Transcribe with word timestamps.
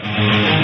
Thank 0.00 0.52
you. 0.52 0.57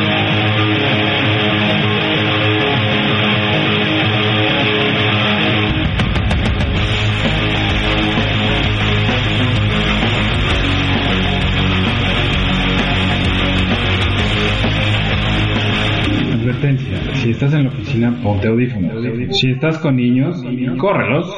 Ponte 18.22 18.48
audífonos. 18.48 19.36
Si 19.36 19.50
estás 19.50 19.78
con 19.78 19.96
niños, 19.96 20.42
córrelos 20.78 21.30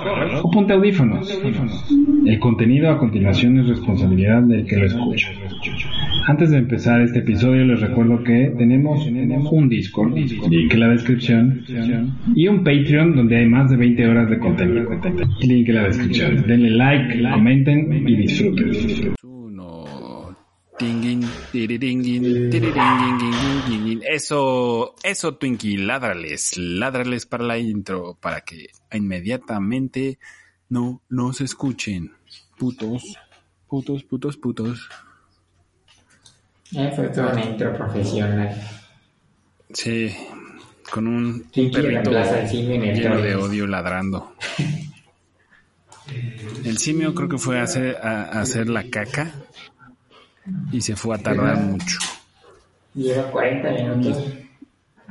o 0.43 0.51
ponte 0.51 0.73
audífonos. 0.73 1.41
El 2.27 2.39
contenido 2.41 2.91
a 2.91 2.99
continuación 2.99 3.59
es 3.61 3.69
responsabilidad 3.69 4.43
del 4.43 4.67
que 4.67 4.77
lo 4.77 4.87
escucha. 4.87 5.31
Antes 6.27 6.51
de 6.51 6.59
empezar 6.59 7.01
este 7.03 7.21
episodio 7.21 7.65
les 7.65 7.81
recuerdo 7.81 8.23
que 8.25 8.53
tenemos 8.59 9.07
un 9.51 9.69
Discord, 9.69 10.17
link 10.17 10.73
en 10.73 10.81
la 10.81 10.89
descripción, 10.89 11.63
y 12.35 12.49
un 12.49 12.65
Patreon 12.65 13.15
donde 13.15 13.37
hay 13.37 13.47
más 13.47 13.71
de 13.71 13.77
20 13.77 14.09
horas 14.09 14.31
de 14.31 14.39
contenido. 14.39 14.91
Link 15.43 15.69
en 15.69 15.75
la 15.75 15.85
descripción. 15.85 16.45
Denle 16.47 16.71
like, 16.71 17.23
comenten 17.31 18.09
y 18.09 18.17
disfruten. 18.17 19.17
Eso, 24.11 24.95
eso, 25.03 25.35
Twinkie, 25.37 25.79
ládrales, 25.79 26.59
ládrales 26.59 27.25
para 27.25 27.45
la 27.45 27.59
intro, 27.59 28.19
para 28.21 28.43
que 28.43 28.69
inmediatamente 28.93 30.19
no 30.69 31.01
nos 31.09 31.41
escuchen. 31.41 32.13
Putos, 32.59 33.17
putos, 33.67 34.05
putos, 34.05 34.37
putos. 34.37 34.89
Fue 36.95 37.09
toda 37.09 37.33
una 37.33 37.45
intro 37.45 37.75
profesional. 37.75 38.55
Sí, 39.73 40.15
con 40.91 41.07
un, 41.07 41.51
perrito 41.53 42.11
lleno 42.11 43.23
de 43.23 43.35
odio 43.35 43.67
ladrando. 43.67 44.35
El 46.65 46.79
simio 46.79 47.15
creo 47.15 47.29
que 47.29 47.39
fue 47.39 47.59
a 47.59 47.63
hacer, 47.63 47.97
a, 47.97 48.25
a 48.25 48.41
hacer 48.41 48.69
la 48.69 48.89
caca 48.91 49.33
y 50.73 50.81
se 50.81 50.97
fue 50.97 51.17
a 51.17 51.19
tardar 51.19 51.57
mucho. 51.59 51.99
Lleva 52.95 53.31
40 53.31 53.71
minutos 53.73 54.25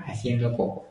haciendo 0.08 0.55
poco. 0.55 0.88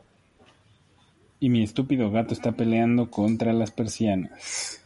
Y 1.39 1.49
mi 1.49 1.63
estúpido 1.63 2.09
gato 2.11 2.33
está 2.33 2.51
peleando 2.53 3.11
contra 3.11 3.51
las 3.53 3.71
persianas. 3.71 4.81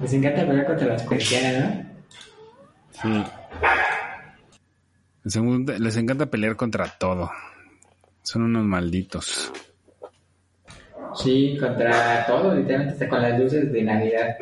Les 0.00 0.12
encanta 0.12 0.46
pelear 0.46 0.66
contra 0.66 0.86
las 0.88 1.02
persianas, 1.04 1.76
¿no? 1.76 1.84
Sí. 3.02 3.24
Les 5.24 5.36
encanta- 5.36 5.78
les 5.78 5.96
encanta 5.96 6.26
pelear 6.26 6.56
contra 6.56 6.86
todo. 6.98 7.30
Son 8.22 8.42
unos 8.42 8.64
malditos. 8.64 9.52
Sí, 11.16 11.56
contra 11.60 12.26
todo, 12.26 12.54
literalmente 12.54 12.94
hasta 12.94 13.08
con 13.08 13.22
las 13.22 13.38
luces 13.38 13.72
de 13.72 13.82
Navidad. 13.82 14.36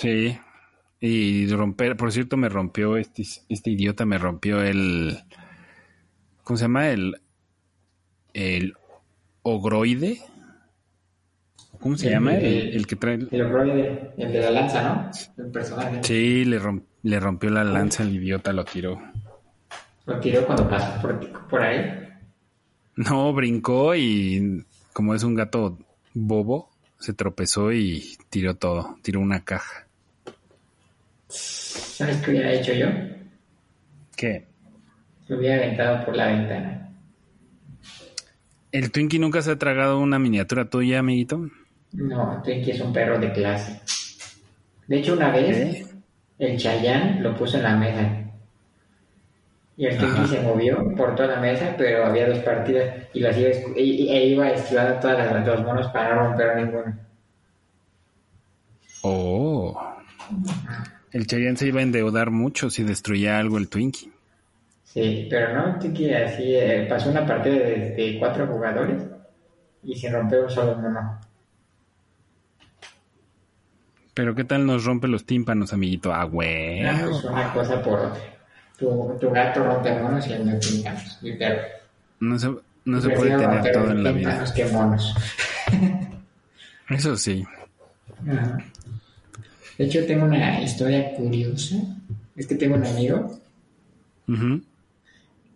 Sí. 0.00 0.38
Y 1.00 1.46
romper, 1.48 1.96
por 1.96 2.12
cierto, 2.12 2.36
me 2.36 2.48
rompió 2.48 2.96
este, 2.96 3.24
este 3.48 3.70
idiota, 3.70 4.04
me 4.04 4.18
rompió 4.18 4.62
el. 4.62 5.18
¿Cómo 6.44 6.56
se 6.56 6.64
llama? 6.64 6.88
El. 6.90 7.20
El 8.34 8.74
ogroide. 9.42 10.20
¿Cómo 11.80 11.96
se 11.96 12.06
El- 12.08 12.12
llama? 12.12 12.34
El, 12.34 12.44
el- 12.44 12.74
el 12.76 12.86
que 12.86 12.96
trae. 12.96 13.14
el- 13.30 13.42
ogroide, 13.42 14.10
el 14.18 14.32
de 14.32 14.40
la 14.40 14.50
lanza, 14.50 14.82
¿no? 15.36 15.44
El 15.44 15.50
personaje. 15.50 16.00
Sí, 16.04 16.44
le, 16.44 16.60
rom- 16.60 16.84
le 17.02 17.18
rompió 17.20 17.48
la 17.50 17.64
lanza 17.64 18.02
el 18.02 18.14
idiota, 18.16 18.52
lo 18.52 18.64
tiró. 18.64 19.00
Lo 20.06 20.20
tiró 20.20 20.44
cuando 20.44 20.68
pasó 20.68 21.00
por, 21.00 21.48
por 21.48 21.62
ahí. 21.62 22.08
No, 22.96 23.32
brincó 23.32 23.94
y 23.94 24.64
como 24.92 25.14
es 25.14 25.22
un 25.22 25.34
gato 25.34 25.78
bobo, 26.12 26.68
se 26.98 27.14
tropezó 27.14 27.72
y 27.72 28.18
tiró 28.28 28.56
todo, 28.56 28.98
tiró 29.02 29.20
una 29.20 29.42
caja. 29.44 29.86
¿Sabes 31.30 32.16
qué 32.22 32.30
hubiera 32.32 32.52
hecho 32.52 32.72
yo? 32.72 32.86
¿Qué? 34.16 34.46
Lo 35.28 35.38
hubiera 35.38 35.62
aventado 35.62 36.04
por 36.04 36.16
la 36.16 36.26
ventana. 36.26 36.92
¿El 38.72 38.90
Twinkie 38.90 39.18
nunca 39.18 39.40
se 39.42 39.52
ha 39.52 39.58
tragado 39.58 39.98
una 39.98 40.18
miniatura 40.18 40.68
tuya, 40.68 40.98
amiguito? 41.00 41.48
No, 41.92 42.40
Twinkie 42.42 42.72
es 42.72 42.80
un 42.80 42.92
perro 42.92 43.18
de 43.18 43.32
clase. 43.32 43.80
De 44.86 44.98
hecho, 44.98 45.14
una 45.14 45.30
vez 45.30 45.94
el 46.38 46.58
Chayán 46.58 47.22
lo 47.22 47.36
puso 47.36 47.58
en 47.58 47.62
la 47.62 47.76
mesa. 47.76 48.16
Y 49.76 49.86
el 49.86 49.96
Twinkie 49.96 50.20
Ajá. 50.20 50.26
se 50.26 50.42
movió 50.42 50.94
por 50.96 51.14
toda 51.14 51.36
la 51.36 51.40
mesa, 51.40 51.74
pero 51.78 52.06
había 52.06 52.28
dos 52.28 52.40
partidas 52.40 53.08
y 53.14 53.20
las 53.20 53.36
iba, 53.38 53.48
e, 53.48 53.72
e 53.76 54.26
iba 54.26 54.50
esquivando 54.50 55.00
todas 55.00 55.18
las 55.18 55.46
los 55.46 55.62
monos 55.62 55.86
para 55.88 56.14
no 56.14 56.28
romper 56.28 56.56
ninguno. 56.56 56.98
Oh. 59.02 59.39
El 61.12 61.26
Cheyenne 61.26 61.56
se 61.56 61.66
iba 61.66 61.80
a 61.80 61.82
endeudar 61.82 62.30
mucho 62.30 62.70
si 62.70 62.84
destruía 62.84 63.38
algo 63.38 63.58
el 63.58 63.68
Twinkie. 63.68 64.12
Sí, 64.84 65.26
pero 65.30 65.54
no, 65.54 65.78
Twinkie 65.78 66.14
así 66.14 66.54
eh, 66.54 66.86
pasó 66.88 67.10
una 67.10 67.26
partida 67.26 67.54
de, 67.54 67.90
de 67.90 68.16
cuatro 68.18 68.46
jugadores 68.46 69.02
y 69.82 69.96
se 69.96 70.10
rompió 70.10 70.48
solo 70.48 70.76
mono. 70.76 71.18
Pero 74.14 74.34
¿qué 74.34 74.44
tal 74.44 74.66
nos 74.66 74.84
rompe 74.84 75.08
los 75.08 75.24
tímpanos, 75.24 75.72
amiguito? 75.72 76.12
Ah, 76.12 76.24
güey. 76.24 76.84
Ah, 76.84 77.00
pues 77.08 77.24
una 77.24 77.52
cosa 77.52 77.82
por 77.82 77.98
otra. 78.00 78.20
Tu, 78.76 79.18
tu 79.20 79.30
gato 79.30 79.64
rompe 79.64 79.92
monos 80.00 80.26
y 80.26 80.32
el 80.32 80.44
mío 80.44 80.58
tímpanos, 80.58 81.18
mi 81.22 81.32
perro. 81.36 81.62
No 82.18 82.38
se, 82.38 82.50
no 82.84 83.00
se 83.00 83.10
puede 83.10 83.36
tener 83.36 83.72
todo 83.72 83.90
en 83.90 84.02
la 84.02 84.12
vida. 84.12 84.28
tímpanos 84.30 84.52
que 84.52 84.64
monos. 84.66 85.14
Eso 86.88 87.16
sí. 87.16 87.44
Ajá. 88.28 88.58
De 89.80 89.86
hecho, 89.86 90.04
tengo 90.04 90.26
una 90.26 90.60
historia 90.60 91.14
curiosa. 91.14 91.76
Es 92.36 92.46
que 92.46 92.54
tengo 92.54 92.74
un 92.74 92.84
amigo 92.84 93.40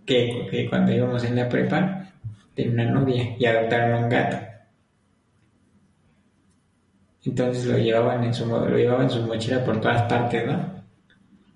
que, 0.07 0.49
que 0.51 0.67
cuando 0.71 0.93
íbamos 0.93 1.23
en 1.25 1.37
la 1.37 1.47
prepa 1.47 2.09
tenía 2.55 2.73
una 2.73 2.85
novia 2.91 3.37
y 3.39 3.45
adoptaron 3.45 4.05
un 4.05 4.09
gato. 4.09 4.39
Entonces 7.23 7.67
lo 7.67 7.77
llevaban 7.77 8.25
en 8.25 8.33
su 8.33 8.47
lo 8.47 8.75
llevaban 8.75 9.03
en 9.03 9.11
su 9.11 9.21
mochila 9.27 9.63
por 9.63 9.79
todas 9.83 10.05
partes, 10.05 10.47
¿no? 10.47 10.57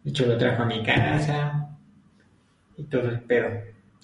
De 0.05 0.11
hecho 0.11 0.27
lo 0.27 0.37
trajo 0.37 0.65
a 0.65 0.67
mi 0.67 0.83
casa 0.83 1.71
y 2.77 2.83
todo 2.83 3.09
el 3.09 3.21
pedo. 3.21 3.49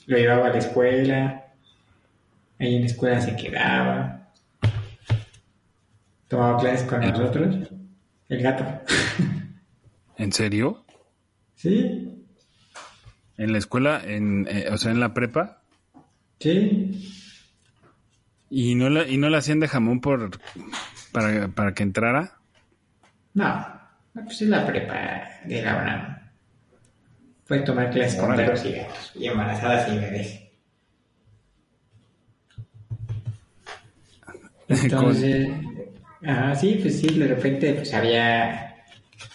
Lo 0.07 0.17
llevaba 0.17 0.47
a 0.47 0.53
la 0.53 0.59
escuela, 0.59 1.53
ahí 2.59 2.77
en 2.77 2.81
la 2.81 2.87
escuela 2.87 3.21
se 3.21 3.37
quedaba, 3.37 4.31
tomaba 6.29 6.59
clases 6.59 6.89
con 6.89 7.03
nosotros, 7.03 7.75
el 8.29 8.43
gato. 8.43 8.65
¿En 10.17 10.33
serio? 10.33 10.85
Sí, 11.55 12.11
¿En 13.37 13.53
la 13.53 13.59
escuela? 13.59 14.01
En, 14.05 14.47
eh, 14.49 14.69
o 14.71 14.79
sea, 14.79 14.93
en 14.93 15.01
la 15.01 15.13
prepa? 15.15 15.63
sí, 16.41 17.11
¿Y 18.51 18.75
no 18.77 18.89
la, 18.89 19.09
y 19.09 19.17
no 19.17 19.29
la 19.29 19.39
hacían 19.39 19.59
de 19.59 19.67
jamón 19.67 20.01
por 20.01 20.39
para, 21.11 21.49
para 21.49 21.75
que 21.75 21.83
entrara? 21.83 22.39
No, 23.33 23.67
pues 24.13 24.43
es 24.43 24.49
la 24.49 24.65
prepa 24.65 24.95
de 25.45 25.63
la 25.63 25.77
UNAM. 25.77 26.19
Fue 27.47 27.61
tomar 27.61 27.91
clases 27.91 28.21
con 28.21 28.37
perros 28.37 28.65
y 28.65 28.73
gatos 28.73 29.13
y 29.17 29.27
embarazadas 29.27 29.89
y 29.93 29.99
bebés. 29.99 30.41
Entonces, 34.69 35.49
ah, 36.27 36.55
sí, 36.55 36.79
pues 36.81 37.01
sí, 37.01 37.19
de 37.19 37.29
repente 37.29 37.75
pues 37.75 37.93
había 37.95 38.77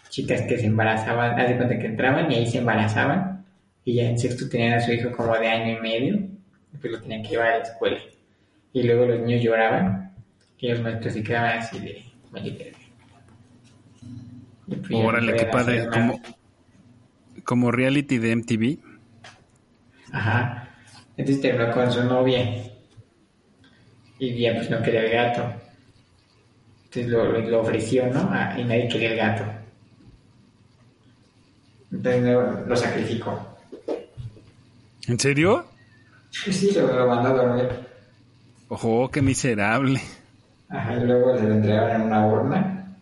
chicas 0.10 0.42
que 0.44 0.58
se 0.58 0.66
embarazaban, 0.66 1.40
haz 1.40 1.50
de 1.50 1.58
cuenta 1.58 1.80
que 1.80 1.88
entraban 1.88 2.32
y 2.32 2.36
ahí 2.36 2.48
se 2.48 2.60
embarazaban 2.60 3.46
y 3.86 3.96
ya 3.96 4.10
en 4.10 4.20
sexto 4.20 4.50
tenían 4.50 4.74
a 4.74 4.82
su 4.82 4.92
hijo 4.92 5.12
como 5.12 5.36
de 5.38 5.48
año 5.48 5.78
y 5.78 5.82
medio 5.82 6.16
y 6.16 6.78
pues 6.80 6.94
lo 6.94 7.02
tenían 7.02 7.24
que 7.24 7.30
llevar 7.30 7.48
a 7.48 7.58
la 7.58 7.64
escuela. 7.64 8.00
Y 8.74 8.84
luego 8.84 9.06
los 9.06 9.22
niños 9.22 9.42
lloraban 9.42 10.14
y 10.60 10.68
los 10.70 10.82
maestros 10.82 11.14
se 11.14 11.24
quedaban 11.24 11.58
así 11.60 11.80
de, 11.80 12.04
pues 14.68 14.92
Órale, 14.92 15.36
qué 15.36 15.46
padre. 15.46 15.88
Como, 15.88 16.22
como 17.44 17.72
reality 17.72 18.18
de 18.20 18.36
MTV. 18.36 18.78
Ajá. 20.12 20.70
Entonces 21.18 21.42
terminó 21.42 21.72
con 21.72 21.92
su 21.92 22.04
novia. 22.04 22.64
Y 24.20 24.38
ya 24.38 24.54
pues 24.56 24.70
no 24.70 24.82
quería 24.82 25.04
el 25.04 25.12
gato. 25.12 25.54
Entonces 26.92 27.12
lo, 27.12 27.40
lo- 27.40 27.62
ofreció, 27.62 28.08
¿no? 28.08 28.20
Ah, 28.32 28.56
y 28.58 28.64
nadie 28.64 28.88
quería 28.88 29.12
el 29.12 29.18
gato. 29.18 29.44
Entonces 31.92 32.24
lo, 32.24 32.66
lo 32.66 32.76
sacrificó. 32.76 33.58
¿En 35.08 35.20
serio? 35.20 35.66
Sí, 36.32 36.72
lo, 36.76 36.88
lo 36.94 37.08
mandó 37.08 37.30
a 37.30 37.34
dormir. 37.34 37.70
Ojo, 38.70 39.10
qué 39.12 39.22
miserable. 39.22 40.02
Ajá, 40.70 40.96
y 40.96 41.06
luego 41.06 41.38
se 41.38 41.44
lo 41.48 41.54
entregaron 41.56 42.02
en 42.02 42.08
una 42.08 42.28
urna. 42.28 42.96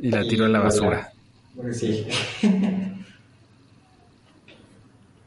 Y 0.00 0.10
la 0.10 0.22
tiró 0.22 0.44
a 0.46 0.48
la 0.48 0.60
basura. 0.60 1.10
Sí. 1.72 2.06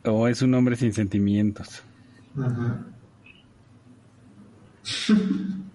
O 0.06 0.28
es 0.30 0.42
un 0.42 0.54
hombre 0.54 0.78
sin 0.78 0.94
sentimientos. 0.94 1.84
Ajá. 2.42 2.80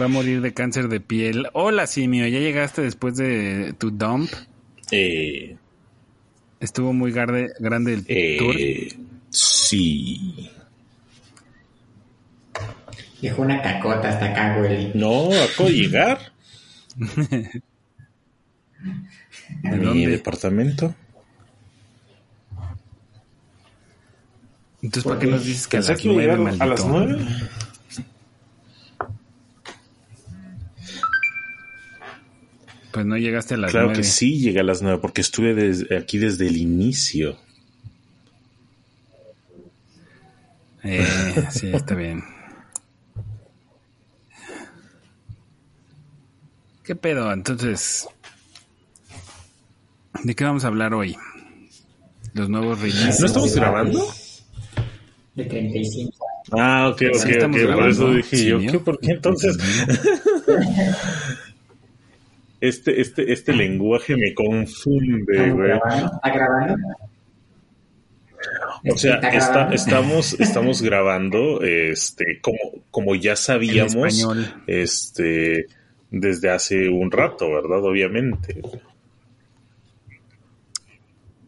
Va 0.00 0.06
a 0.06 0.08
morir 0.08 0.40
de 0.40 0.52
cáncer 0.54 0.88
de 0.88 1.00
piel. 1.00 1.48
Hola, 1.52 1.86
simio. 1.86 2.26
¿Ya 2.26 2.38
llegaste 2.38 2.82
después 2.82 3.16
de 3.16 3.74
tu 3.78 3.90
dump? 3.90 4.30
Eh, 4.90 5.56
Estuvo 6.60 6.92
muy 6.92 7.12
garde- 7.12 7.52
grande 7.60 7.94
el 7.94 8.38
tour. 8.38 8.54
eh, 8.58 8.88
sí. 9.30 10.50
Dejó 13.22 13.42
una 13.42 13.60
cacota 13.62 14.08
hasta 14.08 14.26
acá, 14.26 14.56
güey. 14.58 14.90
No, 14.94 15.28
acabo 15.32 15.68
de 15.68 15.74
llegar 15.74 16.32
a 19.64 19.70
¿De 19.70 19.76
mi 19.76 19.84
dónde? 19.84 20.06
departamento. 20.08 20.94
Entonces, 24.82 25.04
¿para 25.08 25.18
qué 25.20 25.26
nos 25.26 25.44
dices 25.44 25.66
que 25.66 25.76
a 25.78 25.80
las 25.80 26.04
nueve, 26.04 26.32
a 26.32 26.36
las 26.36 26.58
maldito? 26.84 26.88
nueve. 26.88 27.26
Pues 32.92 33.04
no 33.06 33.16
llegaste 33.16 33.54
a 33.54 33.58
las 33.58 33.70
Claro 33.70 33.86
nueve. 33.88 34.00
que 34.02 34.06
sí, 34.08 34.38
llegué 34.40 34.60
a 34.60 34.64
las 34.64 34.80
nueve 34.82 34.98
porque 35.00 35.20
estuve 35.20 35.54
desde- 35.54 35.96
aquí 35.96 36.18
desde 36.18 36.46
el 36.46 36.56
inicio. 36.56 37.36
Eh, 40.84 41.04
sí, 41.50 41.68
está 41.72 41.94
bien. 41.94 42.22
¿Qué 46.82 46.96
pedo? 46.96 47.30
Entonces, 47.32 48.08
¿de 50.24 50.34
qué 50.34 50.44
vamos 50.44 50.64
a 50.64 50.68
hablar 50.68 50.94
hoy? 50.94 51.16
Los 52.32 52.48
nuevos 52.48 52.80
releases. 52.80 53.20
¿No 53.20 53.26
estamos 53.26 53.54
grabando? 53.54 54.06
De 55.34 55.44
35. 55.44 56.12
Ah, 56.52 56.88
ok, 56.88 57.02
ok, 57.14 57.18
Sí, 57.18 57.34
ok. 57.36 57.74
Por 57.74 57.88
eso 57.90 58.10
dije 58.14 58.36
Sí, 58.36 58.46
yo. 58.46 58.58
¿qué? 58.58 58.78
¿Por 58.78 58.98
qué 59.00 59.10
entonces? 59.12 59.56
Este, 62.60 63.00
este, 63.00 63.32
este 63.32 63.52
lenguaje 63.52 64.16
me 64.16 64.34
confunde, 64.34 65.32
¿Estamos 65.32 65.54
güey. 65.56 65.70
¿Está 65.72 66.30
grabando? 66.30 66.74
O 68.92 68.96
sea, 68.96 69.16
¿Está 69.16 69.72
estamos, 69.74 70.32
estamos 70.40 70.82
grabando, 70.82 71.62
este, 71.62 72.40
como, 72.40 72.58
como 72.90 73.14
ya 73.14 73.36
sabíamos, 73.36 74.26
este, 74.66 75.66
desde 76.10 76.50
hace 76.50 76.88
un 76.88 77.10
rato, 77.10 77.48
¿verdad? 77.50 77.84
Obviamente. 77.84 78.60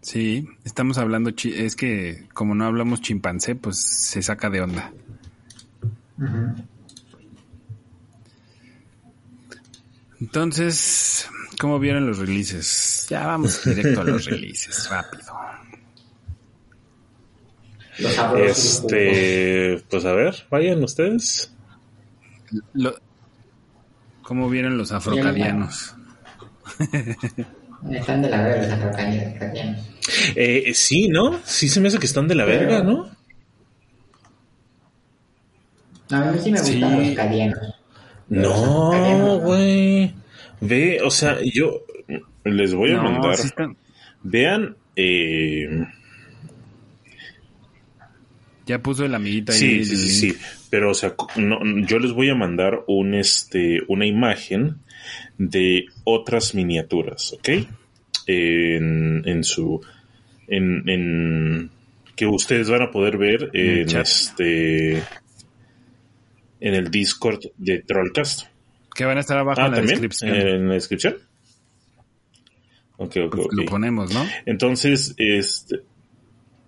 Sí, 0.00 0.48
estamos 0.64 0.98
hablando, 0.98 1.30
chi- 1.32 1.54
es 1.54 1.76
que 1.76 2.24
como 2.32 2.54
no 2.54 2.64
hablamos 2.64 3.00
chimpancé, 3.02 3.54
pues 3.54 3.78
se 3.78 4.22
saca 4.22 4.48
de 4.50 4.62
onda. 4.62 4.92
Ujú. 6.18 6.62
Entonces, 10.20 11.28
¿cómo 11.58 11.78
vieron 11.78 12.06
los 12.06 12.18
releases? 12.18 13.06
Ya 13.08 13.26
vamos 13.26 13.64
directo 13.64 14.00
a 14.02 14.04
los 14.04 14.24
releases, 14.26 14.88
rápido. 14.90 15.22
Este, 18.38 19.82
pues 19.90 20.04
a 20.04 20.12
ver, 20.12 20.34
vayan 20.50 20.82
ustedes. 20.82 21.52
Lo- 22.72 22.98
¿Cómo 24.22 24.48
vieron 24.48 24.78
los 24.78 24.92
afrocadianos? 24.92 25.94
Están 27.90 28.22
de 28.22 28.28
la 28.30 28.42
verga 28.42 28.62
los 28.62 28.72
afrocanianos. 28.72 29.84
Eh, 30.36 30.72
sí, 30.74 31.08
¿no? 31.08 31.40
Sí 31.44 31.68
se 31.68 31.80
me 31.80 31.88
hace 31.88 31.98
que 31.98 32.06
están 32.06 32.28
de 32.28 32.34
la 32.34 32.44
verga, 32.44 32.82
¿no? 32.82 33.10
A 36.10 36.24
mí 36.32 36.38
sí 36.42 36.50
me 36.52 36.58
Sí. 36.58 36.72
gustan 36.80 37.04
los 37.06 37.14
cadianos. 37.16 37.58
No, 38.30 39.38
güey. 39.40 40.14
Ve, 40.60 41.00
o 41.02 41.10
sea, 41.10 41.38
yo 41.42 41.82
les 42.44 42.74
voy 42.74 42.90
a 42.92 42.96
No, 42.96 43.02
mandar. 43.04 43.36
sí 43.36 43.46
están- 43.48 43.76
Vean, 44.22 44.76
eh, 44.96 45.84
ya 48.66 48.78
puso 48.80 49.04
el 49.04 49.14
amiguito 49.14 49.52
ahí. 49.52 49.58
sí, 49.58 49.78
el 49.78 49.84
sí, 49.86 49.96
sí, 49.96 50.26
link. 50.26 50.36
sí, 50.36 50.42
pero 50.70 50.90
o 50.90 50.94
sea, 50.94 51.14
no, 51.36 51.58
yo 51.86 51.98
les 51.98 52.12
voy 52.12 52.28
a 52.28 52.34
mandar 52.34 52.84
un 52.86 53.14
este 53.14 53.80
una 53.88 54.06
imagen 54.06 54.76
de 55.38 55.86
otras 56.04 56.54
miniaturas, 56.54 57.32
¿ok? 57.32 57.48
En, 58.26 59.22
en 59.26 59.42
su 59.44 59.80
en, 60.46 60.88
en 60.88 61.70
que 62.14 62.26
ustedes 62.26 62.68
van 62.68 62.82
a 62.82 62.90
poder 62.90 63.16
ver 63.16 63.50
En 63.54 63.88
este 63.96 65.02
en 66.60 66.74
el 66.74 66.90
Discord 66.90 67.40
de 67.56 67.80
Trollcast. 67.80 68.46
Que 68.94 69.04
van 69.04 69.16
a 69.18 69.20
estar 69.20 69.38
abajo 69.38 69.60
Ah, 69.60 69.66
en 69.66 69.70
la 69.72 69.76
también 69.78 70.00
descripción. 70.00 70.34
en 70.34 70.68
la 70.68 70.74
descripción. 70.74 71.16
Lo 72.98 73.64
ponemos, 73.66 74.12
¿no? 74.12 74.26
Entonces, 74.44 75.14
este, 75.16 75.80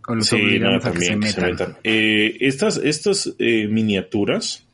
O 0.09 0.15
los 0.15 0.27
Sí, 0.27 0.59
no, 0.59 0.71
que 0.71 0.81
se 0.81 0.91
también 0.91 1.23
se 1.25 1.41
metan. 1.43 1.77
Eh, 1.85 2.37
estas 2.41 2.79
estas 2.79 3.35
eh, 3.39 3.67
miniaturas 3.69 4.67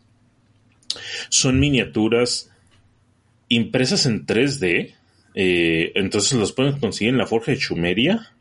son 1.31 1.59
miniaturas 1.59 2.51
impresas 3.49 4.07
en 4.07 4.25
3D. 4.25 4.95
eh, 5.35 5.93
entonces 5.97 6.39
las 6.39 6.53
pueden 6.53 6.79
conseguir 6.79 7.13
en 7.13 7.19
la 7.19 7.27
Forja 7.27 7.51
de 7.53 7.59
Chumeria. 7.59 8.33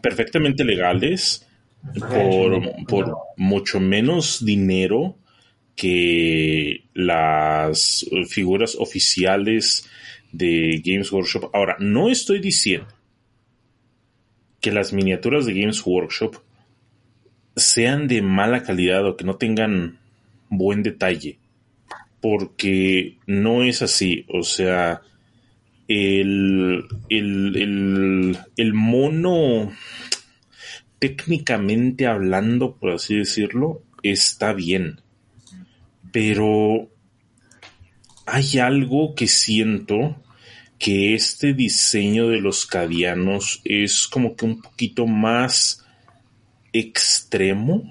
perfectamente 0.00 0.64
legales. 0.64 1.46
Por, 1.98 2.86
por 2.86 3.16
mucho 3.36 3.80
menos 3.80 4.44
dinero 4.44 5.16
que 5.74 6.84
las 6.94 8.06
figuras 8.28 8.76
oficiales 8.78 9.88
de 10.30 10.80
Games 10.84 11.12
Workshop. 11.12 11.50
Ahora, 11.52 11.76
no 11.80 12.08
estoy 12.08 12.40
diciendo 12.40 12.88
que 14.60 14.72
las 14.72 14.92
miniaturas 14.92 15.44
de 15.44 15.54
Games 15.54 15.84
Workshop 15.84 16.36
sean 17.56 18.08
de 18.08 18.22
mala 18.22 18.62
calidad 18.62 19.06
o 19.06 19.16
que 19.16 19.24
no 19.24 19.36
tengan 19.36 19.98
buen 20.48 20.82
detalle, 20.82 21.38
porque 22.20 23.18
no 23.26 23.62
es 23.62 23.82
así. 23.82 24.24
O 24.28 24.42
sea, 24.42 25.02
el, 25.88 26.84
el, 27.10 27.56
el, 27.56 28.38
el 28.56 28.72
mono, 28.72 29.72
técnicamente 31.02 32.06
hablando, 32.06 32.76
por 32.76 32.92
así 32.92 33.16
decirlo, 33.16 33.82
está 34.04 34.52
bien. 34.52 35.00
Pero 36.12 36.90
hay 38.24 38.58
algo 38.58 39.16
que 39.16 39.26
siento 39.26 40.22
que 40.78 41.14
este 41.14 41.54
diseño 41.54 42.28
de 42.28 42.40
los 42.40 42.66
cadianos 42.66 43.62
es 43.64 44.06
como 44.06 44.36
que 44.36 44.44
un 44.44 44.62
poquito 44.62 45.08
más 45.08 45.84
extremo 46.72 47.82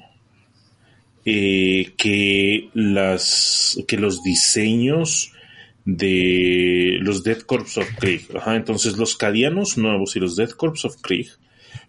eh, 1.26 1.92
que 1.98 2.70
las 2.74 3.78
que 3.90 3.98
los 3.98 4.24
diseños 4.24 5.34
de 5.84 6.98
los 7.02 7.26
Dead 7.26 7.42
Corps 7.42 7.78
of 7.78 7.90
Krieg. 8.00 8.26
Ajá, 8.38 8.56
entonces 8.56 8.96
los 8.96 9.18
cadianos 9.18 9.78
nuevos 9.78 10.16
y 10.16 10.22
los 10.22 10.38
Dead 10.38 10.52
Corps 10.52 10.86
of 10.86 10.96
Krieg 11.02 11.28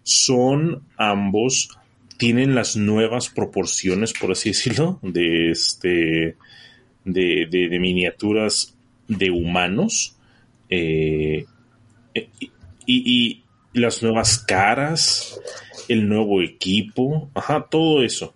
son 0.03 0.83
ambos 0.97 1.69
tienen 2.17 2.55
las 2.55 2.75
nuevas 2.77 3.29
proporciones, 3.29 4.13
por 4.13 4.31
así 4.31 4.49
decirlo, 4.49 4.99
de 5.01 5.51
este 5.51 6.37
de, 7.05 7.47
de- 7.49 7.79
miniaturas 7.79 8.75
de 9.07 9.29
humanos 9.31 10.15
eh, 10.69 11.45
y, 12.13 12.51
y- 12.85 13.43
y 13.75 13.79
las 13.79 14.03
nuevas 14.03 14.37
caras, 14.39 15.39
el 15.89 16.07
nuevo 16.07 16.41
equipo, 16.41 17.29
ajá, 17.33 17.67
todo 17.69 18.03
eso. 18.03 18.35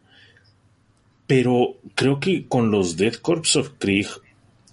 Pero 1.27 1.75
creo 1.96 2.20
que 2.20 2.48
con 2.48 2.72
los 2.72 2.98
Dead 2.98 3.13
Corps 3.16 3.56
of 3.58 3.72
Krieg 3.77 4.08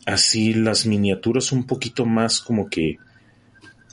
así 0.07 0.55
las 0.55 0.87
miniaturas 0.87 1.53
un 1.53 1.67
poquito 1.67 2.05
más 2.07 2.41
como 2.41 2.69
que 2.69 2.99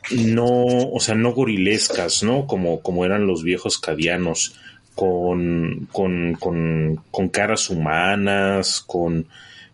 no, 0.09 0.45
o 0.55 0.99
sea, 0.99 1.15
no 1.15 1.33
gorilescas, 1.33 2.23
¿no? 2.23 2.47
Como, 2.47 2.81
como 2.81 3.05
eran 3.05 3.27
los 3.27 3.43
viejos 3.43 3.77
cadianos, 3.77 4.55
con, 4.95 5.87
con, 5.91 6.33
con, 6.33 7.03
con 7.11 7.29
caras 7.29 7.69
humanas, 7.69 8.81
con, 8.81 9.27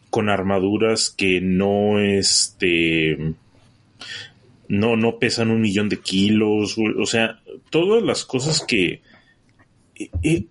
con 0.10 0.30
armaduras 0.30 1.10
que 1.10 1.42
no, 1.42 2.00
este, 2.00 3.34
no, 4.68 4.96
no 4.96 5.20
pesan 5.20 5.50
un 5.50 5.62
millón 5.62 5.90
de 5.90 6.00
kilos, 6.00 6.76
o 6.78 7.06
sea, 7.06 7.40
todas 7.70 8.04
las 8.04 8.26
cosas 8.26 8.64
que 8.68 9.02
eh, 9.96 10.10
eh, 10.24 10.46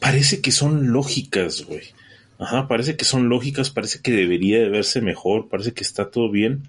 parece 0.00 0.40
que 0.40 0.50
son 0.50 0.92
lógicas, 0.92 1.64
güey. 1.64 1.82
Ajá, 2.38 2.68
parece 2.68 2.96
que 2.96 3.04
son 3.04 3.28
lógicas, 3.28 3.70
parece 3.70 4.00
que 4.00 4.12
debería 4.12 4.60
de 4.60 4.68
verse 4.68 5.00
mejor, 5.00 5.48
parece 5.48 5.72
que 5.72 5.82
está 5.82 6.10
todo 6.10 6.30
bien. 6.30 6.68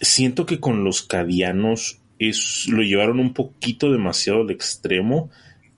Siento 0.00 0.46
que 0.46 0.60
con 0.60 0.84
los 0.84 1.02
cadianos 1.02 1.98
es, 2.18 2.66
lo 2.68 2.82
llevaron 2.82 3.20
un 3.20 3.34
poquito 3.34 3.90
demasiado 3.90 4.42
al 4.42 4.50
extremo 4.50 5.30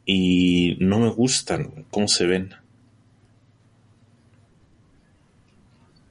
y 0.05 0.77
no 0.81 0.99
me 0.99 1.09
gustan 1.11 1.87
cómo 1.91 2.09
se 2.09 2.27
ven. 2.27 2.55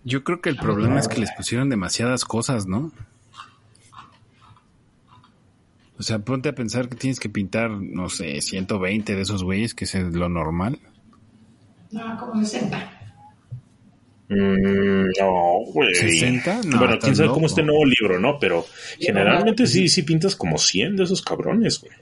Yo 0.03 0.23
creo 0.23 0.41
que 0.41 0.49
el 0.49 0.55
problema 0.55 0.99
es 0.99 1.07
que 1.07 1.19
les 1.19 1.31
pusieron 1.33 1.69
demasiadas 1.69 2.25
cosas, 2.25 2.65
¿no? 2.65 2.91
O 5.99 6.03
sea, 6.03 6.19
ponte 6.19 6.47
a 6.47 6.55
pensar 6.55 6.87
que 6.87 6.95
tienes 6.95 7.19
que 7.19 7.27
pintar, 7.27 7.69
no 7.71 8.07
sé, 8.07 8.39
120 8.39 9.15
de 9.15 9.21
esos 9.21 9.43
güeyes, 9.43 9.75
que 9.75 9.83
es 9.83 9.93
lo 9.95 10.29
normal. 10.29 10.79
No, 11.91 12.17
como 12.17 12.43
60. 12.43 12.98
Mm, 14.29 15.09
no, 15.19 15.59
güey. 15.73 15.89
¿60? 15.93 16.63
No, 16.65 16.77
bueno, 16.79 16.99
quién 16.99 17.15
sabe 17.15 17.29
cómo 17.29 17.41
loco. 17.41 17.47
este 17.47 17.63
nuevo 17.63 17.83
libro, 17.85 18.19
¿no? 18.19 18.37
Pero 18.39 18.65
generalmente 18.99 19.63
no. 19.63 19.67
sí, 19.67 19.89
sí 19.89 20.03
pintas 20.03 20.35
como 20.35 20.57
100 20.57 20.95
de 20.97 21.03
esos 21.03 21.21
cabrones, 21.23 21.79
güey. 21.81 21.93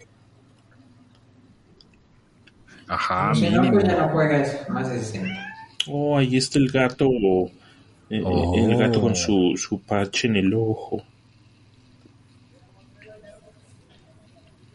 Ajá, 2.87 3.33
si 3.35 3.49
no, 3.49 3.61
mínimo. 3.61 3.73
pues 3.73 3.85
ya 3.85 3.97
no 3.97 4.09
juegas 4.09 4.69
más 4.69 4.89
de 4.89 4.99
60. 4.99 5.29
Oh, 5.87 6.17
ahí 6.17 6.37
está 6.37 6.59
el 6.59 6.69
gato. 6.69 7.05
eh, 8.09 8.21
Oh. 8.23 8.55
El 8.57 8.77
gato 8.77 9.01
con 9.01 9.15
su, 9.15 9.53
su 9.57 9.79
parche 9.81 10.27
en 10.27 10.35
el 10.37 10.53
ojo. 10.53 11.03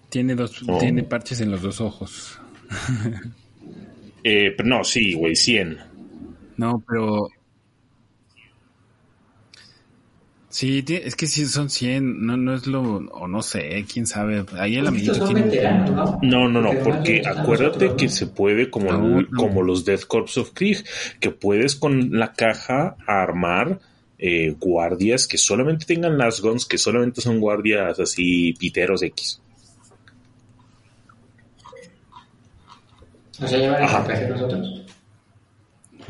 Tiene 0.09 0.35
dos, 0.35 0.63
Oh. 0.69 0.79
tiene 0.79 1.03
parches 1.05 1.41
en 1.41 1.51
los 1.51 1.63
dos 1.63 1.81
ojos. 1.81 2.39
Eh, 4.25 4.55
pero 4.57 4.69
no, 4.69 4.85
sí, 4.85 5.15
güey, 5.15 5.35
100. 5.35 5.79
No, 6.57 6.81
pero. 6.89 7.27
Sí, 10.53 10.85
es 10.87 11.17
que 11.17 11.27
sí 11.27 11.47
son 11.47 11.71
100, 11.71 12.27
no, 12.27 12.37
no 12.37 12.53
es 12.55 12.67
lo, 12.67 12.83
o 12.83 13.27
no 13.27 13.41
sé, 13.41 13.87
quién 13.91 14.07
sabe. 14.07 14.45
Ahí 14.59 14.77
el 14.77 14.87
amiguito 14.87 15.15
son 15.15 15.27
tiene. 15.29 15.43
veteranos, 15.45 15.91
¿no? 15.91 16.19
No, 16.23 16.49
no, 16.49 16.61
no, 16.61 16.79
Porque 16.85 17.23
acuérdate 17.27 17.87
nosotros, 17.87 17.95
que 17.97 18.09
se 18.11 18.27
puede, 18.27 18.69
como, 18.69 18.93
No, 18.93 19.19
el- 19.21 19.31
no. 19.31 19.39
como 19.39 19.63
los 19.63 19.87
Death 19.87 20.05
Corps 20.05 20.37
of 20.37 20.51
Krieg, 20.53 20.85
que 21.21 21.31
puedes 21.31 21.75
con 21.75 22.19
la 22.19 22.35
caja 22.35 22.97
armar 23.07 23.81
eh, 24.19 24.55
guardias 24.61 25.27
que 25.27 25.39
solamente 25.39 25.87
tengan 25.87 26.19
las 26.19 26.43
guns, 26.43 26.67
que 26.67 26.77
solamente 26.77 27.23
son 27.23 27.41
guardias 27.41 27.99
así 27.99 28.53
piteros 28.59 29.03
X. 29.03 29.41
O 33.43 33.47
sea, 33.49 33.59
llevan 33.59 33.83
Ajá. 33.83 33.99
a 33.99 34.03
hacer 34.03 34.31
nosotros. 34.31 34.83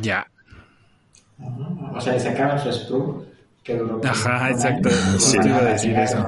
Ya. 0.01 0.27
O 1.95 2.01
sea, 2.01 2.19
sacaban 2.19 2.59
su 2.63 2.73
sprue. 2.73 3.32
Que 3.63 3.77
duró 3.77 4.01
como 4.01 4.11
Ajá, 4.11 4.51
exacto. 4.51 4.91
Sí. 5.19 5.39
Iba 5.43 5.59
a 5.59 5.65
decir 5.65 5.97
eso. 5.97 6.27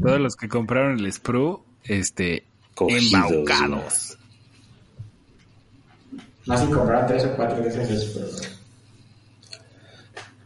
Todos 0.00 0.20
los 0.20 0.36
que 0.36 0.48
compraron 0.48 0.98
el 0.98 1.12
Sprue, 1.12 1.58
este, 1.84 2.44
Cogidos, 2.74 3.12
embaucados. 3.12 4.18
Más 6.46 6.60
si 6.60 6.66
compraron 6.66 7.06
tres 7.06 7.24
o 7.26 7.36
cuatro 7.36 7.60
de 7.62 7.68
esas 7.68 8.02
sprue. 8.02 8.48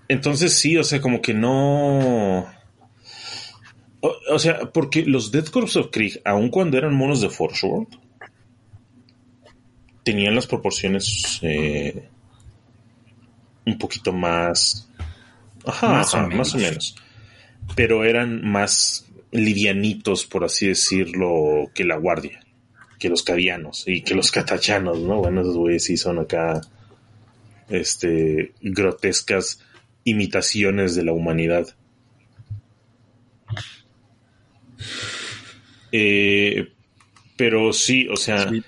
Entonces 0.08 0.54
sí, 0.58 0.76
o 0.76 0.84
sea, 0.84 1.00
como 1.00 1.22
que 1.22 1.32
no... 1.32 2.40
O, 4.00 4.14
o 4.32 4.38
sea, 4.38 4.70
porque 4.70 5.04
los 5.04 5.30
Death 5.30 5.50
Corps 5.50 5.76
of 5.76 5.88
Krieg, 5.90 6.20
aun 6.24 6.50
cuando 6.50 6.76
eran 6.76 6.94
monos 6.94 7.22
de 7.22 7.30
Forge 7.30 7.66
World, 7.66 7.98
tenían 10.02 10.34
las 10.34 10.46
proporciones 10.46 11.38
eh, 11.42 12.08
un 13.64 13.78
poquito 13.78 14.12
más... 14.12 14.90
Ajá, 15.66 15.88
Más 15.88 16.14
o 16.14 16.16
ajá, 16.18 16.26
menos. 16.28 16.38
más 16.38 16.54
o 16.54 16.58
menos. 16.58 16.96
Pero 17.74 18.04
eran 18.04 18.44
más 18.46 19.06
livianitos, 19.32 20.26
por 20.26 20.44
así 20.44 20.68
decirlo, 20.68 21.70
que 21.74 21.84
la 21.84 21.96
guardia, 21.96 22.40
que 22.98 23.08
los 23.08 23.22
cadianos 23.22 23.84
y 23.86 24.02
que 24.02 24.14
los 24.14 24.30
catachanos, 24.32 25.00
¿no? 25.00 25.16
Bueno, 25.18 25.40
esos 25.40 25.56
güeyes 25.56 25.84
sí 25.84 25.96
son 25.96 26.18
acá, 26.20 26.60
este, 27.68 28.52
grotescas 28.60 29.60
imitaciones 30.04 30.94
de 30.94 31.04
la 31.04 31.12
humanidad. 31.12 31.66
Eh, 35.92 36.68
pero 37.36 37.72
sí, 37.72 38.08
o 38.08 38.16
sea, 38.16 38.48
Sí. 38.50 38.62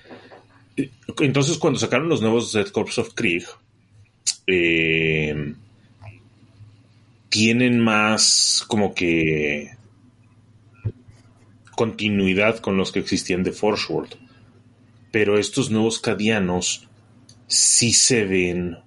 eh, 0.77 0.89
entonces 1.19 1.57
cuando 1.57 1.79
sacaron 1.79 2.09
los 2.09 2.21
nuevos 2.21 2.53
Dead 2.53 2.67
Corps 2.67 2.97
of 2.99 3.13
Krieg, 3.13 3.45
eh, 4.47 5.53
tienen 7.37 7.79
más 7.79 8.65
como 8.67 8.95
que 8.95 9.77
continuidad 11.75 12.57
con 12.57 12.77
los 12.77 12.91
que 12.91 12.97
existían 12.97 13.43
de 13.43 13.51
Forge 13.51 13.93
World. 13.93 14.15
Pero 15.11 15.37
estos 15.37 15.69
nuevos 15.69 15.99
cadianos 15.99 16.89
sí 17.45 17.93
se 17.93 18.25
ven 18.25 18.77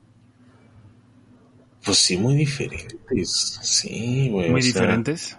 pues 1.85 1.99
sí, 1.99 2.17
muy 2.17 2.35
diferentes. 2.35 3.61
Sí, 3.63 4.29
güey. 4.31 4.51
Muy 4.51 4.59
o 4.59 4.63
sea, 4.65 4.73
diferentes. 4.73 5.37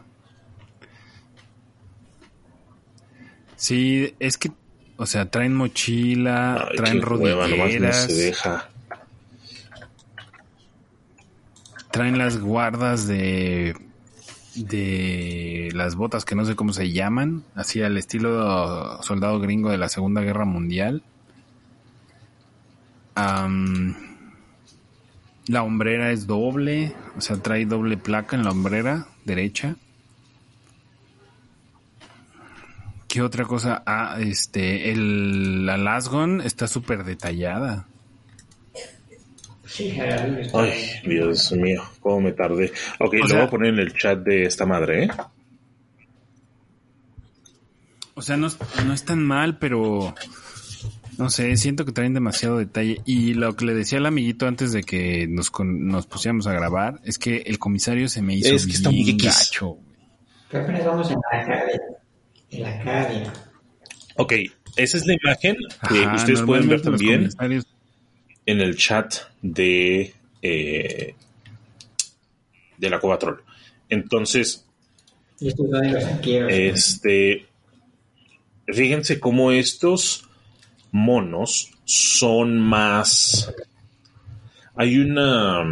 Sí, 3.58 4.16
es 4.20 4.38
que, 4.38 4.52
o 4.96 5.06
sea, 5.06 5.30
traen 5.30 5.54
mochila, 5.54 6.70
ay, 6.70 6.78
traen 6.78 7.02
qué 7.02 7.08
hueva, 7.08 7.48
nomás 7.50 7.58
no 7.58 7.64
rodilleras, 7.66 8.06
se 8.06 8.14
deja. 8.14 8.71
Traen 11.92 12.18
las 12.18 12.40
guardas 12.40 13.08
de 13.08 13.76
de 14.56 15.70
las 15.74 15.96
botas 15.96 16.26
que 16.26 16.36
no 16.36 16.44
sé 16.46 16.56
cómo 16.56 16.74
se 16.74 16.92
llaman, 16.92 17.44
así 17.56 17.82
al 17.82 17.98
estilo 17.98 19.02
soldado 19.02 19.40
gringo 19.40 19.70
de 19.70 19.78
la 19.78 19.90
Segunda 19.90 20.22
Guerra 20.22 20.46
Mundial. 20.46 21.04
La 25.48 25.64
hombrera 25.64 26.12
es 26.12 26.28
doble, 26.28 26.94
o 27.18 27.22
sea, 27.22 27.38
trae 27.38 27.66
doble 27.66 27.98
placa 27.98 28.36
en 28.36 28.44
la 28.44 28.52
hombrera 28.52 29.08
derecha. 29.26 29.76
¿Qué 33.08 33.22
otra 33.22 33.44
cosa? 33.46 33.84
Ah, 33.86 34.18
este, 34.20 34.92
el, 34.92 35.66
la 35.66 35.78
Lasgon 35.78 36.42
está 36.42 36.68
súper 36.68 37.04
detallada. 37.04 37.88
Ay, 40.54 40.74
Dios 41.06 41.52
mío, 41.54 41.82
cómo 42.00 42.22
me 42.22 42.32
tardé. 42.34 42.72
Ok, 43.00 43.14
lo 43.16 43.28
sea- 43.28 43.38
voy 43.38 43.48
a 43.48 43.50
poner 43.50 43.74
en 43.74 43.80
el 43.80 43.94
chat 43.94 44.20
de 44.20 44.44
esta 44.44 44.66
madre, 44.66 45.06
¿eh? 45.06 45.10
O 48.14 48.22
sea, 48.22 48.38
no, 48.38 48.50
no 48.86 48.94
es 48.94 49.06
tan 49.06 49.24
mal, 49.24 49.58
pero 49.58 50.14
no 51.18 51.30
sé, 51.30 51.56
siento 51.58 51.86
que 51.86 51.92
traen 51.92 52.14
demasiado 52.14 52.58
detalle. 52.58 53.02
Y 53.06 53.34
lo 53.34 53.56
que 53.56 53.66
le 53.66 53.74
decía 53.74 54.00
al 54.00 54.06
amiguito 54.06 54.48
antes 54.48 54.72
de 54.74 54.84
que 54.84 55.28
nos, 55.28 55.50
con- 55.50 55.88
nos 55.88 56.06
pusiéramos 56.08 56.46
a 56.48 56.54
grabar 56.54 57.00
es 57.06 57.18
que 57.18 57.38
el 57.46 57.58
comisario 57.58 58.10
se 58.10 58.22
me 58.22 58.36
hizo 58.36 58.54
Es 58.54 58.66
que 58.66 58.74
está 58.74 58.92
muy 58.92 59.14
gacho. 59.18 59.78
vamos 60.52 61.10
en 61.10 61.18
la 61.32 61.42
Acadia. 61.42 61.82
En 62.52 62.62
la 62.64 62.70
Acadia. 62.80 63.34
Ok, 64.18 64.34
esa 64.76 64.98
es 64.98 65.06
la 65.06 65.14
imagen 65.14 65.56
que 65.88 66.04
Ajá, 66.04 66.16
ustedes 66.16 66.42
pueden 66.42 66.68
ver 66.68 66.82
también 66.82 67.30
comisarios- 67.30 67.66
en 68.52 68.62
el 68.62 68.76
chat 68.76 69.16
de, 69.42 70.14
eh, 70.42 71.16
de 72.78 72.90
la 72.90 73.00
Covatrol. 73.00 73.44
Entonces. 73.90 74.66
Este, 76.50 77.46
fíjense 78.68 79.20
cómo 79.20 79.52
estos 79.52 80.28
monos 80.92 81.72
son 81.86 82.60
más. 82.60 83.52
Hay 84.76 84.98
una. 84.98 85.64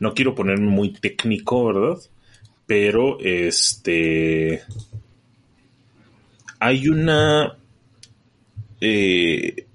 No 0.00 0.14
quiero 0.14 0.34
ponerme 0.34 0.66
muy 0.68 0.92
técnico, 0.92 1.66
¿verdad? 1.66 1.98
Pero 2.66 3.18
este. 3.20 4.62
Hay 6.58 6.88
una. 6.88 7.56
eh, 8.80 9.66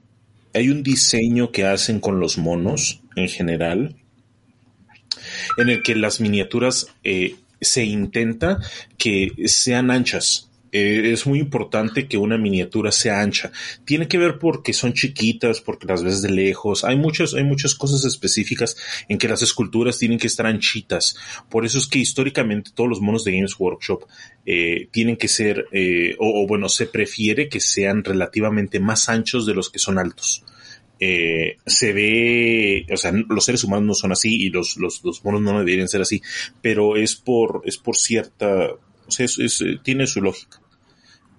hay 0.53 0.69
un 0.69 0.83
diseño 0.83 1.51
que 1.51 1.65
hacen 1.65 1.99
con 1.99 2.19
los 2.19 2.37
monos 2.37 3.01
en 3.15 3.27
general 3.27 3.95
en 5.57 5.69
el 5.69 5.83
que 5.83 5.95
las 5.95 6.19
miniaturas 6.19 6.87
eh, 7.03 7.35
se 7.61 7.83
intenta 7.85 8.59
que 8.97 9.31
sean 9.45 9.91
anchas. 9.91 10.46
Eh, 10.77 11.11
es 11.11 11.25
muy 11.25 11.39
importante 11.39 12.07
que 12.07 12.17
una 12.17 12.37
miniatura 12.37 12.91
sea 12.91 13.21
ancha. 13.21 13.51
Tiene 13.83 14.07
que 14.07 14.19
ver 14.19 14.37
porque 14.37 14.73
son 14.73 14.93
chiquitas, 14.93 15.59
porque 15.59 15.87
las 15.87 16.03
ves 16.03 16.21
de 16.21 16.29
lejos. 16.29 16.83
Hay 16.83 16.97
muchas, 16.97 17.33
hay 17.33 17.43
muchas 17.43 17.73
cosas 17.73 18.05
específicas 18.05 18.77
en 19.09 19.17
que 19.17 19.27
las 19.27 19.41
esculturas 19.41 19.97
tienen 19.97 20.19
que 20.19 20.27
estar 20.27 20.45
anchitas. 20.45 21.15
Por 21.49 21.65
eso 21.65 21.79
es 21.79 21.87
que 21.87 21.99
históricamente 21.99 22.71
todos 22.75 22.89
los 22.89 23.01
monos 23.01 23.23
de 23.23 23.31
Games 23.31 23.55
Workshop 23.57 24.05
eh, 24.45 24.87
tienen 24.91 25.17
que 25.17 25.27
ser, 25.27 25.65
eh, 25.71 26.15
o, 26.19 26.45
bueno, 26.47 26.69
se 26.69 26.85
prefiere 26.85 27.49
que 27.49 27.59
sean 27.59 28.03
relativamente 28.03 28.79
más 28.79 29.09
anchos 29.09 29.45
de 29.47 29.55
los 29.55 29.71
que 29.71 29.79
son 29.79 29.97
altos. 29.97 30.43
se 30.99 31.93
ve, 31.93 32.85
o 32.91 32.97
sea, 32.97 33.11
los 33.11 33.45
seres 33.45 33.63
humanos 33.63 33.85
no 33.85 33.93
son 33.93 34.11
así 34.11 34.35
y 34.45 34.49
los, 34.49 34.77
los, 34.77 35.03
los 35.03 35.23
monos 35.23 35.41
no 35.41 35.59
deberían 35.59 35.87
ser 35.87 36.01
así, 36.01 36.21
pero 36.61 36.97
es 36.97 37.15
por, 37.15 37.61
es 37.65 37.77
por 37.77 37.95
cierta, 37.95 38.71
o 39.07 39.11
sea, 39.11 39.25
es, 39.25 39.63
tiene 39.83 40.07
su 40.07 40.21
lógica. 40.21 40.59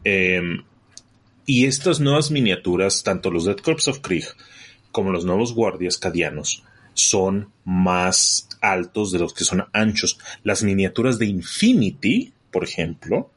Em, 0.05 0.63
y 1.47 1.67
estas 1.67 2.01
nuevas 2.01 2.31
miniaturas, 2.31 3.03
tanto 3.03 3.31
los 3.31 3.45
Dead 3.45 3.57
Corps 3.57 3.89
of 3.89 4.01
Krieg 4.01 4.25
como 4.93 5.11
los 5.11 5.25
nuevos 5.25 5.55
guardias 5.55 5.99
cadianos, 5.99 6.65
son 6.95 7.53
más 7.65 8.49
altos 8.61 9.13
de 9.13 9.21
los 9.21 9.33
que 9.33 9.45
son 9.45 9.67
anchos. 9.73 10.19
Las 10.43 10.63
miniaturas 10.63 11.19
de 11.19 11.27
Infinity, 11.27 12.33
por 12.51 12.65
ejemplo, 12.65 13.31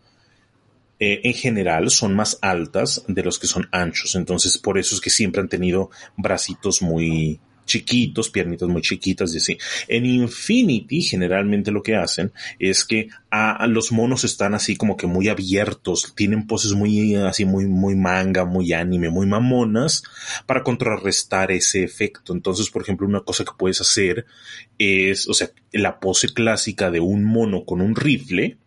eh, 0.99 1.21
en 1.23 1.33
general 1.33 1.89
son 1.89 2.15
más 2.15 2.37
altas 2.41 3.03
de 3.07 3.23
los 3.23 3.39
que 3.39 3.47
son 3.47 3.67
anchos. 3.71 4.15
Entonces, 4.15 4.57
por 4.57 4.77
eso 4.77 4.95
es 4.95 5.01
que 5.01 5.09
siempre 5.09 5.41
han 5.41 5.49
tenido 5.49 5.89
bracitos 6.17 6.81
muy, 6.81 7.39
chiquitos, 7.65 8.29
piernitas 8.29 8.69
muy 8.69 8.81
chiquitas 8.81 9.33
y 9.33 9.37
así. 9.37 9.57
En 9.87 10.05
Infinity 10.05 11.01
generalmente 11.01 11.71
lo 11.71 11.83
que 11.83 11.95
hacen 11.95 12.31
es 12.59 12.85
que 12.85 13.09
a, 13.29 13.65
los 13.67 13.91
monos 13.91 14.23
están 14.23 14.53
así 14.53 14.75
como 14.75 14.97
que 14.97 15.07
muy 15.07 15.29
abiertos, 15.29 16.13
tienen 16.15 16.47
poses 16.47 16.73
muy 16.73 17.15
así 17.15 17.45
muy 17.45 17.65
muy 17.65 17.95
manga, 17.95 18.45
muy 18.45 18.73
anime, 18.73 19.09
muy 19.09 19.27
mamonas 19.27 20.03
para 20.45 20.63
contrarrestar 20.63 21.51
ese 21.51 21.83
efecto. 21.83 22.33
Entonces, 22.33 22.69
por 22.69 22.81
ejemplo, 22.81 23.07
una 23.07 23.21
cosa 23.21 23.43
que 23.43 23.51
puedes 23.57 23.81
hacer 23.81 24.25
es, 24.77 25.27
o 25.27 25.33
sea, 25.33 25.49
la 25.71 25.99
pose 25.99 26.29
clásica 26.29 26.91
de 26.91 26.99
un 26.99 27.23
mono 27.23 27.65
con 27.65 27.81
un 27.81 27.95
rifle, 27.95 28.57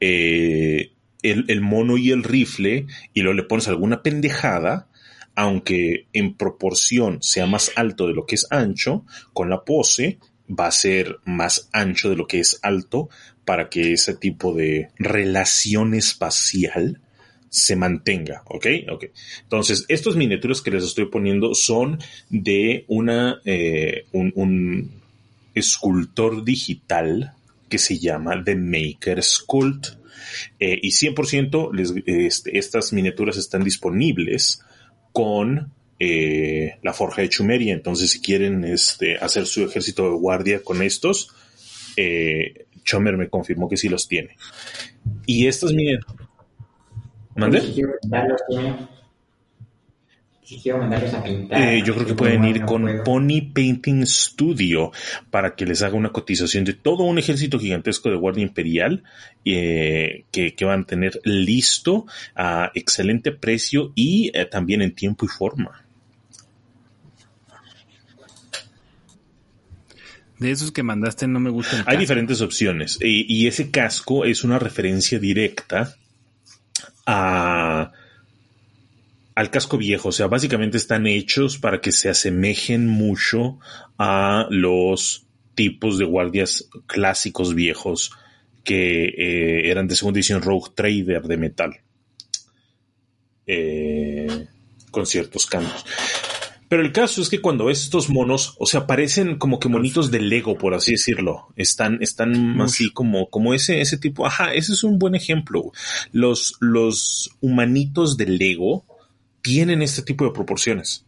eh, 0.00 0.92
el, 1.22 1.44
el, 1.48 1.60
mono 1.60 1.98
y 1.98 2.10
el 2.12 2.22
rifle, 2.22 2.86
y 3.12 3.20
luego 3.20 3.36
le 3.36 3.42
pones 3.42 3.68
alguna 3.68 4.02
pendejada, 4.02 4.88
aunque 5.34 6.06
en 6.12 6.34
proporción 6.34 7.22
sea 7.22 7.46
más 7.46 7.72
alto 7.76 8.06
de 8.06 8.14
lo 8.14 8.26
que 8.26 8.34
es 8.34 8.46
ancho, 8.50 9.04
con 9.32 9.50
la 9.50 9.64
pose 9.64 10.18
va 10.48 10.66
a 10.66 10.72
ser 10.72 11.18
más 11.24 11.68
ancho 11.72 12.10
de 12.10 12.16
lo 12.16 12.26
que 12.26 12.40
es 12.40 12.58
alto 12.62 13.08
para 13.44 13.68
que 13.68 13.92
ese 13.92 14.14
tipo 14.14 14.54
de 14.54 14.90
relación 14.98 15.94
espacial 15.94 17.00
se 17.48 17.74
mantenga, 17.74 18.42
¿ok? 18.46 18.66
Ok. 18.92 19.06
Entonces, 19.42 19.84
estos 19.88 20.16
miniaturas 20.16 20.60
que 20.62 20.70
les 20.70 20.84
estoy 20.84 21.06
poniendo 21.06 21.54
son 21.54 21.98
de 22.28 22.84
una, 22.86 23.40
eh, 23.44 24.06
un, 24.12 24.98
escultor 25.52 26.44
digital 26.44 27.32
que 27.68 27.78
se 27.78 27.98
llama 27.98 28.42
The 28.42 28.54
Maker 28.54 29.20
Sculpt. 29.20 29.98
Eh, 30.60 30.78
y 30.80 30.90
100% 30.90 31.72
les, 31.74 31.92
este, 32.06 32.56
estas 32.56 32.92
miniaturas 32.92 33.36
están 33.36 33.64
disponibles 33.64 34.62
con 35.12 35.72
eh, 35.98 36.78
la 36.82 36.92
Forja 36.92 37.22
de 37.22 37.28
Chumeria. 37.28 37.72
Entonces, 37.72 38.10
si 38.10 38.20
quieren 38.20 38.64
este, 38.64 39.16
hacer 39.16 39.46
su 39.46 39.64
ejército 39.64 40.04
de 40.04 40.16
guardia 40.16 40.62
con 40.62 40.82
estos, 40.82 41.28
eh, 41.96 42.66
Chomer 42.84 43.16
me 43.16 43.28
confirmó 43.28 43.68
que 43.68 43.76
sí 43.76 43.88
los 43.88 44.08
tiene. 44.08 44.36
Y 45.26 45.46
estas 45.46 45.72
miniaturas. 45.72 46.28
¿Mande? 47.36 47.60
Eh, 50.52 51.82
yo 51.84 51.94
creo 51.94 52.06
que 52.06 52.14
pueden 52.14 52.44
ir 52.44 52.64
con 52.64 53.02
Pony 53.04 53.52
Painting 53.54 54.04
Studio 54.06 54.90
para 55.30 55.54
que 55.54 55.64
les 55.64 55.82
haga 55.82 55.94
una 55.94 56.10
cotización 56.10 56.64
de 56.64 56.72
todo 56.74 57.04
un 57.04 57.18
ejército 57.18 57.58
gigantesco 57.58 58.10
de 58.10 58.16
Guardia 58.16 58.42
Imperial 58.42 59.04
eh, 59.44 60.24
que, 60.32 60.54
van 60.64 60.82
a 60.82 60.84
tener 60.84 61.20
listo 61.24 62.06
a 62.34 62.72
excelente 62.74 63.32
precio 63.32 63.92
y 63.94 64.30
eh, 64.34 64.46
también 64.46 64.82
en 64.82 64.94
tiempo 64.94 65.24
y 65.24 65.28
forma. 65.28 65.84
De 70.38 70.50
esos 70.50 70.72
que 70.72 70.82
mandaste 70.82 71.28
no 71.28 71.38
me 71.38 71.50
gustan. 71.50 71.84
Hay 71.86 71.98
diferentes 71.98 72.40
opciones 72.40 72.98
y 73.00 73.46
ese 73.46 73.70
casco 73.70 74.24
es 74.24 74.42
una 74.42 74.58
referencia 74.58 75.18
directa 75.18 75.94
a 77.12 77.59
al 79.40 79.50
casco 79.50 79.78
viejo. 79.78 80.10
O 80.10 80.12
sea, 80.12 80.26
básicamente 80.26 80.76
están 80.76 81.06
hechos 81.06 81.56
para 81.56 81.80
que 81.80 81.92
se 81.92 82.10
asemejen 82.10 82.86
mucho 82.86 83.58
a 83.98 84.46
los 84.50 85.26
tipos 85.54 85.98
de 85.98 86.04
guardias 86.04 86.68
clásicos 86.86 87.54
viejos 87.54 88.12
que 88.62 89.04
eh, 89.06 89.70
eran 89.70 89.88
de 89.88 89.96
segunda 89.96 90.18
edición 90.18 90.42
Rogue 90.42 90.72
Trader 90.74 91.22
de 91.22 91.36
metal. 91.38 91.80
Eh, 93.46 94.46
con 94.90 95.06
ciertos 95.06 95.46
cambios. 95.46 95.86
Pero 96.68 96.82
el 96.82 96.92
caso 96.92 97.22
es 97.22 97.30
que 97.30 97.40
cuando 97.40 97.64
ves 97.64 97.82
estos 97.82 98.10
monos, 98.10 98.54
o 98.58 98.66
sea, 98.66 98.86
parecen 98.86 99.38
como 99.38 99.58
que 99.58 99.68
monitos 99.68 100.10
de 100.10 100.20
Lego, 100.20 100.56
por 100.58 100.74
así 100.74 100.92
decirlo. 100.92 101.48
Están, 101.56 101.98
están 102.02 102.60
así 102.60 102.92
como, 102.92 103.28
como 103.30 103.54
ese, 103.54 103.80
ese 103.80 103.96
tipo. 103.96 104.26
Ajá, 104.26 104.52
ese 104.52 104.74
es 104.74 104.84
un 104.84 104.98
buen 104.98 105.14
ejemplo. 105.14 105.72
Los, 106.12 106.54
los 106.60 107.30
humanitos 107.40 108.16
de 108.16 108.26
Lego 108.26 108.84
tienen 109.42 109.82
este 109.82 110.02
tipo 110.02 110.24
de 110.24 110.32
proporciones. 110.32 111.06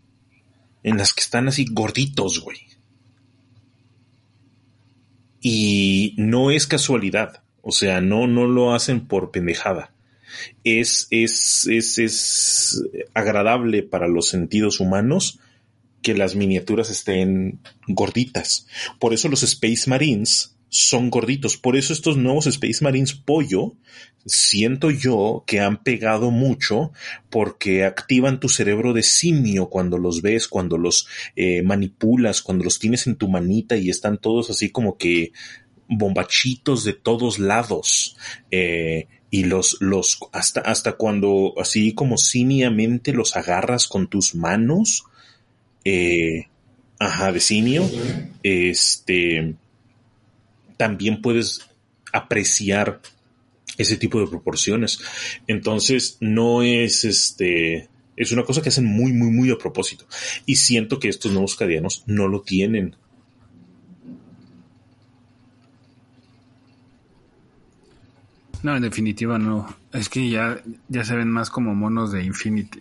En 0.83 0.99
las 0.99 1.13
que 1.13 1.21
están 1.21 1.49
así 1.49 1.67
gorditos, 1.71 2.41
güey. 2.41 2.59
Y 5.41 6.15
no 6.17 6.51
es 6.51 6.67
casualidad. 6.67 7.43
O 7.63 7.73
sea, 7.73 8.01
no, 8.01 8.27
no 8.27 8.47
lo 8.47 8.75
hacen 8.75 9.07
por 9.07 9.31
pendejada. 9.31 9.95
Es, 10.65 11.07
es, 11.11 11.67
es, 11.69 11.99
es 11.99 12.83
agradable 13.15 13.83
para 13.83 14.09
los 14.09 14.29
sentidos 14.29 14.81
humanos 14.81 15.39
que 16.03 16.15
las 16.15 16.35
miniaturas 16.35 16.91
estén 16.91 17.61
gorditas. 17.87 18.67
Por 18.99 19.15
eso 19.15 19.29
los 19.29 19.43
Space 19.43 19.89
Marines 19.89 20.57
son 20.73 21.11
gorditos. 21.11 21.59
Por 21.59 21.77
eso 21.77 21.93
estos 21.93 22.17
nuevos 22.17 22.47
Space 22.47 22.83
Marines 22.83 23.13
pollo, 23.13 23.75
siento 24.25 24.91
yo 24.91 25.45
que 25.47 25.61
han 25.61 25.83
pegado 25.83 26.31
mucho 26.31 26.93
porque 27.29 27.85
activan 27.85 28.41
tu 28.41 28.49
cerebro 28.49 28.95
de 28.95 29.03
simio 29.03 29.69
cuando 29.69 29.99
los 29.99 30.23
ves, 30.23 30.49
cuando 30.49 30.79
los 30.79 31.07
eh, 31.37 31.63
manipulas, 31.63 32.41
cuando 32.41 32.65
los 32.65 32.79
tienes 32.79 33.07
en 33.07 33.17
tu 33.17 33.29
manita 33.29 33.77
y 33.77 33.91
están 33.91 34.17
todos 34.17 34.49
así 34.49 34.71
como 34.71 34.97
que 34.97 35.33
bombachitos 35.89 36.85
de 36.85 36.95
todos 36.95 37.39
lados. 37.39 38.17
Eh, 38.51 39.09
y 39.31 39.45
los, 39.45 39.77
los, 39.81 40.21
hasta, 40.33 40.61
hasta 40.63 40.93
cuando 40.93 41.53
así 41.59 41.93
como 41.93 42.17
simiamente 42.17 43.13
los 43.13 43.37
agarras 43.37 43.89
con 43.89 44.09
tus 44.09 44.35
manos, 44.35 45.05
eh, 45.85 46.49
ajá, 46.99 47.31
de 47.31 47.41
simio, 47.41 47.91
este, 48.43 49.57
también 50.83 51.23
puedes 51.23 51.71
apreciar 52.13 53.01
ese 53.79 53.97
tipo 53.97 54.19
de 54.19 54.27
proporciones. 54.27 54.99
Entonces, 55.47 56.19
no 56.19 56.65
es 56.65 57.05
este. 57.05 57.89
Es 58.17 58.33
una 58.33 58.43
cosa 58.43 58.63
que 58.63 58.71
hacen 58.71 58.87
muy, 58.87 59.13
muy, 59.13 59.31
muy 59.31 59.49
a 59.53 59.59
propósito. 59.59 60.09
Y 60.45 60.57
siento 60.57 60.99
que 60.99 61.09
estos 61.09 61.31
nuevos 61.31 61.55
cadianos 61.55 62.03
no 62.07 62.27
lo 62.27 62.43
tienen. 62.43 62.97
No, 68.65 68.75
en 68.75 68.83
definitiva 68.83 69.39
no. 69.39 69.77
Es 69.93 70.09
que 70.09 70.29
ya, 70.29 70.61
ya 70.89 71.05
se 71.05 71.15
ven 71.15 71.31
más 71.31 71.49
como 71.49 71.77
monos 71.77 72.11
de 72.11 72.25
Infinity. 72.25 72.81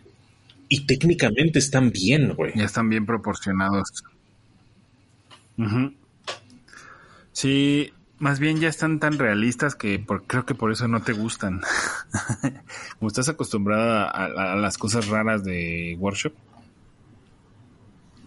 Y 0.69 0.87
técnicamente 0.87 1.59
están 1.59 1.91
bien, 1.91 2.33
güey. 2.33 2.53
Ya 2.55 2.65
están 2.65 2.89
bien 2.89 3.05
proporcionados. 3.05 4.03
Sí, 7.33 7.93
más 8.21 8.39
bien 8.39 8.59
ya 8.59 8.69
están 8.69 8.99
tan 8.99 9.17
realistas 9.17 9.73
que 9.73 9.97
por, 9.97 10.23
creo 10.27 10.45
que 10.45 10.53
por 10.53 10.71
eso 10.71 10.87
no 10.87 11.01
te 11.01 11.13
gustan. 11.13 11.61
Como 12.99 13.07
estás 13.07 13.29
acostumbrada 13.29 14.09
a, 14.09 14.55
las 14.55 14.77
cosas 14.77 15.07
raras 15.07 15.43
de 15.43 15.97
Workshop. 15.99 16.33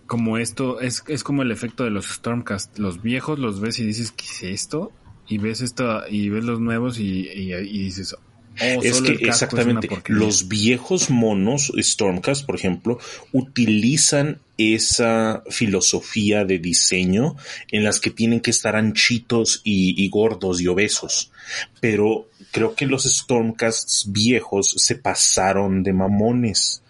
Como 0.06 0.36
esto, 0.36 0.80
es, 0.80 1.02
es 1.06 1.24
como 1.24 1.42
el 1.42 1.50
efecto 1.50 1.84
de 1.84 1.90
los 1.90 2.06
Stormcast. 2.06 2.78
Los 2.78 3.00
viejos 3.00 3.38
los 3.38 3.60
ves 3.60 3.78
y 3.78 3.86
dices, 3.86 4.12
¿qué 4.12 4.24
es 4.24 4.42
esto? 4.42 4.92
Y 5.26 5.38
ves 5.38 5.62
esto, 5.62 6.02
y 6.10 6.28
ves 6.28 6.44
los 6.44 6.60
nuevos 6.60 6.98
y, 6.98 7.22
dices, 7.64 8.14
oh, 8.14 8.82
es 8.82 9.00
que 9.00 9.12
exactamente 9.12 9.88
los 10.08 10.48
viejos 10.48 11.08
monos 11.08 11.72
Stormcast, 11.74 12.44
por 12.44 12.56
ejemplo, 12.56 12.98
utilizan 13.32 14.40
esa 14.56 15.42
filosofía 15.50 16.44
de 16.44 16.58
diseño 16.58 17.36
en 17.70 17.84
las 17.84 18.00
que 18.00 18.10
tienen 18.10 18.40
que 18.40 18.50
estar 18.50 18.76
anchitos 18.76 19.60
y, 19.64 20.08
gordos 20.08 20.60
y 20.60 20.68
obesos. 20.68 21.32
Pero 21.80 22.28
creo 22.52 22.74
que 22.74 22.86
los 22.86 23.04
Stormcasts 23.04 24.06
viejos 24.12 24.74
se 24.76 24.96
pasaron 24.96 25.82
de 25.82 25.92
mamones. 25.92 26.82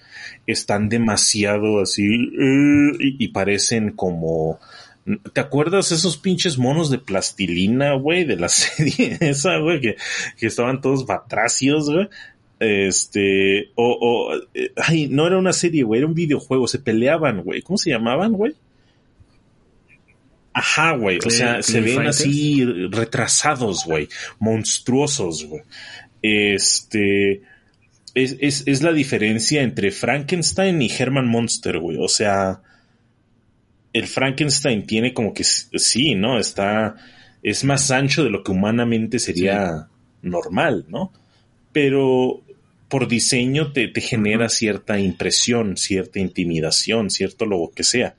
Están 0.47 0.89
demasiado 0.89 1.81
así 1.81 2.03
eh, 2.05 2.93
y, 3.01 3.25
y 3.25 3.29
parecen 3.29 3.93
como... 3.93 4.59
¿Te 5.35 5.41
acuerdas 5.43 5.93
esos 5.93 6.17
pinches 6.17 6.57
monos 6.57 6.89
de 6.89 6.99
plastilina, 6.99 7.93
güey, 7.93 8.25
de 8.25 8.37
la 8.37 8.49
serie 8.51 9.19
esa, 9.21 9.59
güey, 9.59 9.81
que, 9.81 9.97
que 10.39 10.47
estaban 10.47 10.81
todos 10.81 11.07
batracios, 11.07 11.91
güey? 11.91 12.09
Este, 12.65 13.71
o, 13.75 13.99
o, 14.01 14.35
eh, 14.55 14.73
ay, 14.77 15.09
no 15.09 15.27
era 15.27 15.39
una 15.39 15.53
serie, 15.53 15.83
güey, 15.83 15.99
era 15.99 16.07
un 16.07 16.15
videojuego, 16.15 16.67
se 16.67 16.79
peleaban, 16.79 17.43
güey. 17.43 17.63
¿Cómo 17.63 17.77
se 17.77 17.91
llamaban, 17.91 18.33
güey? 18.33 18.55
Ajá, 20.53 20.93
güey, 20.93 21.19
o 21.25 21.31
sea, 21.31 21.63
se 21.63 21.81
ven 21.81 21.97
Fighters? 21.97 22.21
así 22.21 22.65
retrasados, 22.91 23.85
güey, 23.85 24.09
monstruosos, 24.39 25.45
güey. 25.45 25.63
Este, 26.23 27.43
es, 28.15 28.37
es, 28.41 28.63
es 28.67 28.83
la 28.83 28.93
diferencia 28.93 29.63
entre 29.63 29.91
Frankenstein 29.91 30.81
y 30.81 30.91
Herman 30.91 31.27
Monster, 31.27 31.81
güey. 31.81 31.99
O 32.01 32.09
sea, 32.09 32.63
el 33.93 34.07
Frankenstein 34.07 34.87
tiene 34.87 35.13
como 35.13 35.35
que 35.35 35.45
sí, 35.45 36.15
¿no? 36.15 36.39
Está, 36.39 36.97
es 37.43 37.65
más 37.65 37.91
ancho 37.91 38.25
de 38.25 38.31
lo 38.31 38.43
que 38.43 38.53
humanamente 38.53 39.19
sería 39.19 39.89
normal, 40.23 40.87
¿no? 40.89 41.13
Pero 41.73 42.45
por 42.95 43.09
diseño 43.09 43.73
te, 43.73 43.89
te 43.89 44.01
genera 44.01 44.49
cierta 44.49 45.01
impresión, 45.01 45.77
cierta 45.77 46.21
intimidación, 46.21 47.11
cierto 47.11 47.45
lo 47.45 47.73
que 47.75 47.83
sea. 47.83 48.15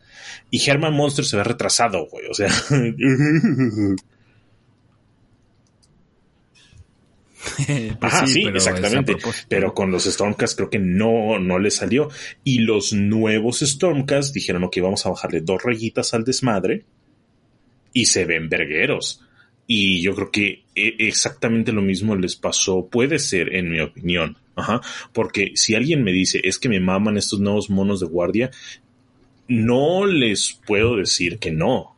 Y 0.52 0.70
Herman 0.70 0.94
Monster 0.94 1.24
se 1.24 1.38
ve 1.38 1.46
retrasado, 1.46 2.06
güey. 2.08 2.26
O 2.28 2.34
sea, 2.34 2.50
Pues 7.68 7.96
Ajá, 8.02 8.28
sí, 8.28 8.42
pero 8.44 8.58
exactamente. 8.58 9.16
Pero 9.48 9.74
con 9.74 9.92
los 9.92 10.04
Stormcast 10.04 10.58
creo 10.58 10.70
que 10.70 10.80
no, 10.80 11.40
no 11.40 11.58
le 11.58 11.72
salió. 11.72 12.10
Y 12.44 12.60
los 12.60 12.92
nuevos 12.92 13.62
Stormcast 13.62 14.34
dijeron, 14.34 14.66
ok, 14.66 14.76
vamos 14.82 15.06
a 15.06 15.10
bajarle 15.10 15.40
dos 15.40 15.64
rayitas 15.64 16.14
al 16.14 16.26
desmadre. 16.26 16.84
Y 17.94 18.08
se 18.08 18.26
ven 18.26 18.50
vergueros. 18.50 19.22
Y 19.67 20.01
yo 20.01 20.13
creo 20.15 20.32
que 20.32 20.63
e- 20.75 20.95
exactamente 20.99 21.71
lo 21.71 21.82
mismo 21.82 22.15
les 22.15 22.36
pasó, 22.36 22.88
puede 22.88 23.19
ser, 23.19 23.56
en 23.56 23.71
mi 23.71 23.80
opinión. 23.80 24.38
Ajá. 24.56 24.82
Porque 25.13 25.51
si 25.56 25.75
alguien 25.75 26.04
me 26.04 26.12
dice, 26.12 26.41
es 26.43 26.60
que 26.60 26.69
me 26.69 26.80
maman 26.80 27.17
estos 27.17 27.39
nuevos 27.39 27.69
monos 27.69 27.99
de 27.99 28.08
guardia, 28.08 28.51
no 29.47 30.06
les 30.06 30.60
puedo 30.65 30.95
decir 30.95 31.39
que 31.39 31.51
no. 31.51 31.95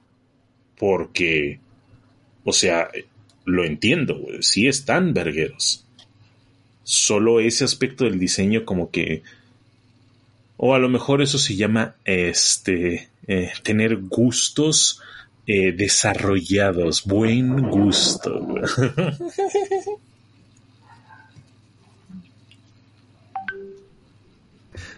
Porque, 0.78 1.60
o 2.44 2.54
sea, 2.54 2.90
lo 3.46 3.66
entiendo, 3.66 4.26
sí 4.42 4.68
están 4.68 5.14
vergueros. 5.14 5.86
Solo 6.84 7.40
ese 7.40 7.64
aspecto 7.64 8.06
del 8.06 8.20
diseño 8.20 8.66
como 8.66 8.92
que... 8.92 9.24
O 10.60 10.74
a 10.74 10.80
lo 10.80 10.90
mejor 10.90 11.22
eso 11.22 11.38
se 11.38 11.56
llama 11.56 11.96
este 12.04 13.10
eh, 13.28 13.52
tener 13.62 13.98
gustos 13.98 15.02
eh, 15.48 15.72
desarrollados, 15.72 17.04
buen 17.06 17.70
gusto. 17.70 18.40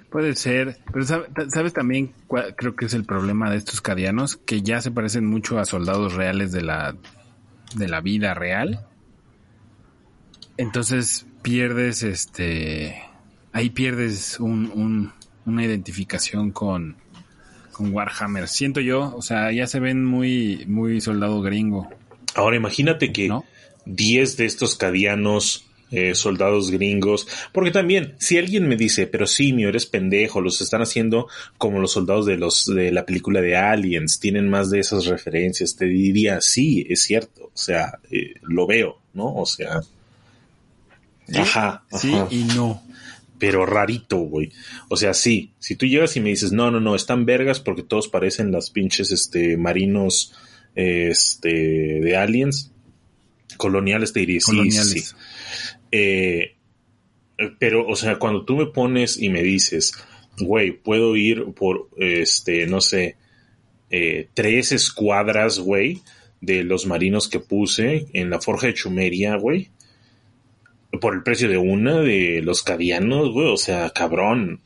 Puede 0.10 0.36
ser, 0.36 0.78
pero 0.92 1.06
sabe- 1.06 1.28
sabes 1.50 1.74
también 1.74 2.14
cuál 2.28 2.56
creo 2.56 2.76
que 2.76 2.86
es 2.86 2.94
el 2.96 3.06
problema 3.06 3.52
de 3.52 3.58
estos 3.58 3.80
cadianos, 3.82 4.38
que 4.38 4.62
ya 4.64 4.82
se 4.82 4.90
parecen 4.92 5.26
mucho 5.26 5.60
a 5.60 5.66
soldados 5.66 6.14
reales 6.16 6.52
de 6.52 6.62
la, 6.64 6.96
de 7.76 7.88
la 7.88 8.02
vida 8.02 8.34
real. 8.34 8.88
Entonces 10.58 11.28
pierdes 11.44 12.02
este, 12.02 13.02
ahí 13.54 13.70
pierdes 13.70 14.40
un, 14.40 14.72
un- 14.74 15.14
una 15.46 15.64
identificación 15.64 16.52
con, 16.52 16.98
con 17.80 17.94
Warhammer. 17.94 18.50
Siento 18.50 18.82
yo, 18.82 19.15
o 19.15 19.22
sea, 19.22 19.54
ya 19.54 19.65
se 19.65 19.80
ven 19.80 20.04
muy, 20.04 20.65
muy 20.68 21.00
soldado 21.00 21.42
gringo, 21.42 21.88
Ahora 22.36 22.58
imagínate 22.58 23.13
que 23.13 23.30
¿no? 23.30 23.46
10 23.86 24.36
de 24.38 24.46
estos 24.46 24.76
cadianos, 24.76 25.65
eh, 25.92 26.13
soldados 26.13 26.72
gringos, 26.72 27.26
porque 27.54 27.72
también, 27.72 28.15
si 28.20 28.38
alguien 28.38 28.68
me 28.68 28.76
dice, 28.76 29.08
pero 29.08 29.26
sí, 29.26 29.54
mi 29.54 29.63
eres 29.63 29.86
pendejo, 29.86 30.42
los 30.42 30.60
están 30.60 30.82
haciendo 30.82 31.28
como 31.58 31.80
los 31.80 31.94
soldados 31.94 32.26
de 32.26 32.36
los 32.36 32.65
de 32.65 32.92
la 32.92 33.06
película 33.06 33.39
de 33.39 33.56
Aliens, 33.56 34.20
tienen 34.20 34.50
más 34.50 34.70
de 34.70 34.80
esas 34.82 35.06
referencias, 35.06 35.78
te 35.78 35.86
diría, 35.86 36.42
sí, 36.42 36.86
es 36.89 37.04
cierto, 37.04 37.46
o 37.46 37.58
sea, 37.58 37.98
eh, 38.12 38.34
lo 38.42 38.68
veo, 38.68 39.00
¿no? 39.13 39.34
O 39.34 39.46
sea, 39.46 39.80
ajá, 41.34 41.84
Sí 41.98 42.13
y 42.30 42.44
no. 42.44 42.84
Pero 43.39 43.65
rarito, 43.65 44.17
güey. 44.17 44.52
O 44.89 44.97
sea, 44.97 45.13
sí, 45.13 45.54
si 45.60 45.75
tú 45.75 45.86
llegas 45.86 46.15
y 46.17 46.19
me 46.19 46.30
dices, 46.30 46.52
no, 46.52 46.69
no, 46.69 46.80
no, 46.80 46.95
están 46.95 47.25
vergas 47.25 47.60
porque 47.60 47.84
todos 47.84 48.10
parecen 48.10 48.52
las 48.52 48.69
pinches, 48.69 49.12
este, 49.12 49.58
marinos, 49.58 50.34
este, 50.75 51.49
de 51.49 52.17
aliens, 52.17 52.71
coloniales, 53.58 54.13
te 54.13 54.19
diría, 54.19 54.39
sí, 54.41 54.45
Coloniales. 54.45 54.89
sí, 54.89 54.99
sí. 54.99 55.15
Eh, 55.91 56.56
pero, 57.58 57.88
o 57.88 57.95
sea, 57.95 58.17
cuando 58.19 58.43
tú 58.43 58.58
me 58.58 58.67
pones 58.67 59.19
y 59.19 59.30
me 59.30 59.41
dices, 59.41 59.93
güey, 60.38 60.71
puedo 60.71 61.15
ir 61.15 61.45
por, 61.56 61.89
este, 61.97 62.67
no 62.67 62.82
sé, 62.82 63.15
eh, 63.89 64.28
tres 64.34 64.71
escuadras, 64.73 65.60
güey, 65.60 66.02
de 66.41 66.63
los 66.63 66.86
marinos 66.86 67.28
que 67.28 67.39
puse 67.39 68.08
en 68.13 68.30
la 68.30 68.41
Forja 68.41 68.67
de 68.67 68.73
Chumeria, 68.73 69.36
güey, 69.38 69.69
por 71.02 71.13
el 71.13 71.23
precio 71.23 71.47
de 71.49 71.58
una 71.58 71.99
de 71.99 72.41
los 72.43 72.63
cadianos, 72.63 73.32
güey, 73.32 73.47
o 73.47 73.58
sea, 73.58 73.89
cabrón. 73.91 74.62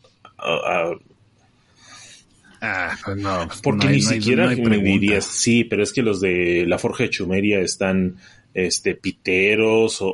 Ah, 2.66 2.96
no. 3.18 3.48
porque 3.62 3.86
no 3.86 3.92
hay- 3.92 3.98
ni 3.98 4.04
no 4.04 4.10
hay- 4.10 4.20
siquiera 4.22 4.56
no 4.56 4.70
me 4.70 4.78
dirías, 4.78 5.26
sí, 5.26 5.66
pero 5.66 5.84
es 5.84 5.92
que 5.92 6.02
los 6.02 6.22
de 6.22 6.64
la 6.66 6.80
Forja 6.80 7.04
de 7.04 7.10
Chumeria 7.10 7.60
están 7.60 8.16
este 8.54 8.94
piteros 8.96 10.02
o, 10.02 10.08
o, 10.08 10.12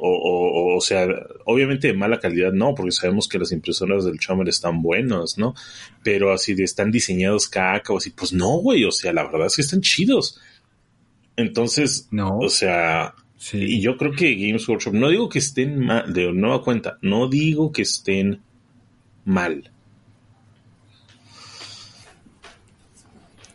o, 0.74 0.78
o 0.78 0.82
sea, 0.82 1.06
obviamente 1.46 1.88
de 1.90 1.94
mala 1.94 2.20
calidad 2.20 2.54
no, 2.54 2.74
porque 2.74 2.92
sabemos 2.94 3.28
que 3.28 3.38
las 3.38 3.52
impresoras 3.52 4.06
del 4.06 4.18
Chumer 4.18 4.48
están 4.50 4.82
buenas, 4.82 5.38
¿no? 5.38 5.54
Pero 6.04 6.32
así 6.34 6.54
de 6.56 6.64
están 6.64 6.90
diseñados 6.90 7.50
caca 7.50 7.94
o 7.94 7.98
así, 7.98 8.10
pues 8.12 8.32
no, 8.34 8.58
güey, 8.60 8.84
o 8.86 8.92
sea, 8.92 9.14
la 9.14 9.26
verdad 9.26 9.48
es 9.48 9.56
que 9.58 9.62
están 9.62 9.82
chidos. 9.82 10.40
Entonces, 11.36 12.08
No. 12.12 12.40
o 12.40 12.50
sea, 12.50 13.14
Sí. 13.40 13.58
y 13.58 13.82
yo 13.82 13.96
creo 13.96 14.12
que 14.12 14.36
Games 14.36 14.68
Workshop, 14.68 14.94
no 14.94 15.08
digo 15.08 15.30
que 15.30 15.40
estén 15.40 15.80
mal, 15.86 16.14
de 16.14 16.32
nueva 16.34 16.62
cuenta, 16.62 16.98
no 17.02 17.30
digo 17.30 17.72
que 17.72 17.84
estén 17.84 18.42
mal. 19.24 19.72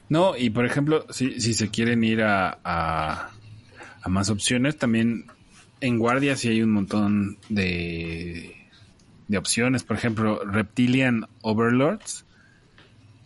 No, 0.09 0.37
y 0.37 0.51
por 0.51 0.65
ejemplo, 0.65 1.07
si, 1.11 1.39
si 1.39 1.53
se 1.53 1.69
quieren 1.71 2.03
ir 2.03 2.23
a, 2.23 2.59
a, 2.65 3.31
a 4.03 4.09
más 4.09 4.31
opciones, 4.31 4.79
también 4.79 5.27
en 5.81 5.99
Guardia 5.99 6.35
sí 6.37 6.49
hay 6.49 6.63
un 6.63 6.71
montón 6.71 7.39
de, 7.51 8.57
de 9.29 9.39
opciones. 9.39 9.85
Por 9.85 9.97
ejemplo, 9.97 10.43
Reptilian 10.45 11.27
Overlords. 11.43 12.25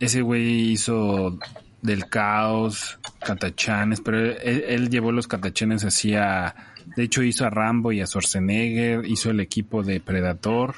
Ese 0.01 0.23
güey 0.23 0.73
hizo 0.73 1.39
del 1.83 2.09
caos, 2.09 2.99
catachanes, 3.21 4.01
pero 4.01 4.19
él, 4.19 4.65
él 4.67 4.91
llevó 4.91 5.13
los 5.13 5.27
catachanes 5.27 5.85
hacia... 5.85 6.55
De 6.97 7.05
hecho 7.05 7.23
hizo 7.23 7.45
a 7.45 7.51
Rambo 7.51 7.93
y 7.93 8.01
a 8.01 8.07
Schwarzenegger, 8.07 9.05
hizo 9.05 9.31
el 9.31 9.41
equipo 9.41 9.83
de 9.83 10.01
Predator. 10.01 10.75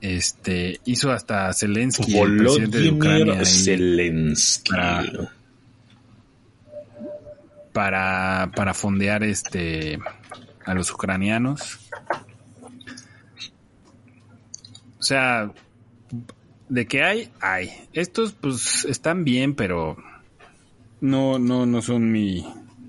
Este, 0.00 0.80
hizo 0.84 1.10
hasta 1.10 1.48
a 1.48 1.52
Zelensky, 1.52 2.16
el 2.16 2.36
presidente 2.36 2.78
de 2.78 2.90
Ucrania. 2.90 3.24
Volodymyr 3.24 3.46
Zelensky. 3.46 4.72
Ah. 4.76 5.02
para, 7.72 8.50
para 8.54 8.74
fondear 8.74 9.24
este 9.24 9.98
a 10.64 10.74
los 10.74 10.92
ucranianos. 10.92 11.78
O 14.98 15.02
sea, 15.02 15.50
de 16.68 16.86
que 16.86 17.02
hay, 17.02 17.30
hay. 17.40 17.70
Estos 17.92 18.32
pues 18.32 18.84
están 18.84 19.24
bien, 19.24 19.54
pero 19.54 19.96
no, 21.00 21.38
no, 21.38 21.66
no 21.66 21.82
son 21.82 22.10
mi, 22.12 22.44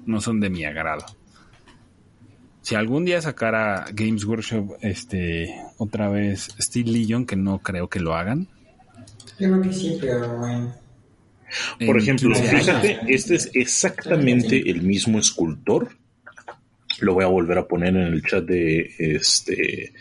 no 0.05 0.21
son 0.21 0.39
de 0.39 0.49
mi 0.49 0.65
agrado. 0.65 1.05
Si 2.61 2.75
algún 2.75 3.05
día 3.05 3.21
sacara 3.21 3.85
Games 3.93 4.25
Workshop 4.25 4.77
este 4.81 5.55
otra 5.77 6.09
vez 6.09 6.49
Steel 6.59 6.91
Legion, 6.93 7.25
que 7.25 7.35
no 7.35 7.59
creo 7.59 7.87
que 7.89 7.99
lo 7.99 8.15
hagan. 8.15 8.47
Yo 9.39 9.49
creo 9.49 9.61
que 9.61 9.73
sí, 9.73 9.97
pero 9.99 10.37
bueno. 10.37 10.75
Por 11.83 11.95
en 11.95 12.01
ejemplo, 12.03 12.29
15 12.35 12.49
años. 12.49 12.65
fíjate, 12.65 12.99
este 13.07 13.35
es 13.35 13.49
exactamente 13.55 14.69
el 14.69 14.83
mismo 14.83 15.17
escultor. 15.17 15.89
Lo 16.99 17.13
voy 17.15 17.23
a 17.23 17.27
volver 17.27 17.57
a 17.57 17.67
poner 17.67 17.95
en 17.95 18.03
el 18.13 18.21
chat 18.23 18.43
de 18.43 18.93
este 18.99 19.93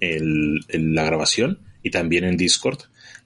el- 0.00 0.60
el- 0.68 0.94
la 0.94 1.04
grabación 1.04 1.60
y 1.82 1.90
también 1.90 2.24
en 2.24 2.36
Discord. 2.36 2.80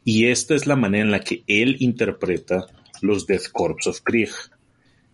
Y 0.04 0.26
esta 0.26 0.54
es 0.54 0.66
la 0.66 0.76
manera 0.76 1.04
en 1.04 1.10
la 1.10 1.20
que 1.20 1.44
él 1.46 1.76
interpreta 1.80 2.66
los 3.02 3.26
Death 3.26 3.48
Corps 3.52 3.86
of 3.86 4.00
Krieg. 4.02 4.30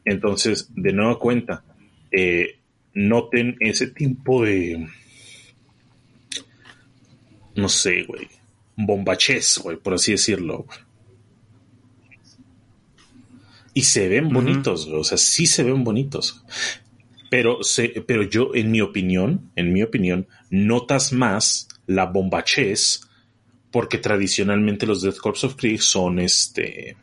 Entonces, 0.05 0.71
de 0.75 0.93
nueva 0.93 1.19
cuenta, 1.19 1.65
eh, 2.11 2.61
noten 2.95 3.57
ese 3.61 3.89
tipo 3.89 4.45
de. 4.45 4.89
No 7.55 7.69
sé, 7.69 8.05
güey. 8.05 8.29
Bombaches, 8.77 9.59
güey, 9.63 9.77
por 9.77 9.95
así 9.95 10.13
decirlo. 10.13 10.67
Y 13.75 13.83
se 13.83 14.09
ven 14.09 14.29
bonitos, 14.29 14.87
güey. 14.87 15.01
O 15.01 15.05
sea, 15.05 15.19
sí 15.19 15.47
se 15.47 15.63
ven 15.63 15.85
bonitos. 15.85 16.43
Pero, 17.31 17.63
se, 17.63 17.89
pero 18.07 18.23
yo, 18.23 18.55
en 18.55 18.71
mi 18.71 18.81
opinión, 18.81 19.51
en 19.57 19.73
mi 19.73 19.83
opinión, 19.83 20.29
notas 20.49 21.13
más 21.13 21.69
la 21.87 22.07
bombachez 22.07 23.06
porque 23.77 23.99
tradicionalmente 23.99 24.87
los 24.87 25.03
Death 25.03 25.19
Corps 25.19 25.45
of 25.45 25.55
Krieg 25.55 25.83
son 25.83 26.19
este 26.19 26.97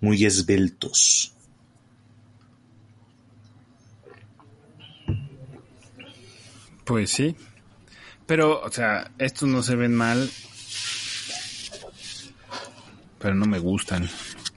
muy 0.00 0.24
esbeltos. 0.24 1.34
Pues 6.86 7.10
sí. 7.10 7.36
Pero, 8.24 8.62
o 8.62 8.70
sea, 8.70 9.10
estos 9.18 9.46
no 9.50 9.62
se 9.62 9.76
ven 9.76 9.94
mal. 9.94 10.30
Pero 13.18 13.34
no 13.34 13.44
me 13.44 13.58
gustan. 13.58 14.08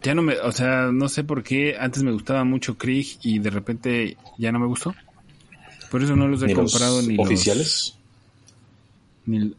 Ya 0.02 0.16
no 0.16 0.22
me, 0.22 0.40
o 0.40 0.54
sea, 0.54 0.94
no 0.94 1.10
sé 1.10 1.26
por 1.26 1.44
qué 1.44 1.76
antes 1.78 2.04
me 2.04 2.14
gustaba 2.14 2.46
mucho 2.46 2.78
Krieg 2.78 3.18
y 3.22 3.40
de 3.40 3.50
repente 3.50 4.16
ya 4.38 4.54
no 4.54 4.60
me 4.60 4.68
gustó. 4.68 4.96
Por 5.90 6.02
eso 6.02 6.16
no 6.16 6.30
los 6.30 6.42
he 6.42 6.54
comprado 6.54 7.02
ni 7.02 7.18
oficiales. 7.20 7.98
ni, 9.26 9.54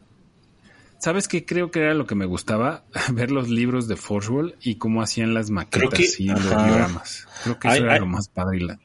¿Sabes 1.03 1.27
qué? 1.27 1.43
Creo 1.43 1.69
que 1.69 1.79
era 1.79 1.93
lo 1.93 2.07
que 2.07 2.15
me 2.15 2.25
gustaba, 2.25 2.85
ver 3.11 3.29
los 3.29 3.49
libros 3.49 3.89
de 3.89 3.97
Forswell 3.97 4.55
y 4.61 4.75
cómo 4.75 5.01
hacían 5.01 5.33
las 5.33 5.49
maquetas 5.49 6.17
y 6.17 6.27
los 6.27 6.41
dioramas. 6.41 7.27
Creo 7.43 7.59
que 7.59 7.67
eso 7.67 7.83
era 7.83 7.99
lo 7.99 8.05
más 8.05 8.29
padre. 8.29 8.79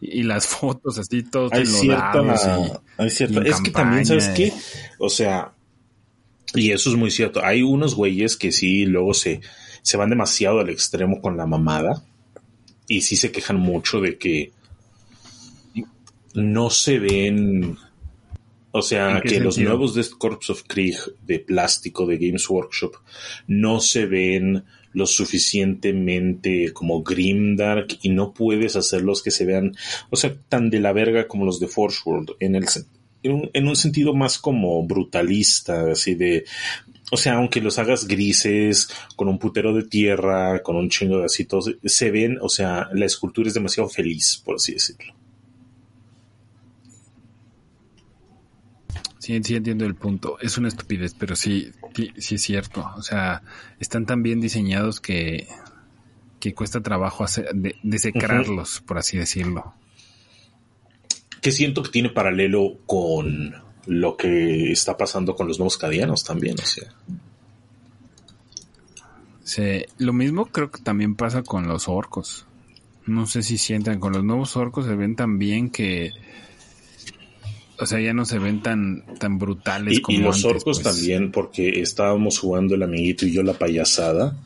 Y, 0.00 0.22
las 0.22 0.46
fotos 0.46 0.98
así, 0.98 1.24
todos 1.24 1.52
hay 1.52 1.66
cierta, 1.66 2.22
hay 2.96 3.10
cierta, 3.10 3.42
es 3.42 3.60
que 3.60 3.70
también, 3.70 4.06
¿sabes 4.06 4.28
qué? 4.28 4.50
O 4.98 5.10
sea, 5.10 5.52
y 6.54 6.70
eso 6.70 6.88
es 6.88 6.96
muy 6.96 7.10
cierto. 7.10 7.44
Hay 7.44 7.60
unos 7.60 7.94
güeyes 7.94 8.38
que 8.38 8.50
sí 8.50 8.86
luego 8.86 9.12
se, 9.12 9.42
se 9.82 9.98
van 9.98 10.08
demasiado 10.08 10.60
al 10.60 10.70
extremo 10.70 11.20
con 11.20 11.36
la 11.36 11.44
mamada 11.44 12.02
y 12.86 13.02
sí 13.02 13.16
se 13.16 13.30
quejan 13.30 13.58
mucho 13.58 14.00
de 14.00 14.16
que 14.16 14.52
no 16.32 16.70
se 16.70 16.98
ven 16.98 17.76
o 18.70 18.82
sea, 18.82 19.20
que 19.22 19.40
los 19.40 19.58
nuevos 19.58 19.94
Death 19.94 20.10
Corps 20.18 20.50
of 20.50 20.64
Krieg 20.66 20.96
de 21.26 21.38
plástico 21.38 22.06
de 22.06 22.18
Games 22.18 22.48
Workshop 22.48 22.96
no 23.46 23.80
se 23.80 24.06
ven 24.06 24.64
lo 24.92 25.06
suficientemente 25.06 26.72
como 26.72 27.02
grimdark 27.02 27.98
y 28.02 28.10
no 28.10 28.32
puedes 28.32 28.76
hacerlos 28.76 29.22
que 29.22 29.30
se 29.30 29.44
vean, 29.44 29.74
o 30.10 30.16
sea, 30.16 30.36
tan 30.48 30.70
de 30.70 30.80
la 30.80 30.92
verga 30.92 31.28
como 31.28 31.44
los 31.44 31.60
de 31.60 31.68
Force 31.68 32.00
World, 32.04 32.30
en, 32.40 32.56
el, 32.56 32.66
en, 33.22 33.32
un, 33.32 33.50
en 33.52 33.68
un 33.68 33.76
sentido 33.76 34.14
más 34.14 34.38
como 34.38 34.82
brutalista, 34.86 35.92
así 35.92 36.14
de, 36.14 36.44
o 37.10 37.16
sea, 37.16 37.34
aunque 37.34 37.60
los 37.60 37.78
hagas 37.78 38.06
grises, 38.06 38.88
con 39.16 39.28
un 39.28 39.38
putero 39.38 39.74
de 39.74 39.84
tierra, 39.84 40.62
con 40.62 40.76
un 40.76 40.90
chingo 40.90 41.18
de 41.18 41.26
así, 41.26 41.44
todos, 41.44 41.74
se 41.84 42.10
ven, 42.10 42.38
o 42.40 42.48
sea, 42.48 42.88
la 42.92 43.06
escultura 43.06 43.48
es 43.48 43.54
demasiado 43.54 43.88
feliz, 43.88 44.40
por 44.44 44.56
así 44.56 44.72
decirlo. 44.74 45.14
Sí, 49.28 49.38
sí 49.44 49.56
entiendo 49.56 49.84
el 49.84 49.94
punto. 49.94 50.38
Es 50.40 50.56
una 50.56 50.68
estupidez, 50.68 51.12
pero 51.12 51.36
sí, 51.36 51.70
sí, 52.16 52.36
es 52.36 52.42
cierto. 52.42 52.90
O 52.96 53.02
sea, 53.02 53.42
están 53.78 54.06
tan 54.06 54.22
bien 54.22 54.40
diseñados 54.40 55.00
que, 55.00 55.46
que 56.40 56.54
cuesta 56.54 56.80
trabajo 56.80 57.24
hacer, 57.24 57.54
de, 57.54 57.76
desecrarlos, 57.82 58.80
por 58.80 58.96
así 58.96 59.18
decirlo. 59.18 59.74
Que 61.42 61.52
siento 61.52 61.82
que 61.82 61.90
tiene 61.90 62.08
paralelo 62.08 62.78
con 62.86 63.54
lo 63.84 64.16
que 64.16 64.72
está 64.72 64.96
pasando 64.96 65.36
con 65.36 65.46
los 65.46 65.58
nuevos 65.58 65.76
cadianos 65.76 66.24
también, 66.24 66.56
o 66.58 66.64
sea. 66.64 66.88
Sí, 69.44 69.84
lo 69.98 70.14
mismo 70.14 70.46
creo 70.46 70.70
que 70.70 70.80
también 70.80 71.16
pasa 71.16 71.42
con 71.42 71.68
los 71.68 71.86
orcos. 71.86 72.46
No 73.04 73.26
sé 73.26 73.42
si 73.42 73.58
sientan, 73.58 74.00
con 74.00 74.14
los 74.14 74.24
nuevos 74.24 74.56
orcos 74.56 74.86
se 74.86 74.94
ven 74.94 75.16
tan 75.16 75.38
bien 75.38 75.68
que 75.68 76.14
o 77.80 77.86
sea, 77.86 78.00
ya 78.00 78.12
no 78.12 78.24
se 78.24 78.38
ven 78.38 78.62
tan, 78.62 79.04
tan 79.18 79.38
brutales 79.38 79.98
y, 79.98 80.00
como 80.00 80.18
Y 80.18 80.20
los 80.20 80.44
orcos 80.44 80.80
pues. 80.80 80.82
también, 80.82 81.30
porque 81.30 81.80
estábamos 81.80 82.38
jugando 82.38 82.74
el 82.74 82.82
amiguito 82.82 83.26
y 83.26 83.32
yo 83.32 83.42
la 83.42 83.54
payasada. 83.54 84.36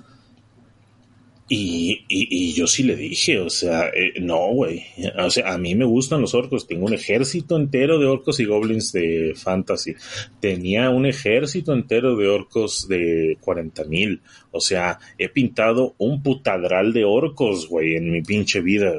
Y, 1.49 2.05
y, 2.09 2.55
yo 2.55 2.67
sí 2.67 2.83
le 2.83 2.97
dije, 2.97 3.39
o 3.39 3.51
sea, 3.51 3.89
eh, 3.89 4.15
no, 4.23 4.53
güey. 4.55 4.85
O 5.19 5.31
sea, 5.31 5.53
a 5.53 5.59
mí 5.59 5.75
me 5.75 5.85
gustan 5.85 6.23
los 6.23 6.33
orcos. 6.33 6.67
Tengo 6.67 6.87
un 6.87 6.95
ejército 6.95 7.57
entero 7.57 7.99
de 7.99 8.07
orcos 8.07 8.41
y 8.41 8.47
goblins 8.47 8.91
de 8.93 9.35
fantasy. 9.37 9.95
Tenía 10.41 10.89
un 10.89 11.05
ejército 11.05 11.75
entero 11.75 12.17
de 12.17 12.29
orcos 12.29 12.89
de 12.89 13.37
40 13.41 13.85
mil. 13.85 14.23
O 14.51 14.61
sea, 14.61 14.99
he 15.19 15.29
pintado 15.29 15.95
un 15.99 16.23
putadral 16.23 16.95
de 16.95 17.05
orcos, 17.05 17.69
güey, 17.69 17.97
en 17.97 18.11
mi 18.11 18.23
pinche 18.23 18.63
vida. 18.63 18.95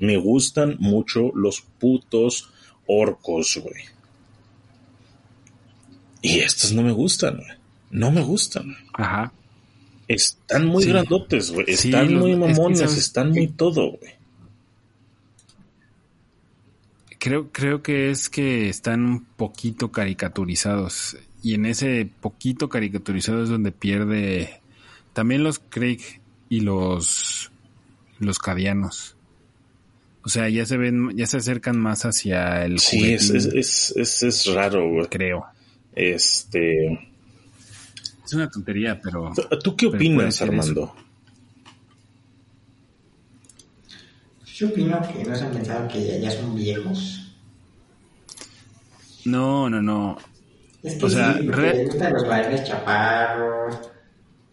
Me 0.00 0.16
gustan 0.16 0.76
mucho 0.80 1.30
los 1.32 1.60
putos 1.60 2.50
orcos, 2.86 3.58
güey. 3.62 3.84
Y 6.22 6.38
estos 6.40 6.72
no 6.72 6.82
me 6.82 6.92
gustan, 6.92 7.36
güey. 7.36 7.50
No 7.90 8.10
me 8.10 8.22
gustan. 8.22 8.76
Ajá. 8.92 9.32
Están 10.08 10.66
muy 10.66 10.84
grandotes, 10.84 11.50
güey. 11.50 11.66
Están 11.68 12.14
muy 12.14 12.36
mamones, 12.36 12.96
están 12.96 13.30
muy 13.30 13.48
todo, 13.48 13.92
güey. 13.92 14.12
Creo, 17.18 17.50
creo 17.52 17.82
que 17.82 18.10
es 18.10 18.28
que 18.28 18.68
están 18.68 19.04
un 19.04 19.24
poquito 19.24 19.90
caricaturizados. 19.92 21.16
Y 21.42 21.54
en 21.54 21.66
ese 21.66 22.08
poquito 22.20 22.68
caricaturizado 22.68 23.42
es 23.42 23.48
donde 23.48 23.72
pierde 23.72 24.60
también 25.12 25.44
los 25.44 25.58
Craig 25.58 26.20
y 26.48 26.60
los, 26.60 27.50
los 28.18 28.38
cadianos. 28.38 29.13
O 30.24 30.28
sea, 30.28 30.48
ya 30.48 30.64
se 30.64 30.78
ven, 30.78 31.14
ya 31.16 31.26
se 31.26 31.36
acercan 31.36 31.78
más 31.78 32.06
hacia 32.06 32.64
el 32.64 32.78
Sí, 32.78 33.12
es, 33.12 33.28
es, 33.28 33.92
es, 33.94 34.22
es, 34.22 34.46
raro, 34.54 34.90
güey. 34.90 35.06
Creo. 35.06 35.44
Este. 35.94 36.92
Es 38.24 38.32
una 38.32 38.48
tontería, 38.48 38.98
pero. 39.02 39.32
¿Tú 39.62 39.76
qué 39.76 39.86
opinas, 39.86 40.40
Armando? 40.40 40.94
Yo 44.54 44.68
opino 44.68 45.02
que 45.02 45.24
no 45.24 45.34
se 45.34 45.44
han 45.44 45.52
pensado 45.52 45.88
que 45.88 46.20
ya, 46.20 46.30
son 46.30 46.54
viejos. 46.54 47.34
No, 49.26 49.68
no, 49.68 49.82
no. 49.82 50.16
Es 50.82 50.94
que 50.94 51.04
o 51.04 51.10
sea, 51.10 51.34
sí, 51.34 51.42
les 51.42 51.86
gustan 51.86 52.12
los 52.12 52.28
bailes 52.28 52.64
chaparros, 52.64 53.80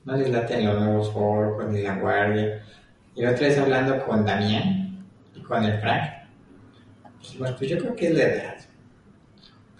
no 0.05 0.17
les 0.17 0.29
laten 0.31 0.65
los 0.65 0.81
nuevos 0.81 1.11
orcos 1.13 1.69
ni 1.69 1.83
la 1.83 1.95
guardia. 1.97 2.65
Y 3.15 3.25
otra 3.25 3.47
vez 3.47 3.57
hablando 3.59 4.03
con 4.05 4.25
Damián, 4.25 4.80
con 5.51 5.65
el 5.65 5.81
Frank, 5.81 6.03
pues, 7.37 7.51
pues, 7.57 7.69
yo 7.69 7.77
creo 7.77 7.93
que 7.93 8.07
es 8.07 8.15
la 8.15 8.23
edad. 8.23 8.57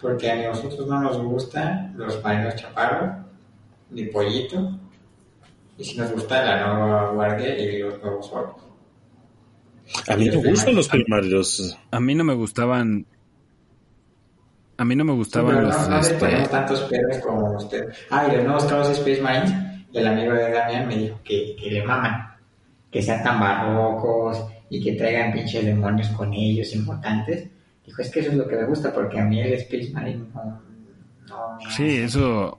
Porque 0.00 0.30
a 0.30 0.48
nosotros 0.48 0.86
no 0.86 1.00
nos 1.00 1.16
gustan 1.16 1.94
los 1.96 2.22
marinos 2.22 2.56
chaparros, 2.56 3.24
ni 3.90 4.04
pollito, 4.04 4.78
y 5.78 5.84
si 5.84 5.96
nos 5.96 6.12
gusta 6.12 6.44
la 6.44 6.66
nueva 6.66 7.10
guardia 7.12 7.58
y 7.58 7.78
los 7.78 8.02
nuevos 8.02 8.30
orcos. 8.32 8.64
A 10.08 10.16
mí 10.16 10.28
me 10.28 10.36
gustan 10.36 10.74
los 10.74 10.88
primarios. 10.88 11.78
A 11.90 12.00
mí 12.00 12.14
no 12.14 12.24
me 12.24 12.34
gustaban. 12.34 13.06
A 14.76 14.84
mí 14.84 14.94
no 14.94 15.04
me 15.04 15.12
gustaban 15.12 15.62
los. 15.62 15.88
No, 15.88 16.00
este... 16.00 16.48
tantos 16.48 16.80
perros 16.82 17.16
como 17.18 17.56
usted. 17.56 17.92
Ah, 18.10 18.26
y 18.28 18.36
los 18.36 18.44
nuevos 18.44 18.64
carros 18.66 18.90
Space 18.90 19.22
Marines, 19.22 19.52
el 19.92 20.06
amigo 20.06 20.34
de 20.34 20.50
Damián 20.50 20.86
me 20.86 20.96
dijo 20.96 21.20
que, 21.24 21.56
que 21.56 21.70
le 21.70 21.82
maman. 21.82 22.36
Que 22.90 23.00
sean 23.00 23.22
tan 23.22 23.40
barrocos, 23.40 24.51
y 24.72 24.82
que 24.82 24.92
traigan 24.94 25.34
pinches 25.34 25.66
demonios 25.66 26.08
con 26.08 26.32
ellos 26.32 26.74
importantes. 26.74 27.46
Dijo, 27.84 28.00
es 28.00 28.08
que 28.08 28.20
eso 28.20 28.30
es 28.30 28.36
lo 28.36 28.48
que 28.48 28.56
me 28.56 28.64
gusta 28.64 28.90
porque 28.90 29.20
a 29.20 29.24
mí 29.24 29.38
el 29.38 29.52
Space 29.52 29.90
Marine 29.92 30.24
no... 30.32 30.62
sí, 31.76 31.98
eso... 31.98 32.58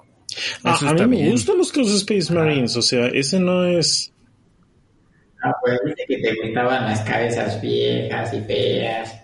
Ah, 0.64 0.78
a 0.86 0.94
mí 0.94 1.24
me 1.24 1.32
gustan 1.32 1.58
los, 1.58 1.76
los 1.76 1.92
Space 1.96 2.32
Marines, 2.32 2.76
o 2.76 2.84
sea, 2.84 3.08
ese 3.08 3.40
no 3.40 3.66
es... 3.66 4.14
Ah, 5.44 5.56
pues 5.60 5.80
dice 5.86 6.06
que 6.08 6.18
te 6.20 6.36
gustaban 6.36 6.86
las 6.86 7.02
cabezas 7.02 7.60
viejas 7.60 8.32
y 8.32 8.42
feas. 8.42 9.20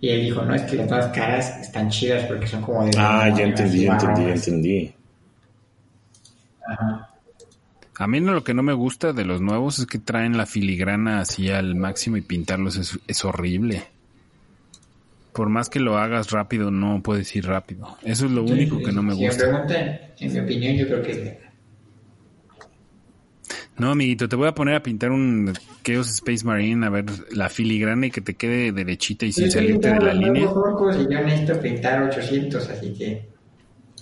Y 0.00 0.10
él 0.10 0.20
dijo, 0.26 0.42
no, 0.42 0.54
es 0.54 0.62
que 0.62 0.76
las 0.76 0.88
nuevas 0.88 1.08
caras 1.08 1.60
están 1.60 1.90
chidas 1.90 2.24
porque 2.26 2.46
son 2.46 2.62
como 2.62 2.84
de... 2.84 2.92
Ah, 2.96 3.34
ya 3.36 3.46
entendí, 3.46 3.86
ya 3.86 3.94
entendí, 3.94 4.22
ya 4.22 4.32
entendí. 4.32 4.94
Ajá. 6.68 7.13
A 7.96 8.08
mí 8.08 8.20
no, 8.20 8.32
lo 8.32 8.42
que 8.42 8.54
no 8.54 8.62
me 8.62 8.72
gusta 8.72 9.12
de 9.12 9.24
los 9.24 9.40
nuevos 9.40 9.78
es 9.78 9.86
que 9.86 9.98
traen 9.98 10.36
la 10.36 10.46
filigrana 10.46 11.20
así 11.20 11.50
al 11.50 11.76
máximo 11.76 12.16
y 12.16 12.22
pintarlos 12.22 13.00
es, 13.06 13.24
horrible. 13.24 13.84
Por 15.32 15.48
más 15.48 15.68
que 15.68 15.80
lo 15.80 15.96
hagas 15.96 16.30
rápido, 16.30 16.70
no 16.70 17.02
puedes 17.02 17.34
ir 17.36 17.46
rápido. 17.46 17.96
Eso 18.02 18.26
es 18.26 18.32
lo 18.32 18.42
único 18.42 18.78
que 18.78 18.92
no 18.92 19.02
me 19.02 19.14
gusta. 19.14 19.32
Si 19.32 19.38
me 19.38 19.52
preguntan, 19.52 20.00
en 20.18 20.32
mi 20.32 20.38
opinión, 20.40 20.76
yo 20.76 20.86
creo 20.86 21.02
que 21.02 21.38
No, 23.78 23.92
amiguito, 23.92 24.28
te 24.28 24.36
voy 24.36 24.48
a 24.48 24.54
poner 24.54 24.74
a 24.74 24.82
pintar 24.82 25.10
un 25.10 25.52
Chaos 25.84 26.10
Space 26.10 26.44
Marine, 26.44 26.86
a 26.86 26.90
ver 26.90 27.04
la 27.32 27.48
filigrana 27.48 28.06
y 28.06 28.10
que 28.10 28.20
te 28.20 28.34
quede 28.34 28.72
derechita 28.72 29.26
y 29.26 29.32
sin 29.32 29.50
salirte 29.52 29.92
de 29.92 30.00
la 30.00 30.14
línea. 30.14 30.42
Y 30.42 31.12
yo 31.12 31.20
necesito 31.20 31.60
pintar 31.60 32.02
800, 32.02 32.68
así 32.70 32.92
que 32.92 33.28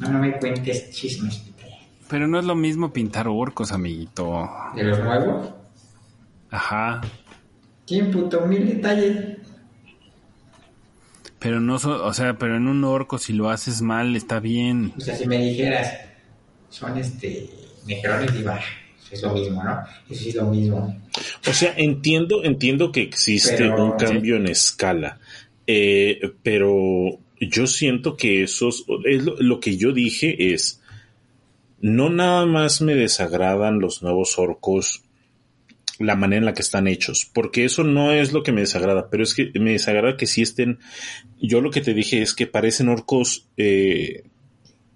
no, 0.00 0.12
no 0.12 0.18
me 0.18 0.38
cuentes 0.38 0.90
chismes. 0.90 1.51
Pero 2.12 2.28
no 2.28 2.38
es 2.38 2.44
lo 2.44 2.54
mismo 2.54 2.92
pintar 2.92 3.26
orcos, 3.26 3.72
amiguito. 3.72 4.46
¿De 4.76 4.84
los 4.84 4.98
nuevos? 4.98 5.48
Ajá. 6.50 7.00
¿Quién 7.86 8.10
puto 8.10 8.42
mil 8.42 8.66
detalles? 8.66 9.38
Pero 11.38 11.58
no, 11.58 11.78
so, 11.78 12.04
o 12.04 12.12
sea, 12.12 12.36
pero 12.36 12.58
en 12.58 12.68
un 12.68 12.84
orco 12.84 13.16
si 13.16 13.32
lo 13.32 13.48
haces 13.48 13.80
mal 13.80 14.14
está 14.14 14.40
bien. 14.40 14.92
O 14.94 15.00
sea, 15.00 15.16
si 15.16 15.26
me 15.26 15.38
dijeras, 15.38 16.00
son 16.68 16.98
este, 16.98 17.48
necrones 17.86 18.30
y 18.34 18.44
es 19.14 19.22
lo 19.22 19.32
mismo, 19.32 19.64
¿no? 19.64 19.80
Eso 20.10 20.28
es 20.28 20.34
lo 20.34 20.44
mismo. 20.50 21.00
O 21.48 21.52
sea, 21.54 21.72
entiendo, 21.78 22.44
entiendo 22.44 22.92
que 22.92 23.00
existe 23.00 23.56
Pero- 23.56 23.86
un 23.86 23.92
cambio 23.92 24.36
en 24.36 24.48
escala, 24.48 25.18
eh, 25.66 26.20
pero 26.42 27.18
yo 27.40 27.66
siento 27.66 28.18
que 28.18 28.42
esos, 28.42 28.84
es 29.06 29.24
lo, 29.24 29.36
lo 29.40 29.60
que 29.60 29.78
yo 29.78 29.92
dije 29.92 30.52
es, 30.52 30.81
no 31.82 32.08
nada 32.08 32.46
más 32.46 32.80
me 32.80 32.94
desagradan 32.94 33.80
los 33.80 34.02
nuevos 34.02 34.38
orcos 34.38 35.02
la 35.98 36.16
manera 36.16 36.38
en 36.38 36.44
la 36.46 36.54
que 36.54 36.62
están 36.62 36.86
hechos, 36.86 37.30
porque 37.32 37.64
eso 37.64 37.84
no 37.84 38.12
es 38.12 38.32
lo 38.32 38.42
que 38.42 38.52
me 38.52 38.62
desagrada, 38.62 39.08
pero 39.10 39.22
es 39.22 39.34
que 39.34 39.52
me 39.60 39.72
desagrada 39.72 40.16
que 40.16 40.26
sí 40.26 40.42
estén, 40.42 40.78
yo 41.40 41.60
lo 41.60 41.70
que 41.70 41.80
te 41.80 41.92
dije 41.92 42.22
es 42.22 42.34
que 42.34 42.46
parecen 42.46 42.88
orcos 42.88 43.48
eh, 43.56 44.24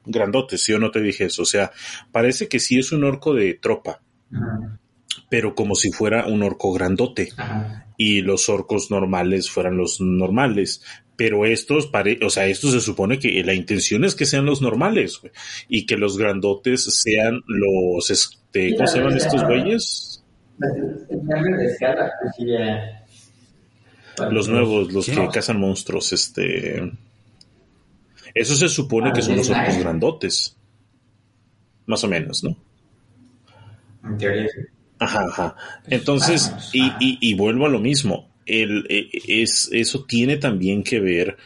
grandotes, 0.05 0.66
yo 0.66 0.79
no 0.79 0.90
te 0.90 1.03
dije 1.03 1.27
eso, 1.27 1.42
o 1.42 1.46
sea, 1.46 1.72
parece 2.12 2.49
que 2.49 2.61
sí 2.61 2.79
es 2.79 2.92
un 2.92 3.05
orco 3.05 3.35
de 3.35 3.55
tropa, 3.55 4.01
Ajá. 4.33 4.81
pero 5.29 5.55
como 5.55 5.75
si 5.75 5.92
fuera 5.92 6.27
un 6.27 6.42
orco 6.42 6.72
grandote 6.72 7.29
Ajá. 7.37 7.87
y 7.96 8.22
los 8.22 8.49
orcos 8.49 8.90
normales 8.90 9.51
fueran 9.51 9.77
los 9.77 10.01
normales. 10.01 10.83
Pero 11.16 11.46
estos, 11.46 11.87
pare 11.87 12.18
o 12.22 12.31
sea, 12.31 12.46
estos 12.46 12.72
se 12.72 12.81
supone 12.81 13.18
que 13.18 13.42
la 13.42 13.55
intención 13.55 14.05
es 14.05 14.14
que 14.14 14.26
sean 14.26 14.44
los 14.44 14.61
normales 14.61 15.18
güey, 15.20 15.33
y 15.68 15.87
que 15.87 15.96
los 15.96 16.18
grandotes 16.18 16.85
sean 16.85 17.42
los, 17.46 18.11
este, 18.11 18.74
¿cómo 18.76 18.87
se 18.87 18.98
llaman 18.98 19.16
estos 19.16 19.42
güeyes? 19.44 20.22
Pues. 24.16 24.33
Los 24.33 24.48
nuevos, 24.48 24.92
los 24.92 25.07
que 25.07 25.29
cazan 25.33 25.61
monstruos, 25.61 26.12
este. 26.12 26.92
Eso 28.35 28.55
se 28.55 28.68
supone 28.68 29.12
que 29.12 29.22
son 29.22 29.37
los 29.37 29.48
orcos 29.50 29.79
grandotes. 29.79 30.57
Más 31.87 32.02
o 32.02 32.09
menos, 32.09 32.42
¿no? 32.42 32.57
En 34.05 34.18
teoría, 34.18 34.48
sí. 34.48 34.61
Ajá, 34.98 35.26
ajá. 35.29 35.57
Entonces, 35.87 36.52
y, 36.72 36.87
y, 36.98 37.18
y 37.20 37.35
vuelvo 37.35 37.66
a 37.66 37.68
lo 37.68 37.79
mismo. 37.79 38.29
El, 38.47 38.87
eh, 38.89 39.09
es, 39.27 39.69
eso 39.73 40.05
tiene 40.05 40.37
también 40.37 40.83
que 40.83 41.01
ver 41.01 41.37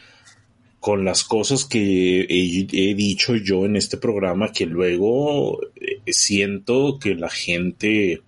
con 0.79 1.05
las 1.05 1.23
cosas 1.23 1.65
que 1.65 2.21
he, 2.27 2.95
dicho 2.95 3.35
yo 3.35 3.65
en 3.65 3.75
este 3.75 3.97
programa, 3.97 4.51
que 4.51 4.65
luego 4.65 5.59
eh, 5.75 6.01
siento 6.11 6.97
que 6.99 7.15
la 7.15 7.29
gente 7.29 8.21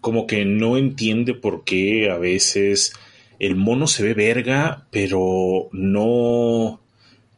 como 0.00 0.26
que 0.26 0.44
no 0.44 0.76
entiende 0.76 1.34
por 1.34 1.64
qué 1.64 2.10
a 2.10 2.18
veces 2.18 2.92
el 3.38 3.54
mono 3.56 3.86
se 3.86 4.02
ve 4.02 4.14
verga, 4.14 4.86
pero 4.90 5.68
no, 5.72 6.80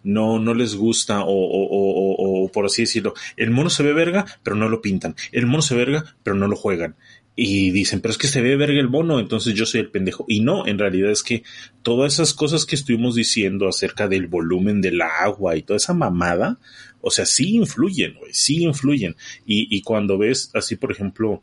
no, 0.03 0.39
no 0.39 0.55
les 0.55 0.75
gusta, 0.75 1.25
o- 1.25 1.29
o- 1.29 1.67
o- 1.69 2.45
o 2.45 2.49
por 2.53 2.67
así 2.67 2.83
decirlo, 2.83 3.15
el 3.37 3.51
mono 3.51 3.69
se 3.71 3.83
ve 3.83 3.93
verga, 3.93 4.25
pero 4.43 4.57
no 4.57 4.69
lo 4.69 4.81
pintan, 4.81 5.15
el 5.33 5.47
mono 5.47 5.63
se 5.63 5.75
ve 5.75 5.85
verga, 5.85 6.17
pero 6.23 6.37
no 6.37 6.47
lo 6.49 6.57
juegan. 6.57 6.97
Y 7.37 7.73
dicen, 7.73 8.01
pero 8.01 8.13
es 8.13 8.19
que 8.19 8.29
se 8.29 8.41
ve 8.41 8.57
verga 8.57 8.79
el 8.79 8.89
mono, 8.89 9.19
entonces 9.19 9.55
yo 9.55 9.67
soy 9.67 9.81
el 9.81 9.91
pendejo. 9.91 10.25
Y 10.29 10.41
no, 10.41 10.67
en 10.67 10.79
realidad 10.79 11.11
es 11.11 11.23
que 11.23 11.43
todas 11.83 12.15
esas 12.15 12.33
cosas 12.33 12.65
que 12.65 12.77
estuvimos 12.77 13.17
diciendo 13.17 13.69
acerca 13.69 14.07
del 14.07 14.29
volumen 14.29 14.81
del 14.81 15.03
agua 15.03 15.57
y 15.57 15.63
toda 15.63 15.79
esa 15.79 15.95
mamada, 15.95 16.59
o 17.01 17.11
sea, 17.11 17.27
sí 17.27 17.57
influyen, 17.57 18.15
güey, 18.15 18.33
sí 18.33 18.63
influyen. 18.63 19.17
Y, 19.47 19.77
y 19.77 19.83
cuando 19.83 20.17
ves 20.17 20.51
así, 20.55 20.77
por 20.77 20.93
ejemplo, 20.93 21.43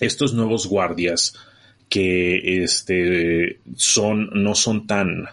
estos 0.00 0.32
nuevos 0.32 0.66
guardias 0.66 1.34
que 1.90 2.62
este 2.62 3.60
son 3.76 4.30
no 4.32 4.54
son 4.54 4.86
tan 4.86 5.26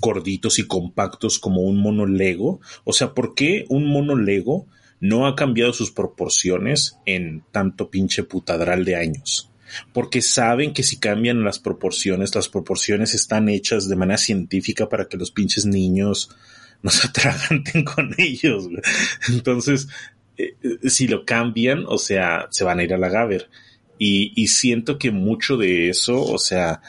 gorditos 0.00 0.58
y 0.58 0.66
compactos 0.66 1.38
como 1.38 1.62
un 1.62 1.78
mono 1.78 2.06
Lego, 2.06 2.60
o 2.84 2.92
sea, 2.92 3.12
¿por 3.12 3.34
qué 3.34 3.66
un 3.68 3.86
mono 3.86 4.16
Lego 4.16 4.66
no 5.00 5.26
ha 5.26 5.34
cambiado 5.34 5.72
sus 5.72 5.90
proporciones 5.90 6.96
en 7.06 7.42
tanto 7.50 7.90
pinche 7.90 8.22
putadral 8.22 8.84
de 8.84 8.96
años? 8.96 9.50
Porque 9.92 10.20
saben 10.20 10.72
que 10.72 10.82
si 10.82 10.98
cambian 10.98 11.44
las 11.44 11.58
proporciones, 11.58 12.34
las 12.34 12.48
proporciones 12.48 13.14
están 13.14 13.48
hechas 13.48 13.88
de 13.88 13.96
manera 13.96 14.18
científica 14.18 14.88
para 14.88 15.08
que 15.08 15.16
los 15.16 15.30
pinches 15.30 15.64
niños 15.66 16.30
no 16.82 16.90
se 16.90 17.08
atraganten 17.08 17.84
con 17.84 18.14
ellos. 18.18 18.68
Entonces, 19.28 19.88
eh, 20.36 20.54
eh, 20.62 20.90
si 20.90 21.06
lo 21.06 21.24
cambian, 21.24 21.84
o 21.86 21.98
sea, 21.98 22.48
se 22.50 22.64
van 22.64 22.78
a 22.78 22.84
ir 22.84 22.94
a 22.94 22.98
la 22.98 23.08
Gaber. 23.08 23.48
Y, 23.98 24.32
y 24.34 24.48
siento 24.48 24.98
que 24.98 25.10
mucho 25.10 25.58
de 25.58 25.90
eso, 25.90 26.22
o 26.22 26.38
sea, 26.38 26.80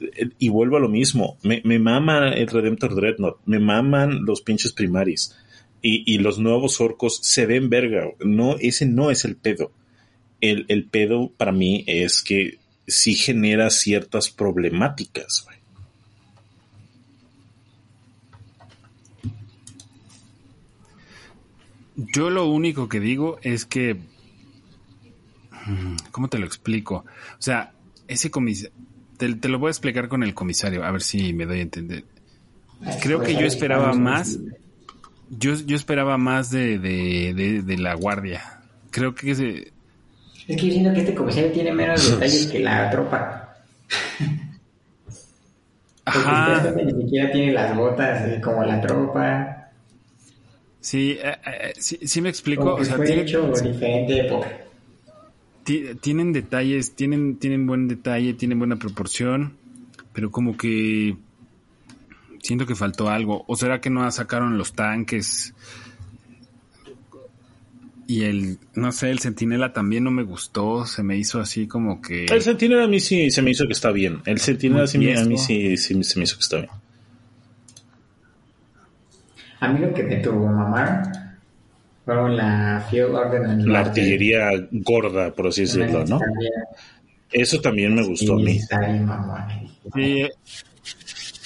eh, 0.00 0.30
y 0.38 0.48
vuelvo 0.48 0.76
a 0.76 0.80
lo 0.80 0.88
mismo, 0.88 1.38
me, 1.42 1.60
me 1.64 1.78
mama 1.78 2.28
el 2.28 2.46
Redemptor 2.46 2.94
Dreadnought, 2.94 3.38
me 3.46 3.58
maman 3.58 4.24
los 4.24 4.42
pinches 4.42 4.72
primaris. 4.72 5.36
Y, 5.82 6.04
y 6.06 6.18
los 6.18 6.38
nuevos 6.38 6.80
orcos 6.80 7.18
se 7.22 7.44
ven 7.44 7.68
verga. 7.68 8.08
No, 8.20 8.56
ese 8.58 8.86
no 8.86 9.10
es 9.10 9.24
el 9.24 9.36
pedo. 9.36 9.72
El, 10.40 10.64
el 10.68 10.84
pedo 10.84 11.32
para 11.36 11.52
mí 11.52 11.84
es 11.86 12.22
que 12.22 12.58
sí 12.86 13.14
genera 13.14 13.70
ciertas 13.70 14.30
problemáticas, 14.30 15.44
güey. 15.44 15.62
Yo 21.96 22.30
lo 22.30 22.46
único 22.46 22.88
que 22.88 23.00
digo 23.00 23.38
es 23.42 23.66
que. 23.66 23.96
¿Cómo 26.10 26.28
te 26.28 26.38
lo 26.38 26.46
explico? 26.46 27.04
O 27.38 27.42
sea, 27.42 27.72
ese 28.08 28.30
comisario. 28.30 28.74
Te, 29.16 29.32
te 29.34 29.48
lo 29.48 29.58
voy 29.58 29.68
a 29.68 29.70
explicar 29.70 30.08
con 30.08 30.22
el 30.22 30.34
comisario, 30.34 30.84
a 30.84 30.90
ver 30.90 31.02
si 31.02 31.32
me 31.32 31.46
doy 31.46 31.60
a 31.60 31.62
entender. 31.62 32.04
Creo 33.00 33.20
que 33.20 33.34
yo 33.34 33.46
esperaba 33.46 33.92
más. 33.92 34.38
Yo, 35.38 35.54
yo 35.54 35.76
esperaba 35.76 36.18
más 36.18 36.50
de, 36.50 36.78
de, 36.78 37.32
de, 37.34 37.62
de 37.62 37.78
la 37.78 37.94
guardia. 37.94 38.60
Creo 38.90 39.14
que 39.14 39.30
ese. 39.30 39.72
Es 40.46 40.56
que 40.60 40.66
yo 40.66 40.72
siento 40.72 40.92
que 40.92 41.00
este 41.00 41.14
comisario 41.14 41.50
tiene 41.52 41.72
menos 41.72 42.10
detalles 42.10 42.46
que 42.48 42.58
la 42.60 42.90
tropa. 42.90 43.54
Ajá. 46.04 46.72
ni 46.74 47.02
siquiera 47.02 47.30
tiene 47.30 47.52
las 47.52 47.76
botas 47.76 48.26
eh, 48.28 48.40
como 48.42 48.64
la 48.64 48.80
tropa. 48.80 49.70
Sí, 50.80 51.16
eh, 51.22 51.36
eh, 51.46 51.72
sí, 51.78 51.98
sí 52.02 52.20
me 52.20 52.28
explico. 52.28 52.74
O 52.74 52.84
sea, 52.84 52.96
fue 52.96 53.06
tiene- 53.06 53.22
hecho 53.22 53.48
diferente 53.62 54.26
época. 54.26 54.48
ti- 55.62 55.94
tienen 56.00 56.32
detalles, 56.32 56.94
tienen, 56.96 57.36
tienen 57.36 57.66
buen 57.66 57.86
detalle, 57.86 58.34
tienen 58.34 58.58
buena 58.58 58.76
proporción, 58.76 59.56
pero 60.12 60.30
como 60.32 60.56
que 60.56 61.16
siento 62.42 62.66
que 62.66 62.74
faltó 62.74 63.08
algo. 63.08 63.44
¿O 63.48 63.56
será 63.56 63.80
que 63.80 63.88
no 63.88 64.10
sacaron 64.10 64.58
los 64.58 64.74
tanques? 64.74 65.54
Y 68.06 68.24
el, 68.24 68.58
no 68.74 68.92
sé, 68.92 69.10
el 69.10 69.20
centinela 69.20 69.72
también 69.72 70.04
no 70.04 70.10
me 70.10 70.22
gustó, 70.24 70.84
se 70.84 71.02
me 71.02 71.16
hizo 71.16 71.40
así 71.40 71.66
como 71.66 72.02
que... 72.02 72.26
El 72.26 72.42
Sentinel 72.42 72.82
a 72.82 72.88
mí 72.88 73.00
sí 73.00 73.30
se 73.30 73.40
me 73.40 73.52
hizo 73.52 73.66
que 73.66 73.72
está 73.72 73.90
bien. 73.90 74.20
El 74.26 74.38
Sentinel 74.38 74.80
Muy 74.80 74.88
sí 74.88 74.98
me- 74.98 75.16
a 75.18 75.24
mí 75.24 75.38
sí, 75.38 75.76
sí 75.78 76.02
se 76.04 76.18
me 76.18 76.24
hizo 76.24 76.36
que 76.36 76.42
está 76.42 76.56
bien. 76.58 76.70
A 79.60 79.68
mí 79.68 79.78
lo 79.78 79.94
que 79.94 80.02
me 80.02 80.16
tuvo 80.16 80.46
mamar 80.46 81.02
fueron 82.04 82.36
la 82.36 82.84
Field 82.90 83.14
Order 83.14 83.44
and 83.44 83.66
La 83.66 83.80
artillería 83.80 84.50
gorda, 84.72 85.32
por 85.32 85.46
así 85.46 85.62
decirlo, 85.62 86.04
¿no? 86.04 86.20
Eso 87.30 87.60
también 87.60 87.94
me 87.94 88.02
gustó 88.04 88.34
a 88.34 88.38
mí. 88.38 88.58
Sí, 89.94 90.28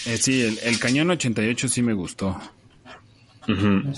eh, 0.06 0.16
sí, 0.18 0.42
el, 0.42 0.58
el 0.62 0.78
cañón 0.78 1.10
88 1.10 1.68
sí 1.68 1.82
me 1.82 1.92
gustó. 1.92 2.38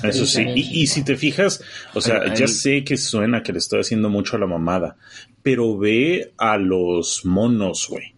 Eso 0.02 0.26
sí. 0.26 0.42
Y, 0.54 0.82
y 0.82 0.86
si 0.86 1.02
te 1.04 1.16
fijas, 1.16 1.62
o 1.94 2.00
sea, 2.00 2.34
ya 2.34 2.46
sé 2.46 2.84
que 2.84 2.96
suena 2.96 3.42
que 3.42 3.52
le 3.52 3.59
estoy 3.59 3.80
haciendo 3.80 4.11
mucho 4.11 4.36
a 4.36 4.40
la 4.40 4.46
mamada, 4.46 4.96
pero 5.42 5.78
ve 5.78 6.32
a 6.36 6.59
los 6.59 7.24
monos, 7.24 7.86
güey. 7.88 8.14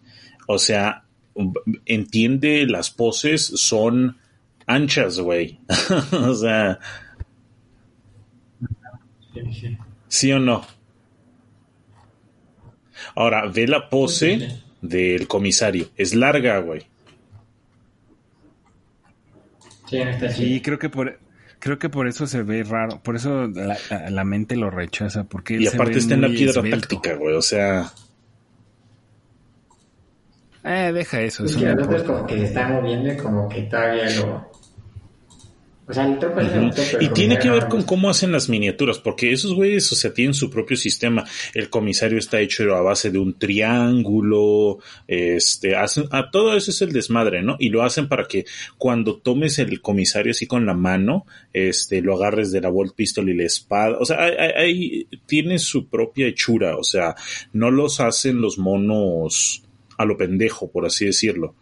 O 0.46 0.58
sea, 0.58 1.04
entiende 1.86 2.66
las 2.66 2.90
poses 2.90 3.46
son 3.46 4.18
anchas, 4.66 5.20
güey. 5.20 5.60
o 6.12 6.34
sea, 6.34 6.78
¿sí 10.08 10.32
o 10.32 10.40
no? 10.40 10.66
Ahora, 13.14 13.46
ve 13.46 13.66
la 13.66 13.88
pose 13.88 14.62
del 14.82 15.28
comisario. 15.28 15.90
Es 15.96 16.14
larga, 16.14 16.58
güey. 16.58 16.89
Sí, 19.90 19.98
no 20.04 20.10
está 20.10 20.28
Sí, 20.28 20.60
así. 20.60 20.62
creo 20.62 20.78
que 20.78 20.88
por, 20.88 21.20
Creo 21.58 21.78
que 21.78 21.90
por 21.90 22.08
eso 22.08 22.26
se 22.26 22.42
ve 22.42 22.62
raro, 22.64 23.02
por 23.02 23.16
eso 23.16 23.46
la, 23.48 23.82
la 24.10 24.24
mente 24.24 24.56
lo 24.56 24.70
rechaza, 24.70 25.24
porque 25.24 25.56
él 25.56 25.64
Y 25.64 25.66
se 25.66 25.76
aparte 25.76 25.98
ve 25.98 25.98
está 25.98 26.14
en 26.14 26.22
la 26.22 26.34
piedra 26.34 26.62
esbelto. 26.62 26.78
táctica, 26.78 27.14
güey. 27.16 27.34
O 27.36 27.42
sea, 27.42 27.92
Eh, 30.64 30.92
deja 30.92 31.20
eso, 31.22 31.44
Es 31.44 31.50
eso 31.52 31.58
que 31.58 31.66
no 31.66 31.96
es 31.96 32.02
como 32.02 32.26
que 32.26 32.38
se 32.38 32.44
está 32.44 32.68
moviendo 32.68 33.12
y 33.12 33.16
como 33.16 33.48
que 33.48 33.62
todavía 33.62 34.10
lo... 34.10 34.49
O 35.90 35.94
sea, 35.94 36.04
el 36.98 37.04
Y 37.04 37.08
tiene 37.08 37.38
que 37.38 37.50
ver 37.50 37.68
con 37.68 37.82
cómo 37.82 38.08
hacen 38.10 38.32
las 38.32 38.48
miniaturas, 38.48 38.98
porque 38.98 39.32
esos 39.32 39.54
güeyes, 39.54 39.90
o 39.92 39.94
sea, 39.96 40.12
tienen 40.14 40.34
su 40.34 40.50
propio 40.50 40.76
sistema. 40.76 41.24
El 41.54 41.68
comisario 41.70 42.18
está 42.18 42.40
hecho 42.40 42.74
a 42.74 42.80
base 42.82 43.10
de 43.10 43.18
un 43.18 43.38
triángulo, 43.38 44.78
este, 45.06 45.76
hacen, 45.76 46.04
a 46.10 46.30
todo 46.30 46.56
eso 46.56 46.70
es 46.70 46.80
el 46.82 46.92
desmadre, 46.92 47.42
¿no? 47.42 47.56
Y 47.58 47.68
lo 47.70 47.82
hacen 47.82 48.08
para 48.08 48.24
que 48.26 48.44
cuando 48.78 49.16
tomes 49.18 49.58
el 49.58 49.80
comisario 49.80 50.30
así 50.32 50.46
con 50.46 50.66
la 50.66 50.74
mano, 50.74 51.26
este, 51.52 52.00
lo 52.02 52.14
agarres 52.14 52.52
de 52.52 52.60
la 52.60 52.68
Bolt 52.68 52.94
Pistol 52.94 53.28
y 53.28 53.34
la 53.36 53.44
espada. 53.44 53.98
O 53.98 54.04
sea, 54.04 54.22
hay- 54.22 54.52
hay- 54.56 55.06
tiene 55.26 55.58
su 55.58 55.88
propia 55.88 56.26
hechura, 56.28 56.76
o 56.76 56.84
sea, 56.84 57.14
no 57.52 57.70
los 57.70 58.00
hacen 58.00 58.40
los 58.40 58.58
monos 58.58 59.62
a 59.98 60.04
lo 60.04 60.16
pendejo, 60.16 60.70
por 60.70 60.86
así 60.86 61.06
decirlo. 61.06 61.54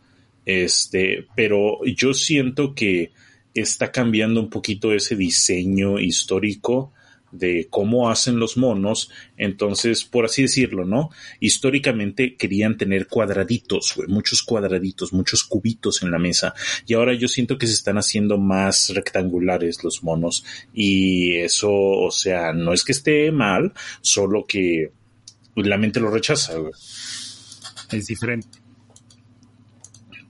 Este, 0.47 1.27
pero 1.37 1.85
yo 1.85 2.15
siento 2.15 2.75
que 2.75 3.11
está 3.59 3.93
cambiando 3.93 4.41
un 4.41 4.51
poquito 4.51 4.93
ese 4.93 5.17
diseño 5.17 5.99
histórico 5.99 6.93
de 7.31 7.69
cómo 7.71 8.11
hacen 8.11 8.39
los 8.39 8.57
monos. 8.57 9.11
Entonces, 9.37 10.05
por 10.05 10.25
así 10.25 10.43
decirlo, 10.43 10.85
¿no? 10.85 11.11
Históricamente 11.41 12.37
querían 12.37 12.77
tener 12.77 13.07
cuadraditos, 13.07 13.95
muchos 14.09 14.43
cuadraditos, 14.43 15.13
muchos 15.13 15.45
cubitos 15.45 16.03
en 16.03 16.11
la 16.11 16.19
mesa. 16.19 16.55
Y 16.87 16.95
ahora 16.95 17.15
yo 17.15 17.29
siento 17.29 17.59
que 17.59 17.67
se 17.67 17.75
están 17.75 17.99
haciendo 17.99 18.39
más 18.39 18.91
rectangulares 18.95 19.85
los 19.85 20.03
monos. 20.03 20.45
Y 20.73 21.37
eso, 21.37 21.71
o 21.71 22.11
sea, 22.11 22.53
no 22.53 22.73
es 22.73 22.85
que 22.85 22.93
esté 22.93 23.31
mal, 23.31 23.73
solo 24.01 24.45
que 24.47 24.93
la 25.55 25.79
mente 25.79 26.01
lo 26.01 26.11
rechaza. 26.11 26.55
Es 27.91 28.07
diferente. 28.07 28.59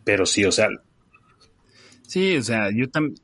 Pero 0.04 0.24
sí, 0.24 0.44
o 0.44 0.52
sea, 0.52 0.68
Sí, 2.08 2.36
o 2.36 2.42
sea, 2.42 2.70
yo, 2.74 2.88
tam 2.88 3.14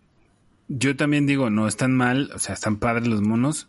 yo 0.69 0.95
también 0.95 1.27
digo, 1.27 1.49
no 1.51 1.67
están 1.67 1.95
mal, 1.95 2.31
o 2.35 2.39
sea, 2.39 2.55
están 2.55 2.79
padres 2.79 3.09
los 3.09 3.23
monos. 3.23 3.69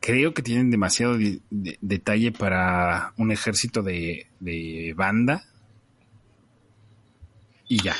Creo 0.00 0.32
que 0.32 0.42
tienen 0.42 0.70
demasiado 0.70 1.18
de- 1.18 1.40
de- 1.50 1.76
detalle 1.80 2.30
para 2.30 3.12
un 3.16 3.32
ejército 3.32 3.82
de, 3.82 4.28
de 4.38 4.94
banda. 4.96 5.42
Y 7.68 7.82
ya. 7.82 7.96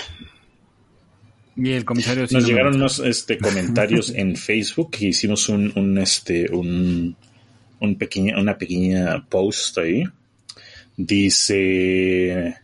Y 1.56 1.72
el 1.72 1.84
comisario 1.84 2.26
sí 2.26 2.34
Nos 2.34 2.44
no 2.44 2.48
llegaron 2.48 2.74
unos 2.76 2.98
este, 3.00 3.38
comentarios 3.38 4.10
en 4.10 4.36
Facebook 4.48 4.90
que 4.92 5.06
hicimos 5.06 5.48
un, 5.48 5.72
un 5.76 5.98
este 5.98 6.50
un, 6.52 7.16
un 7.80 7.94
pequeña, 7.96 8.38
una 8.40 8.56
pequeña 8.58 9.24
post 9.28 9.78
ahí. 9.78 10.04
Dice 10.96 12.56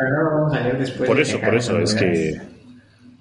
Pero 0.00 0.16
no 0.16 0.22
lo 0.22 0.30
vamos 0.36 0.54
a 0.54 0.60
leer 0.60 0.78
después. 0.78 1.06
por 1.08 1.20
eso, 1.20 1.38
por 1.40 1.54
eso 1.54 1.78
es 1.78 1.94
que 1.94 2.40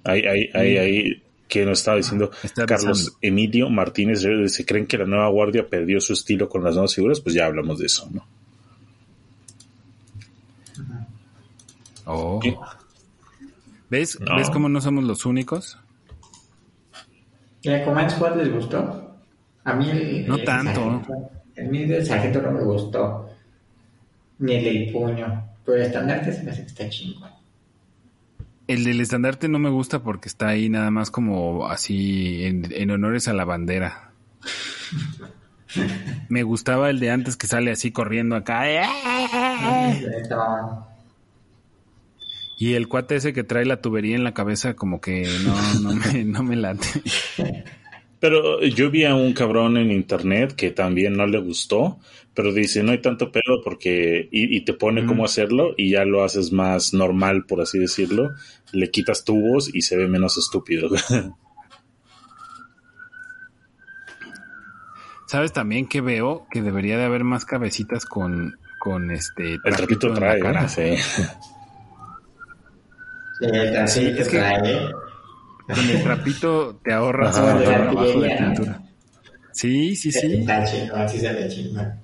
hay, 0.06 0.22
hay, 0.22 0.50
hay, 0.54 0.78
hay 0.78 1.24
que 1.50 1.66
nos 1.66 1.80
estaba 1.80 1.98
diciendo 1.98 2.32
Está 2.44 2.66
Carlos. 2.66 3.18
Emilio 3.22 3.70
Martínez, 3.70 4.22
se 4.48 4.66
creen 4.66 4.88
que 4.88 4.98
la 4.98 5.06
nueva 5.06 5.28
guardia 5.30 5.68
perdió 5.68 6.00
su 6.00 6.14
estilo 6.14 6.48
con 6.48 6.64
las 6.64 6.76
nuevas 6.76 6.96
figuras, 6.96 7.20
pues 7.20 7.36
ya 7.36 7.48
hablamos 7.48 7.80
de 7.80 7.88
eso, 7.88 8.08
¿no? 8.14 8.26
Oh. 12.06 12.40
¿Ves? 13.90 14.20
No. 14.20 14.36
¿Ves 14.38 14.50
cómo 14.50 14.70
no 14.70 14.82
somos 14.82 15.04
los 15.04 15.26
únicos? 15.26 15.78
¿Y 17.62 17.70
a 17.70 17.84
Command 17.84 18.10
Squad 18.12 18.38
les 18.38 18.52
gustó? 18.54 19.16
A 19.64 19.74
mí 19.74 19.90
el... 19.90 20.28
No 20.28 20.36
el 20.36 20.44
tanto. 20.46 20.72
sargento- 20.82 21.32
A 21.58 21.62
mí 21.70 21.84
el 21.84 22.06
sargento 22.06 22.42
no 22.42 22.52
me 22.52 22.62
gustó. 22.64 23.30
Ni 24.40 24.54
el 24.56 24.64
del 24.64 24.92
puño. 24.94 25.49
Pero 25.70 25.84
el 25.84 25.88
estandarte 25.88 26.34
se 26.34 26.42
me 26.42 26.50
hace 26.50 26.62
que 26.62 26.68
está 26.68 26.90
chingón. 26.90 27.30
El 28.66 28.84
del 28.84 29.02
estandarte 29.02 29.48
no 29.48 29.60
me 29.60 29.70
gusta 29.70 30.02
porque 30.02 30.28
está 30.28 30.48
ahí 30.48 30.68
nada 30.68 30.90
más 30.90 31.12
como 31.12 31.68
así 31.68 32.44
en, 32.44 32.68
en 32.72 32.90
honores 32.90 33.28
a 33.28 33.34
la 33.34 33.46
bandera. 33.46 34.12
Me 36.28 36.42
gustaba 36.42 36.90
el 36.90 37.00
de 37.00 37.12
antes 37.12 37.38
que 37.38 37.46
sale 37.46 37.70
así 37.70 37.92
corriendo 37.92 38.36
acá. 38.36 38.64
Y 42.58 42.74
el 42.74 42.88
cuate 42.88 43.18
ese 43.18 43.32
que 43.32 43.44
trae 43.44 43.66
la 43.66 43.80
tubería 43.80 44.16
en 44.16 44.24
la 44.24 44.34
cabeza 44.34 44.74
como 44.74 45.00
que 45.02 45.28
no, 45.46 45.74
no, 45.82 45.94
me, 45.94 46.24
no 46.26 46.42
me 46.42 46.56
late. 46.56 46.88
Pero 48.20 48.62
yo 48.62 48.90
vi 48.92 49.06
a 49.06 49.16
un 49.16 49.32
cabrón 49.34 49.78
en 49.78 49.92
internet 49.92 50.54
que 50.54 50.72
también 50.72 51.16
no 51.16 51.26
le 51.26 51.40
gustó, 51.40 52.00
pero 52.34 52.52
dice, 52.54 52.84
no 52.84 52.92
hay 52.92 52.98
tanto 53.02 53.32
pedo 53.32 53.62
porque... 53.64 54.28
Y, 54.32 54.58
y 54.58 54.62
te 54.66 54.74
pone 54.74 55.06
cómo 55.06 55.24
hacerlo 55.24 55.74
y 55.78 55.92
ya 55.92 56.04
lo 56.04 56.24
haces 56.24 56.52
más 56.52 56.94
normal, 56.94 57.46
por 57.46 57.62
así 57.62 57.80
decirlo. 57.80 58.32
Le 58.74 58.92
quitas 58.92 59.24
tubos 59.24 59.74
y 59.74 59.84
se 59.84 59.96
ve 59.96 60.08
menos 60.08 60.38
estúpido. 60.38 60.90
¿Sabes 65.28 65.54
también 65.54 65.88
que 65.88 66.02
veo? 66.02 66.48
Que 66.52 66.62
debería 66.62 66.98
de 66.98 67.04
haber 67.06 67.24
más 67.24 67.46
cabecitas 67.46 68.06
con, 68.06 68.58
con 68.80 69.12
este 69.12 69.60
El 69.64 69.76
trapito 69.76 70.10
la 70.10 70.16
trae, 70.16 70.40
cara. 70.40 70.66
¿eh? 70.66 70.70
Sí. 70.70 70.98
Sí, 73.40 73.46
el 73.46 73.72
trapito 73.72 73.88
Sí, 73.88 74.06
es 74.08 74.28
que- 74.28 74.38
trae. 74.38 74.90
Con 75.74 75.90
el 75.90 76.04
trapito 76.04 76.80
te 76.84 76.94
ahorras 76.94 77.38
Ajá. 77.38 77.58
De 77.58 77.66
trabajo 77.66 78.22
de 78.22 78.30
pintura. 78.36 78.82
Sí, 79.52 79.96
sí, 79.96 80.12
sí. 80.12 80.34
Está 80.40 80.64
chingón, 80.66 81.10
sí 81.10 81.20
se 81.20 81.34
ve 81.34 81.48
chingón. 81.50 81.86
Ahora 81.86 82.02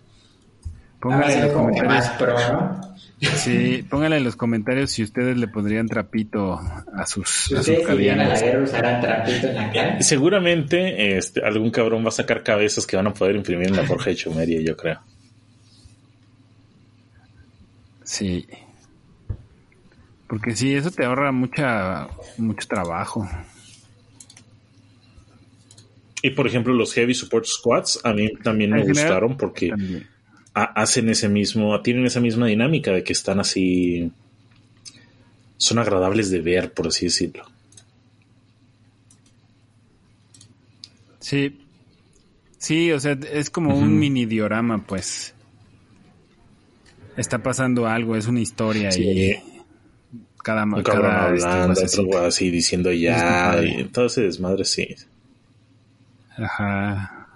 Póngale 1.00 1.34
se 1.34 1.40
en 1.40 1.46
los 1.46 1.54
comentarios. 1.54 1.94
más 1.94 2.10
pro, 2.12 2.36
¿no? 2.54 2.96
Sí, 3.38 3.86
póngale 3.90 4.18
en 4.18 4.24
los 4.24 4.36
comentarios 4.36 4.92
si 4.92 5.04
ustedes 5.04 5.38
le 5.38 5.48
pondrían 5.48 5.88
trapito 5.88 6.54
a 6.60 7.06
sus, 7.08 7.30
Si 7.30 7.54
a 7.56 7.58
sus 7.64 7.70
ustedes 7.70 7.88
si 7.88 7.96
vienen 7.98 8.20
a 8.22 8.24
la 8.24 8.30
cavianas. 8.30 8.42
guerra 8.42 8.64
usarán 8.64 9.02
trapito 9.02 9.48
en 9.48 9.56
la 9.56 9.72
cara. 9.72 10.02
Seguramente 10.02 11.18
este, 11.18 11.44
algún 11.46 11.72
cabrón 11.72 12.04
va 12.04 12.10
a 12.10 12.12
sacar 12.12 12.44
cabezas 12.44 12.86
que 12.86 12.98
van 12.98 13.08
a 13.08 13.14
poder 13.14 13.36
imprimir 13.36 13.68
en 13.70 13.76
la 13.78 13.84
forja 13.84 14.10
de 14.10 14.16
Chumeria, 14.16 14.62
yo 14.62 14.76
creo. 14.76 15.00
Sí. 18.04 18.48
Porque 20.28 20.56
sí, 20.56 20.74
eso 20.76 20.92
te 20.92 21.06
ahorra 21.06 21.32
mucha 21.32 22.08
mucho 22.38 22.68
trabajo. 22.68 23.28
Y 26.26 26.32
por 26.32 26.48
ejemplo, 26.48 26.74
los 26.74 26.92
Heavy 26.96 27.14
Support 27.14 27.46
Squads 27.46 28.00
a 28.04 28.12
mí 28.12 28.32
también 28.42 28.72
me 28.72 28.80
general, 28.80 29.04
gustaron 29.04 29.38
porque 29.38 29.72
hacen 30.56 31.08
ese 31.10 31.30
mismo, 31.30 31.80
tienen 31.84 32.04
esa 32.08 32.20
misma 32.20 32.48
dinámica 32.48 32.92
de 32.92 33.04
que 33.04 33.14
están 33.14 33.40
así, 33.40 34.12
son 35.58 35.78
agradables 35.78 36.32
de 36.32 36.42
ver, 36.42 36.74
por 36.74 36.88
así 36.88 37.06
decirlo. 37.06 37.46
Sí. 41.20 41.60
Sí, 42.58 42.92
o 42.92 43.00
sea, 43.00 43.16
es 43.32 43.52
como 43.52 43.78
un 43.78 44.00
mini 44.00 44.26
diorama, 44.26 44.84
pues. 44.84 45.36
Está 47.18 47.44
pasando 47.44 47.86
algo, 47.86 48.16
es 48.16 48.26
una 48.26 48.40
historia 48.40 48.92
Sí. 48.92 49.04
y 49.04 49.36
cada, 50.44 50.64
Un 50.64 50.82
cabrón 50.82 51.12
cada 51.12 51.36
este, 51.36 51.46
hablando, 51.46 51.74
otro 51.74 51.82
basecita. 51.84 52.04
güey 52.04 52.26
así 52.26 52.50
diciendo 52.50 52.92
ya, 52.92 53.62
y 53.64 53.84
todo 53.86 54.08
ese 54.08 54.22
desmadre, 54.22 54.66
sí. 54.66 54.88
Ajá. 56.38 57.28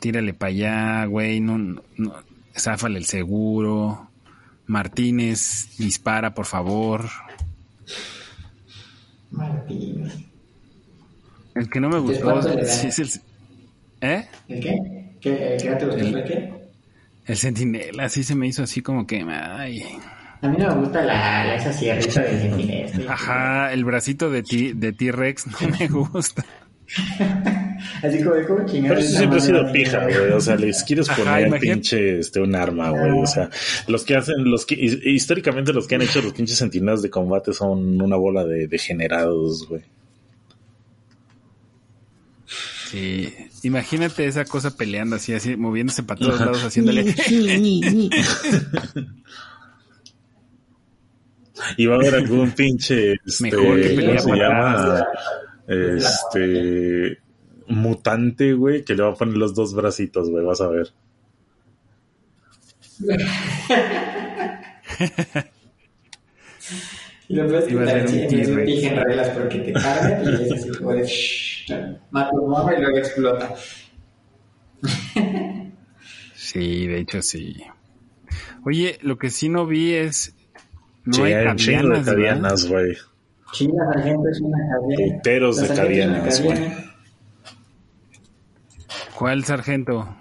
Tírale 0.00 0.34
para 0.34 0.50
allá, 0.50 1.04
güey. 1.06 1.40
No, 1.40 1.58
no, 1.58 1.82
no. 1.96 2.14
Záfale 2.56 2.98
el 2.98 3.04
seguro. 3.04 4.10
Martínez, 4.66 5.76
dispara, 5.78 6.34
por 6.34 6.46
favor. 6.46 7.08
Martínez. 9.30 10.14
El 11.54 11.68
que 11.70 11.80
no 11.80 11.88
me 11.88 11.98
gustó 11.98 12.38
es 12.58 12.98
el... 12.98 13.08
¿Eh? 14.00 14.26
¿El 14.48 14.60
qué? 14.60 14.78
¿Qué, 15.20 15.56
qué 15.60 15.70
no 15.70 15.78
te 15.78 15.84
gustó? 15.86 16.00
El- 16.00 16.14
¿El 16.16 16.24
qué? 16.24 16.54
El 17.26 17.36
centinela, 17.36 18.08
sí 18.08 18.22
se 18.24 18.34
me 18.34 18.46
hizo 18.46 18.62
así 18.62 18.80
como 18.80 19.06
que... 19.06 19.22
Ay. 19.22 19.82
A 20.40 20.48
mí 20.48 20.56
no 20.58 20.68
me 20.68 20.74
gusta 20.82 21.02
la, 21.02 21.44
la- 21.44 21.54
esa 21.56 21.72
sierrita 21.72 22.22
de 22.22 22.38
centinela. 22.40 23.12
Ajá, 23.12 23.72
el 23.72 23.84
bracito 23.84 24.30
de 24.30 24.42
T-Rex 24.42 25.46
no 25.48 25.68
me 25.78 25.88
gusta. 25.88 26.44
Pero 28.00 29.00
eso 29.00 29.16
siempre 29.16 29.38
ha 29.38 29.42
sido 29.42 29.72
pija, 29.72 30.04
güey. 30.04 30.32
O 30.32 30.40
sea, 30.40 30.56
les 30.56 30.82
quieres 30.84 31.08
Ajá, 31.08 31.22
poner 31.22 31.46
imagínate. 31.48 31.60
pinche 31.74 32.18
este, 32.18 32.40
un 32.40 32.54
arma, 32.54 32.90
güey. 32.90 33.12
O 33.22 33.26
sea, 33.26 33.50
los 33.86 34.04
que 34.04 34.16
hacen, 34.16 34.44
los 34.50 34.66
que 34.66 34.74
his- 34.74 35.00
históricamente 35.04 35.72
los 35.72 35.86
que 35.86 35.94
han 35.96 36.02
hecho 36.02 36.20
los 36.22 36.32
pinches 36.32 36.58
centinelas 36.58 37.02
de 37.02 37.10
combate 37.10 37.52
son 37.52 38.00
una 38.00 38.16
bola 38.16 38.44
de 38.44 38.66
degenerados, 38.68 39.66
güey. 39.68 39.82
Sí, 42.90 43.34
imagínate 43.64 44.24
esa 44.26 44.46
cosa 44.46 44.74
peleando 44.74 45.16
así, 45.16 45.34
así, 45.34 45.56
moviéndose 45.56 46.02
para 46.04 46.20
todos 46.20 46.40
lados, 46.40 46.64
haciéndole... 46.64 47.04
Y 51.76 51.86
va 51.86 51.96
a 51.96 51.98
haber 51.98 52.14
algún 52.14 52.52
pinche, 52.52 53.14
este, 53.26 53.42
Mejor 53.44 53.80
que 53.80 53.88
¿cómo 53.88 53.96
pelea 53.96 54.18
se 54.20 54.28
para 54.28 54.48
llama? 54.48 55.06
Este. 55.66 57.18
Mutante, 57.68 58.54
güey, 58.54 58.84
que 58.84 58.94
le 58.94 59.02
va 59.02 59.10
a 59.10 59.14
poner 59.14 59.36
los 59.36 59.54
dos 59.54 59.74
bracitos, 59.74 60.30
güey, 60.30 60.44
vas 60.44 60.60
a 60.60 60.68
ver. 60.68 60.92
y 67.28 67.34
lo 67.36 67.46
puedes 67.46 67.66
quitar 67.66 67.88
ser 67.88 68.00
un 68.02 68.08
si 68.08 68.18
en 68.36 68.68
en 68.68 69.04
reglas 69.04 69.28
porque 69.30 69.58
te 69.58 69.72
carga 69.72 70.20
y 70.24 70.34
es 70.34 70.52
así 70.52 70.70
como 70.78 70.92
de 70.92 71.08
mata 72.10 72.30
tu 72.30 72.46
mamá 72.46 72.74
y 72.74 72.80
luego 72.80 72.98
explota. 72.98 73.54
Sí, 76.34 76.86
de 76.86 77.00
hecho 77.00 77.22
sí. 77.22 77.62
Oye, 78.64 78.98
lo 79.02 79.18
que 79.18 79.30
sí 79.30 79.48
no 79.48 79.66
vi 79.66 79.94
es. 79.94 80.34
No 81.04 81.14
Sí, 81.14 81.22
hay 81.22 81.46
un 81.46 81.92
de 81.92 82.02
cabianas, 82.02 82.66
güey. 82.68 82.96
Sí, 83.52 83.68
la 83.72 83.92
sargento 83.92 84.28
es 84.28 84.40
una 84.40 84.58
cabiana. 84.70 85.16
Puteros 85.16 85.56
de 85.56 85.68
cadianas, 85.68 86.42
güey. 86.42 86.87
¿Cuál 89.18 89.44
sargento? 89.44 90.16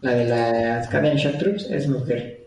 La 0.00 0.14
de 0.14 0.24
las 0.24 0.90
Shock 1.22 1.38
Troops 1.38 1.70
es 1.70 1.88
mujer. 1.88 2.44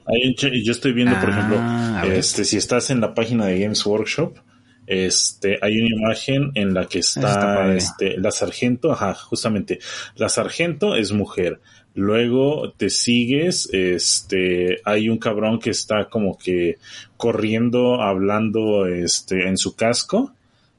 Yo 0.62 0.74
estoy 0.74 0.92
viendo, 0.92 1.18
por 1.22 1.30
Ah, 1.32 2.02
ejemplo, 2.02 2.18
este, 2.18 2.44
si 2.44 2.58
estás 2.58 2.90
en 2.90 3.00
la 3.00 3.14
página 3.14 3.46
de 3.46 3.62
Games 3.62 3.86
Workshop, 3.86 4.40
este, 4.86 5.58
hay 5.62 5.80
una 5.80 5.96
imagen 5.96 6.52
en 6.56 6.74
la 6.74 6.86
que 6.86 7.00
está 7.00 7.74
este, 7.74 8.18
la 8.18 8.32
sargento, 8.32 8.92
ajá, 8.92 9.14
justamente, 9.14 9.80
la 10.18 10.28
sargento 10.28 10.98
es 10.98 11.14
mujer. 11.14 11.62
Luego 11.96 12.74
te 12.74 12.90
sigues, 12.90 13.70
este, 13.72 14.82
hay 14.84 15.08
un 15.08 15.18
cabrón 15.18 15.60
que 15.60 15.70
está 15.70 16.10
como 16.10 16.38
que 16.38 16.76
corriendo, 17.16 18.02
hablando, 18.02 18.86
este, 18.86 19.48
en 19.48 19.58
su 19.58 19.78
casco, 19.78 20.34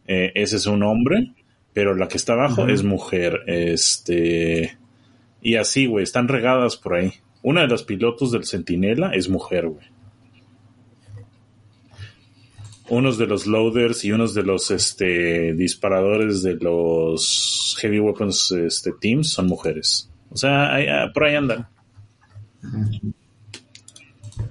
eh, 0.06 0.30
ese 0.34 0.56
es 0.56 0.66
un 0.66 0.82
hombre, 0.82 1.32
pero 1.72 1.94
la 1.94 2.06
que 2.06 2.18
está 2.18 2.34
abajo 2.34 2.68
es 2.68 2.82
mujer, 2.82 3.40
este, 3.46 4.76
y 5.42 5.56
así, 5.56 5.86
güey, 5.86 6.02
están 6.04 6.28
regadas 6.28 6.76
por 6.76 6.94
ahí. 6.94 7.12
Una 7.42 7.62
de 7.62 7.68
los 7.68 7.82
pilotos 7.84 8.32
del 8.32 8.44
Centinela 8.44 9.12
es 9.14 9.28
mujer, 9.28 9.68
güey. 9.68 9.86
Unos 12.88 13.18
de 13.18 13.26
los 13.26 13.46
loaders 13.46 14.04
y 14.04 14.10
unos 14.12 14.34
de 14.34 14.42
los 14.42 14.70
este, 14.72 15.52
disparadores 15.54 16.42
de 16.42 16.54
los 16.56 17.76
Heavy 17.80 18.00
Weapons 18.00 18.50
este, 18.52 18.90
Teams 19.00 19.30
son 19.30 19.46
mujeres. 19.46 20.10
O 20.30 20.36
sea, 20.36 20.74
ahí- 20.74 20.88
ah, 20.88 21.10
por 21.14 21.24
ahí 21.24 21.36
andan. 21.36 21.68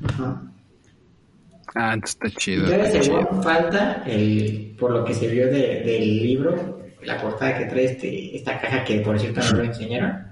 Ajá. 0.08 0.42
Ah, 1.76 1.96
está 2.02 2.28
Y 2.28 2.32
chido. 2.32 2.68
según 2.68 3.02
chido. 3.28 3.44
falta, 3.44 4.04
el, 4.08 4.76
por 4.80 4.92
lo 4.92 5.04
que 5.04 5.14
se 5.14 5.28
vio 5.28 5.46
de- 5.48 5.82
del 5.82 6.24
libro, 6.24 6.82
la 7.04 7.22
portada 7.22 7.58
que 7.58 7.66
trae 7.66 7.86
este, 7.86 8.36
esta 8.38 8.60
caja 8.60 8.84
que 8.86 9.00
por 9.02 9.20
cierto 9.20 9.42
no 9.52 9.58
lo 9.58 9.64
enseñaron. 9.66 10.29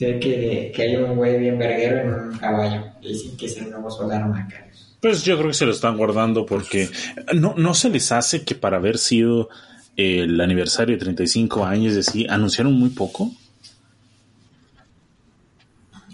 Ve 0.00 0.18
que, 0.18 0.72
que 0.74 0.82
hay 0.82 0.96
un 0.96 1.16
güey 1.16 1.38
bien 1.38 1.58
verguero 1.58 2.00
en 2.00 2.08
un 2.32 2.38
caballo. 2.38 2.84
Y 3.00 3.08
dicen 3.12 3.36
que 3.36 3.46
es 3.46 3.56
el 3.58 3.70
nuevo 3.70 3.90
soldado 3.90 4.26
Macarius. 4.28 4.96
Pues 5.00 5.24
yo 5.24 5.36
creo 5.36 5.48
que 5.48 5.54
se 5.54 5.66
lo 5.66 5.72
están 5.72 5.96
guardando 5.96 6.46
porque 6.46 6.88
no, 7.34 7.54
no 7.56 7.74
se 7.74 7.90
les 7.90 8.10
hace 8.12 8.42
que 8.44 8.54
para 8.54 8.76
haber 8.78 8.98
sido 8.98 9.48
el 9.96 10.40
aniversario 10.40 10.96
de 10.96 11.00
35 11.04 11.64
años, 11.64 11.90
es 11.96 12.06
decir, 12.06 12.30
anunciaron 12.30 12.72
muy 12.74 12.90
poco. 12.90 13.30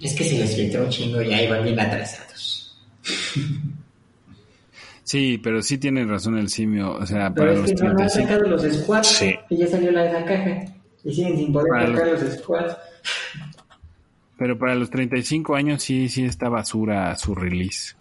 Es 0.02 0.14
que 0.14 0.24
se 0.24 0.38
les 0.38 0.54
filtró 0.56 0.84
un 0.84 0.90
chingo 0.90 1.20
y 1.22 1.32
ahí 1.32 1.46
van 1.48 1.64
bien 1.64 1.78
atrasados. 1.78 2.76
Sí, 5.04 5.38
pero 5.42 5.62
sí 5.62 5.78
tiene 5.78 6.04
razón 6.04 6.36
el 6.38 6.48
simio. 6.50 6.92
O 6.92 7.06
sea, 7.06 7.32
Pero 7.34 7.46
para 7.46 7.52
es 7.52 7.58
los 7.58 7.68
que 7.70 7.74
no, 7.76 7.82
no 7.84 7.90
han 7.90 7.96
35. 8.08 8.28
sacado 8.28 8.48
los 8.50 8.62
squads 8.82 9.06
Sí. 9.06 9.34
y 9.50 9.56
ya 9.56 9.66
salió 9.66 9.90
la 9.90 10.02
de 10.02 10.12
la 10.12 10.24
caja. 10.24 10.64
Y 11.04 11.14
siguen 11.14 11.36
sin 11.36 11.52
poder 11.52 11.68
Para 11.70 11.86
sacar 11.86 12.06
los 12.08 12.32
squads. 12.38 12.76
Pero 14.38 14.56
para 14.56 14.74
los 14.76 14.88
35 14.88 15.56
años 15.56 15.82
sí, 15.82 16.08
sí 16.08 16.24
está 16.24 16.48
basura 16.48 17.14
su 17.16 17.34
release. 17.34 17.96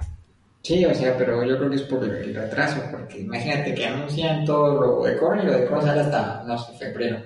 Sí, 0.62 0.86
o 0.86 0.94
sea, 0.94 1.18
pero 1.18 1.44
yo 1.44 1.58
creo 1.58 1.70
que 1.70 1.78
es 1.78 1.82
por 1.84 2.04
el 2.04 2.36
retraso, 2.36 2.82
porque 2.92 3.22
imagínate 3.22 3.74
que 3.74 3.86
anuncian 3.86 4.46
todo 4.46 4.80
lo 5.00 5.04
de 5.04 5.18
Korn 5.18 5.40
y 5.40 5.46
lo 5.46 5.54
de 5.54 5.66
Korn 5.66 5.82
sale 5.82 6.02
hasta, 6.02 6.44
no 6.46 6.58
sé, 6.58 6.74
febrero. 6.78 7.22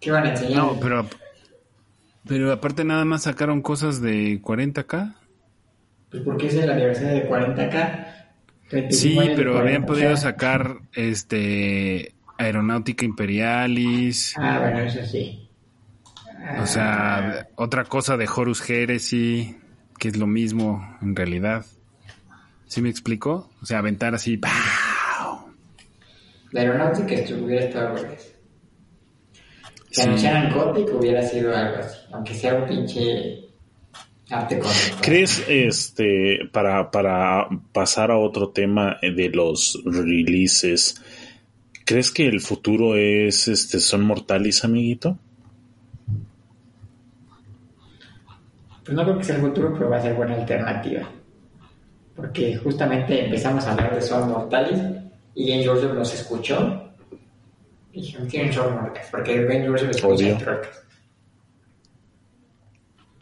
¿Qué 0.00 0.10
van 0.10 0.26
a 0.26 0.30
enseñar? 0.30 0.58
No, 0.58 0.80
pero. 0.80 1.06
Pero 2.26 2.52
aparte 2.52 2.84
nada 2.84 3.04
más 3.04 3.22
sacaron 3.22 3.62
cosas 3.62 4.00
de 4.00 4.42
40k. 4.42 5.14
Pues 6.10 6.22
porque 6.24 6.48
es 6.48 6.54
el 6.54 6.70
aniversario 6.70 7.22
de 7.22 7.28
40K. 7.28 8.06
35 8.68 9.22
Sí, 9.22 9.32
pero 9.36 9.58
habían 9.58 9.82
40K. 9.82 9.86
podido 9.86 10.16
sacar 10.16 10.78
este 10.92 12.14
Aeronáutica 12.36 13.04
Imperialis. 13.04 14.34
Ah, 14.38 14.58
bueno, 14.60 14.80
eso 14.80 15.04
sí. 15.04 15.45
O 16.62 16.66
sea, 16.66 17.48
otra 17.56 17.84
cosa 17.84 18.16
de 18.16 18.28
Horus 18.28 18.68
Heresy, 18.68 19.56
que 19.98 20.08
es 20.08 20.16
lo 20.16 20.26
mismo 20.26 20.96
en 21.02 21.16
realidad. 21.16 21.64
¿Sí 22.66 22.82
me 22.82 22.88
explico? 22.88 23.50
O 23.62 23.66
sea, 23.66 23.78
aventar 23.78 24.14
así. 24.14 24.36
¡pau! 24.36 24.50
La 26.52 26.60
aeronáutica 26.60 27.14
esto 27.14 27.36
hubiera 27.44 27.64
estado 27.66 27.92
bueno. 27.92 28.08
Si 29.90 30.02
Sí. 30.02 30.02
anunciaran 30.02 30.52
Gothic 30.52 30.94
hubiera 30.94 31.22
sido 31.22 31.56
algo 31.56 31.78
así, 31.78 31.98
aunque 32.12 32.34
sea 32.34 32.54
un 32.54 32.66
pinche 32.68 33.40
arte 34.30 34.58
cómico. 34.58 34.98
¿Crees, 35.00 35.44
este, 35.48 36.40
para, 36.52 36.90
para 36.90 37.48
pasar 37.72 38.10
a 38.10 38.18
otro 38.18 38.50
tema 38.50 38.98
de 39.00 39.30
los 39.30 39.80
releases, 39.86 41.00
¿crees 41.84 42.10
que 42.10 42.26
el 42.26 42.40
futuro 42.40 42.96
es, 42.96 43.48
este, 43.48 43.80
son 43.80 44.02
mortales, 44.02 44.64
amiguito? 44.64 45.18
Pues 48.86 48.96
no 48.96 49.02
creo 49.02 49.18
que 49.18 49.24
sea 49.24 49.34
el 49.34 49.42
futuro, 49.42 49.74
pero 49.74 49.90
va 49.90 49.96
a 49.96 50.02
ser 50.02 50.14
buena 50.14 50.36
alternativa. 50.36 51.02
Porque 52.14 52.56
justamente 52.56 53.24
empezamos 53.24 53.66
a 53.66 53.72
hablar 53.72 53.92
de 53.92 54.00
Son 54.00 54.30
Mortalis 54.30 54.80
y 55.34 55.50
Ben 55.50 55.62
George 55.62 55.92
nos 55.92 56.14
escuchó. 56.14 56.92
Y 57.92 58.02
dijeron, 58.02 58.28
tienen 58.28 58.52
Son 58.52 58.72
Mortalis, 58.74 59.08
porque 59.10 59.40
Ben 59.40 59.62
George 59.62 59.90
escucha 59.90 60.38
trocas. 60.38 60.82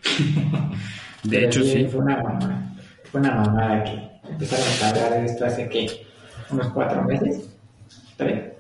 De 1.23 1.47
hecho, 1.47 1.63
sí. 1.63 1.87
Fue 1.87 2.01
una 2.01 2.23
mamada. 2.23 2.77
Fue 3.05 3.21
una 3.21 3.35
mamada 3.35 3.85
que 3.85 4.29
empezaron 4.29 4.67
a 4.83 4.89
hablar 4.91 5.21
de 5.21 5.25
esto 5.25 5.47
hace 5.47 5.67
que 5.71 6.07
unos 6.51 6.69
cuatro 6.75 7.03
meses. 7.05 7.49
Tres. 8.19 8.53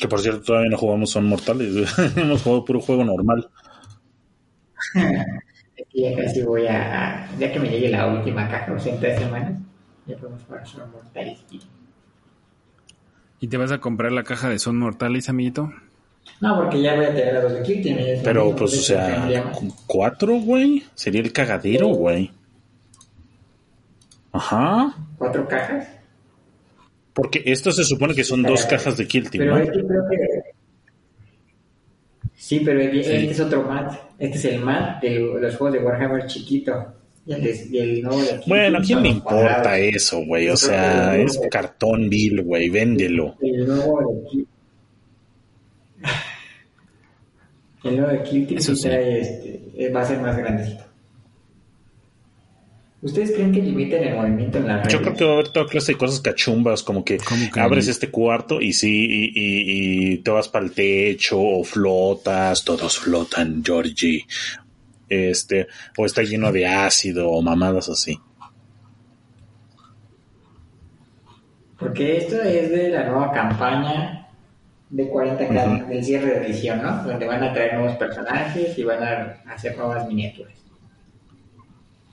Que 0.00 0.08
por 0.08 0.20
cierto 0.20 0.40
todavía 0.40 0.70
no 0.70 0.78
jugamos 0.78 1.10
Son 1.10 1.26
Mortales, 1.26 1.86
hemos 2.16 2.42
jugado 2.42 2.64
puro 2.64 2.80
juego 2.80 3.04
normal. 3.04 3.46
Ya 6.00 6.14
casi 6.16 6.42
voy 6.42 6.66
a. 6.68 7.28
Ya 7.38 7.52
que 7.52 7.58
me 7.58 7.68
llegue 7.68 7.88
la 7.88 8.06
última 8.06 8.48
caja, 8.48 8.72
o 8.72 8.78
sea, 8.78 8.94
en 8.94 9.00
tres 9.00 9.18
semanas, 9.18 9.58
ya 10.06 10.16
podemos 10.16 10.42
jugar 10.44 10.66
Son 10.66 10.90
Mortalis. 10.92 11.38
Y- 11.50 11.60
¿Y 13.40 13.48
te 13.48 13.56
vas 13.56 13.70
a 13.72 13.78
comprar 13.78 14.12
la 14.12 14.24
caja 14.24 14.48
de 14.48 14.58
Son 14.58 14.76
Mortales, 14.78 15.28
amiguito? 15.28 15.72
No, 16.40 16.56
porque 16.56 16.82
ya 16.82 16.94
voy 16.96 17.06
a 17.06 17.14
tener 17.14 17.36
a 17.36 17.42
los 17.42 17.52
de 17.52 17.60
lo 18.16 18.22
Pero 18.22 18.54
pues, 18.54 18.74
o 18.74 18.82
sea, 18.82 19.28
cuatro, 19.86 20.34
güey. 20.40 20.84
Sería 20.94 21.20
el 21.20 21.32
cagadero, 21.32 21.88
güey. 21.88 22.30
Ajá. 24.32 24.94
cuatro 25.16 25.48
cajas. 25.48 25.88
Porque 27.14 27.42
esto 27.46 27.72
se 27.72 27.82
supone 27.84 28.14
que 28.14 28.22
son 28.24 28.42
dos 28.42 28.64
cajas 28.66 28.96
de 28.96 29.06
Kill 29.08 29.30
Team, 29.30 29.42
Pero 29.44 29.56
¿no? 29.56 29.62
es 29.62 29.70
que 29.70 29.84
creo 29.84 30.02
que. 30.10 30.16
Sí, 32.40 32.60
pero 32.64 32.80
el- 32.80 33.00
este 33.00 33.30
es 33.32 33.40
otro 33.40 33.64
mat. 33.64 33.92
Este 34.18 34.38
es 34.38 34.44
el 34.44 34.60
mat 34.60 35.02
de 35.02 35.18
los 35.40 35.56
juegos 35.56 35.72
de 35.76 35.84
Warhammer 35.84 36.26
chiquito. 36.26 36.72
Y 37.26 37.32
el, 37.34 37.42
de- 37.42 37.66
y 37.70 37.78
el 37.78 38.02
nuevo 38.02 38.20
de 38.20 38.28
Kirtin 38.28 38.48
Bueno, 38.48 38.78
¿a 38.78 38.80
quién 38.80 39.02
le 39.02 39.08
importa 39.08 39.38
cuadrados. 39.62 39.78
eso, 39.96 40.24
güey? 40.24 40.48
O 40.48 40.56
sea, 40.56 41.16
es 41.16 41.38
cartón 41.50 42.08
vil, 42.08 42.40
güey. 42.42 42.70
Véndelo. 42.70 43.34
El 43.42 43.66
nuevo 43.66 44.00
de 44.00 44.30
Kirtin. 44.30 44.46
El 47.84 47.96
nuevo 47.96 48.12
de 48.12 48.22
sí 48.22 49.18
este, 49.20 49.90
va 49.90 50.00
a 50.00 50.04
ser 50.04 50.18
más 50.20 50.36
grandecito. 50.38 50.84
¿Ustedes 53.00 53.30
creen 53.32 53.52
que 53.52 53.62
limiten 53.62 54.02
el 54.02 54.16
movimiento 54.16 54.58
en 54.58 54.66
la 54.66 54.82
red? 54.82 54.90
Yo 54.90 55.00
creo 55.00 55.14
que 55.14 55.24
va 55.24 55.30
a 55.30 55.34
haber 55.34 55.48
toda 55.50 55.66
clase 55.66 55.92
de 55.92 55.98
cosas 55.98 56.20
cachumbas, 56.20 56.82
como 56.82 57.04
que 57.04 57.18
¿Cómo 57.18 57.48
que 57.50 57.60
abres 57.60 57.86
este 57.86 58.10
cuarto 58.10 58.60
y 58.60 58.72
sí, 58.72 59.06
y, 59.08 59.24
y- 59.34 60.12
y 60.14 60.18
te 60.18 60.30
vas 60.32 60.48
para 60.48 60.64
el 60.64 60.72
techo 60.72 61.40
o 61.40 61.62
flotas, 61.62 62.64
todos 62.64 62.98
flotan, 62.98 63.62
Georgie. 63.64 64.26
Este, 65.08 65.68
o 65.96 66.04
está 66.06 66.22
lleno 66.22 66.50
de 66.50 66.66
ácido 66.66 67.30
o 67.30 67.40
mamadas 67.40 67.88
así. 67.88 68.18
Porque 71.78 72.16
esto 72.16 72.42
es 72.42 72.70
de 72.70 72.88
la 72.88 73.04
nueva 73.04 73.32
campaña 73.32 74.26
de 74.90 75.08
40K, 75.08 75.76
Ujú. 75.82 75.86
del 75.88 76.04
cierre 76.04 76.40
de 76.40 76.46
edición, 76.46 76.82
¿no? 76.82 77.04
Donde 77.04 77.26
van 77.26 77.44
a 77.44 77.52
traer 77.52 77.74
nuevos 77.74 77.96
personajes 77.96 78.76
y 78.76 78.82
van 78.82 79.02
a 79.02 79.42
hacer 79.52 79.76
nuevas 79.76 80.06
miniaturas. 80.08 80.57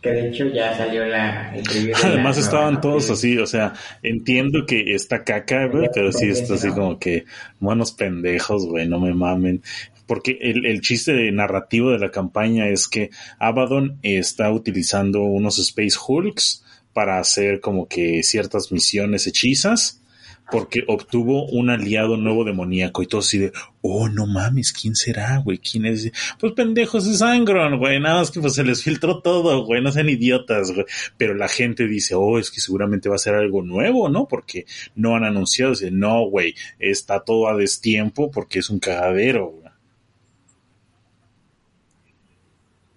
Que 0.06 0.12
de 0.12 0.30
hecho 0.30 0.48
ya 0.50 0.78
salió 0.78 1.04
la. 1.04 1.52
la 1.56 1.98
Además 2.04 2.38
estaban 2.38 2.80
todos 2.80 3.10
así, 3.10 3.40
o 3.40 3.48
sea, 3.48 3.74
entiendo 4.04 4.68
que 4.68 4.94
está 4.94 5.24
caca, 5.24 5.66
güey, 5.66 5.90
pero 5.92 6.12
sí 6.12 6.28
está 6.28 6.54
así 6.54 6.70
como 6.70 7.00
que 7.00 7.26
buenos 7.60 7.92
pendejos, 7.92 8.68
güey, 8.68 8.88
no 8.88 9.00
me 9.00 9.16
mamen. 9.16 9.64
Porque 10.06 10.38
el, 10.42 10.68
el 10.68 10.82
chiste 10.82 11.14
de 11.14 11.32
narrativo 11.32 11.90
de 11.90 11.98
la 11.98 12.12
campaña 12.12 12.68
es 12.68 12.88
que 12.88 13.10
Abaddon 13.40 13.98
está 14.04 14.52
utilizando 14.52 15.24
unos 15.24 15.58
Space 15.58 15.98
Hulks 16.08 16.64
para 16.94 17.18
hacer 17.18 17.60
como 17.60 17.88
que 17.88 18.22
ciertas 18.22 18.72
misiones 18.72 19.26
hechizas, 19.26 20.04
porque 20.52 20.84
obtuvo 20.88 21.46
un 21.48 21.70
aliado 21.70 22.18
nuevo 22.18 22.44
demoníaco 22.44 23.02
y 23.02 23.08
todo 23.08 23.22
así 23.22 23.38
de, 23.40 23.52
oh, 23.82 24.10
no 24.10 24.28
mames, 24.28 24.74
¿quién 24.74 24.96
será, 24.96 25.38
güey? 25.38 25.58
¿Quién 25.58 25.86
es? 25.86 26.12
Pues 26.40 26.54
pendejos 26.54 27.08
es 27.08 27.22
Angron, 27.22 27.80
güey, 27.80 28.00
nada 28.00 28.20
más 28.20 28.32
que 28.32 28.40
pues 28.40 28.54
se 28.54 28.64
les 28.64 28.84
filtró 28.84 29.22
todo, 29.22 29.66
güey, 29.66 29.82
no 29.82 29.92
sean 29.92 30.10
idiotas, 30.10 30.72
güey. 30.72 30.86
Pero 31.18 31.34
la 31.34 31.48
gente 31.48 31.88
dice, 31.88 32.16
oh, 32.16 32.38
es 32.38 32.52
que 32.52 32.62
seguramente 32.62 33.10
va 33.10 33.16
a 33.16 33.20
ser 33.20 33.36
algo 33.36 33.62
nuevo, 33.64 34.10
¿no? 34.10 34.28
Porque 34.28 34.66
no 34.96 35.16
han 35.16 35.24
anunciado, 35.24 35.72
dice, 35.72 35.92
no, 35.92 36.26
güey, 36.30 36.56
está 36.80 37.22
todo 37.22 37.48
a 37.48 37.58
destiempo 37.58 38.30
porque 38.32 38.60
es 38.60 38.70
un 38.70 38.80
cagadero, 38.80 39.48
güey. 39.48 39.66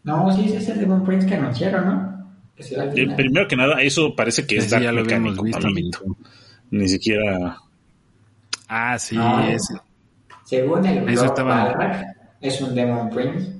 No, 0.04 0.34
sí, 0.34 0.44
ese 0.46 0.56
es 0.56 0.68
el 0.70 0.80
Demon 0.80 1.04
Prince 1.04 1.26
que 1.26 1.34
anunciaron, 1.34 1.86
¿no? 1.86 2.32
Que 2.56 2.62
será 2.62 2.84
al 2.84 2.98
Eh, 2.98 3.08
primero 3.14 3.46
que 3.46 3.56
nada, 3.56 3.82
eso 3.82 4.16
parece 4.16 4.46
que 4.46 4.56
es 4.56 4.64
Ese 4.64 4.76
Dark 4.76 4.84
ya 4.84 4.92
lo 4.92 5.04
Mecánico, 5.04 5.42
visto. 5.42 5.60
Ni 6.70 6.88
siquiera... 6.88 7.56
Ah, 8.68 8.98
sí, 8.98 9.16
Ah. 9.18 9.48
ese. 9.50 9.74
Según 10.44 10.84
el 10.86 11.08
Eso 11.08 11.22
blog 11.22 11.24
estaba- 11.26 12.02
es 12.40 12.60
un 12.60 12.74
Demon 12.74 13.10
Prince. 13.10 13.52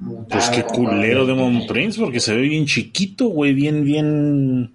mutado 0.00 0.26
Pues 0.28 0.50
qué 0.50 0.62
culero 0.62 1.26
Demon. 1.26 1.66
Prince, 1.66 1.98
porque 2.00 2.20
se 2.20 2.34
ve 2.34 2.42
bien 2.42 2.66
chiquito, 2.66 3.28
güey, 3.28 3.52
bien, 3.54 3.84
bien... 3.84 4.72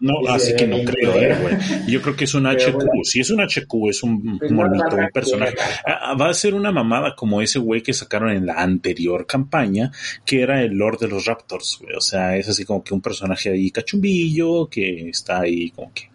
No, 0.00 0.14
así 0.28 0.56
que 0.56 0.66
no 0.66 0.78
creo, 0.82 1.14
eh, 1.14 1.36
güey. 1.42 1.56
Yo 1.86 2.00
creo 2.00 2.16
que 2.16 2.24
es 2.24 2.32
un 2.34 2.44
Pero 2.48 2.58
HQ. 2.70 2.74
bueno. 2.74 2.90
Si 3.04 3.20
es 3.20 3.30
un 3.30 3.40
HQ, 3.40 3.88
es 3.90 4.02
un 4.02 4.38
Pues 4.38 4.50
monito, 4.50 4.96
un 4.96 5.08
personaje. 5.12 5.54
era. 5.86 6.00
Ah, 6.02 6.14
va 6.14 6.30
a 6.30 6.34
ser 6.34 6.54
una 6.54 6.72
mamada 6.72 7.14
como 7.14 7.42
ese 7.42 7.58
güey 7.58 7.82
que 7.82 7.92
sacaron 7.92 8.30
en 8.30 8.46
la 8.46 8.54
anterior 8.54 9.26
campaña, 9.26 9.92
que 10.24 10.40
era 10.42 10.62
el 10.62 10.72
Lord 10.72 11.00
de 11.00 11.08
los 11.08 11.26
Raptors, 11.26 11.78
güey. 11.82 11.94
O 11.96 12.00
sea, 12.00 12.36
es 12.36 12.48
así 12.48 12.64
como 12.64 12.82
que 12.82 12.94
un 12.94 13.02
personaje 13.02 13.50
ahí 13.50 13.70
cachumbillo, 13.70 14.68
que 14.68 15.10
está 15.10 15.40
ahí 15.40 15.70
como 15.70 15.92
que 15.92 16.08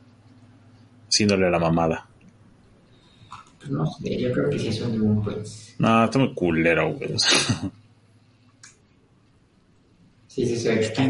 haciéndole 1.08 1.50
la 1.52 1.60
mamada. 1.60 2.08
Pues 3.60 3.70
no 3.70 3.86
sé, 3.86 4.20
yo 4.20 4.32
creo 4.32 4.50
que 4.50 4.60
sí 4.60 4.68
es 4.70 4.82
un 4.82 5.24
Prince. 5.24 5.74
No, 5.78 6.06
está 6.06 6.18
muy 6.20 6.34
culero, 6.34 6.92
güey. 6.94 7.12
Sí, 10.28 10.46
sí, 10.46 10.58
se 10.58 10.68
ve 10.70 10.80
que 10.82 10.86
está 10.88 11.04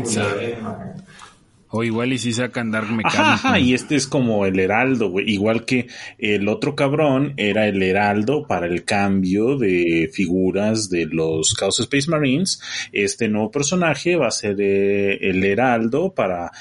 O 1.78 1.84
igual 1.84 2.14
y 2.14 2.18
si 2.18 2.32
sacan 2.32 2.72
Dark 2.72 2.88
Mechanic. 2.90 3.06
Ajá, 3.20 3.34
ajá, 3.34 3.60
y 3.60 3.74
este 3.74 3.96
es 3.96 4.08
como 4.08 4.46
el 4.46 4.58
heraldo, 4.60 5.10
güey. 5.10 5.30
Igual 5.30 5.66
que 5.66 5.88
el 6.18 6.48
otro 6.48 6.74
cabrón 6.76 7.34
era 7.36 7.68
el 7.68 7.84
heraldo 7.84 8.48
para 8.48 8.66
el 8.68 8.86
cambio 8.86 9.58
de 9.58 10.10
figuras 10.14 10.90
de 10.90 11.06
los 11.08 11.54
Chaos 11.60 11.80
Space 11.82 12.10
Marines. 12.10 12.62
Este 12.94 13.28
nuevo 13.28 13.52
personaje 13.52 14.16
va 14.16 14.28
a 14.28 14.32
ser 14.32 14.56
eh, 14.60 15.18
el 15.22 15.44
heraldo 15.44 16.14
para 16.14 16.52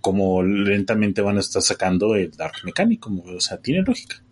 como 0.00 0.42
lentamente 0.42 1.20
van 1.20 1.36
a 1.36 1.40
estar 1.40 1.60
sacando 1.62 2.14
el 2.14 2.30
Dark 2.30 2.54
Mechanic, 2.64 3.00
como, 3.00 3.22
o 3.24 3.40
sea, 3.40 3.58
tiene 3.58 3.82
lógica. 3.82 4.22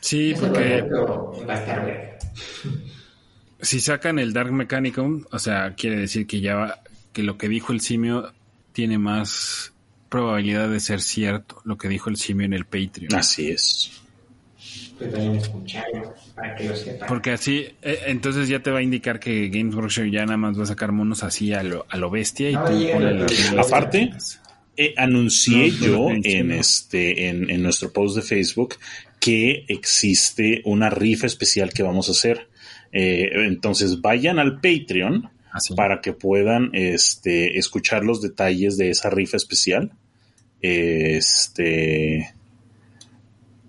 Sí, 0.00 0.34
porque 0.38 0.58
proyecto 0.58 1.44
va 1.48 1.54
a 1.54 1.58
estar 1.58 1.84
verga. 1.84 2.18
si 3.60 3.80
sacan 3.80 4.18
el 4.18 4.32
Dark 4.32 4.52
Mechanicum, 4.52 5.24
o 5.30 5.38
sea, 5.38 5.74
quiere 5.74 5.96
decir 6.00 6.26
que 6.26 6.40
ya 6.40 6.54
va- 6.54 6.78
que 7.12 7.22
lo 7.22 7.38
que 7.38 7.48
dijo 7.48 7.72
el 7.72 7.80
simio 7.80 8.32
tiene 8.72 8.98
más 8.98 9.72
probabilidad 10.08 10.68
de 10.68 10.80
ser 10.80 11.00
cierto, 11.00 11.60
lo 11.64 11.76
que 11.76 11.88
dijo 11.88 12.10
el 12.10 12.16
simio 12.16 12.46
en 12.46 12.52
el 12.52 12.64
Patreon. 12.64 13.14
Así 13.14 13.48
es. 13.48 13.92
Para 16.34 16.54
que 16.56 16.64
lo. 16.64 16.74
Porque 17.06 17.30
así, 17.30 17.66
eh, 17.82 18.00
entonces 18.06 18.48
ya 18.48 18.60
te 18.60 18.70
va 18.70 18.78
a 18.78 18.82
indicar 18.82 19.20
que 19.20 19.48
Games 19.48 19.74
Workshop 19.74 20.06
ya 20.06 20.24
nada 20.24 20.36
más 20.36 20.58
va 20.58 20.64
a 20.64 20.66
sacar 20.66 20.92
monos 20.92 21.22
así 21.22 21.52
a 21.52 21.62
lo, 21.62 21.86
a 21.88 21.96
lo 21.96 22.10
bestia 22.10 22.50
y 22.50 22.54
No, 22.54 22.64
tú 22.64 22.72
reglas. 22.72 23.66
Aparte, 23.66 24.10
Eh, 24.80 24.94
anuncié 24.96 25.72
yo 25.72 26.08
en 26.10 26.52
este 26.52 27.28
en, 27.28 27.50
en 27.50 27.62
nuestro 27.64 27.92
post 27.92 28.14
de 28.14 28.22
Facebook 28.22 28.76
que 29.18 29.64
existe 29.66 30.62
una 30.64 30.88
rifa 30.88 31.26
especial 31.26 31.72
que 31.72 31.82
vamos 31.82 32.08
a 32.08 32.12
hacer. 32.12 32.48
Eh, 32.92 33.28
entonces 33.46 34.00
vayan 34.00 34.38
al 34.38 34.60
Patreon 34.60 35.30
Así. 35.58 35.74
para 35.74 36.00
que 36.00 36.12
puedan 36.12 36.70
este, 36.72 37.58
escuchar 37.58 38.04
los 38.04 38.22
detalles 38.22 38.76
de 38.76 38.90
esa 38.90 39.10
rifa 39.10 39.36
especial. 39.36 39.92
Este 40.60 42.32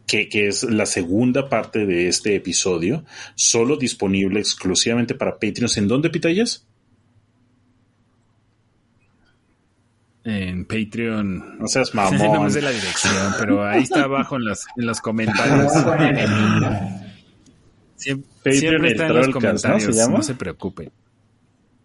que, 0.07 0.27
que 0.27 0.47
es 0.47 0.63
la 0.63 0.87
segunda 0.87 1.49
parte 1.49 1.85
de 1.85 2.07
este 2.07 2.35
episodio, 2.35 3.05
solo 3.35 3.77
disponible 3.77 4.39
exclusivamente 4.39 5.13
para 5.13 5.33
Patreons. 5.33 5.77
¿En 5.77 5.87
dónde, 5.87 6.09
Pitayas? 6.09 6.65
En 10.23 10.65
Patreon. 10.65 11.59
No 11.59 11.67
seas 11.67 11.93
no 11.95 12.11
me 12.11 12.19
mamón. 12.19 12.51
sé 12.51 12.61
la 12.61 12.71
dirección, 12.71 13.33
pero 13.39 13.65
ahí 13.65 13.83
está 13.83 14.03
abajo 14.03 14.35
en, 14.35 14.45
las, 14.45 14.65
en 14.75 14.85
los 14.85 14.97
Lo 14.97 15.03
comentarios. 15.03 15.71
Siempre, 17.95 18.29
Patreon, 18.37 18.59
siempre 18.59 18.91
está 18.91 19.07
en 19.07 19.13
los 19.13 19.27
¿no? 19.27 19.33
comentarios, 19.33 19.83
¿Se 19.83 19.91
llama? 19.91 20.17
no 20.17 20.23
se 20.23 20.33
preocupen. 20.35 20.89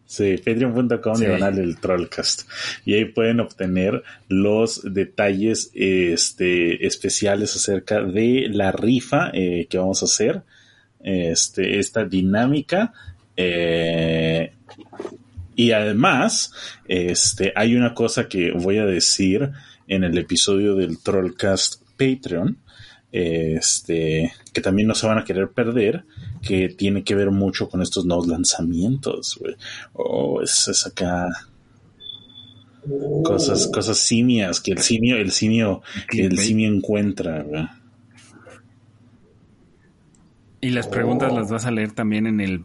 Sí, 0.07 0.37
patreon.com 0.37 1.17
Sí. 1.17 1.25
diagonal 1.25 1.59
el 1.59 1.79
Trollcast. 1.79 2.43
Y 2.85 2.95
ahí 2.95 3.05
pueden 3.07 3.41
obtener 3.41 4.03
los 4.29 4.83
detalles 4.85 5.71
este, 5.75 6.87
especiales 6.87 7.57
acerca 7.57 8.03
de 8.03 8.49
la 8.51 8.71
rifa 8.71 9.31
eh, 9.33 9.67
que 9.69 9.79
vamos 9.79 10.03
a 10.03 10.07
hacer. 10.07 10.43
Este, 11.03 11.79
esta 11.79 12.05
dinámica. 12.05 12.93
eh, 13.37 14.53
y 15.57 15.71
además, 15.71 16.53
este, 16.89 17.53
hay 17.55 17.77
una 17.77 17.95
cosa 17.95 18.29
que 18.29 18.51
voy 18.53 18.79
a 18.79 18.85
decir 18.87 19.51
en 19.87 20.03
el 20.03 20.19
episodio 20.19 20.75
del 20.75 20.99
Trollcast 20.99 21.81
Patreon. 21.97 22.59
Este, 23.17 24.33
que 24.53 24.61
también 24.61 24.89
no 24.89 24.95
se 24.97 25.07
van 25.07 25.19
a 25.19 25.25
querer 25.25 25.49
perder, 25.49 26.05
que 26.43 26.69
tiene 26.69 27.05
que 27.05 27.15
ver 27.15 27.31
mucho 27.31 27.69
con 27.69 27.81
estos 27.81 28.05
nuevos 28.05 28.27
lanzamientos, 28.27 29.39
güey. 29.41 29.55
Oh, 29.93 30.43
es, 30.43 30.67
es 30.67 30.85
acá 30.85 31.29
cosas, 33.23 33.69
cosas 33.69 33.99
simias 33.99 34.61
que 34.61 34.73
el 34.73 34.79
simio, 34.79 35.17
el 35.17 35.31
simio, 35.31 35.83
el 36.11 36.37
simio 36.39 36.69
encuentra, 36.69 37.45
güey. 37.45 37.69
Y 40.61 40.71
las 40.71 40.89
preguntas 40.89 41.33
las 41.33 41.49
vas 41.53 41.67
a 41.67 41.71
leer 41.71 41.93
también 41.93 42.27
en 42.27 42.41
el 42.41 42.65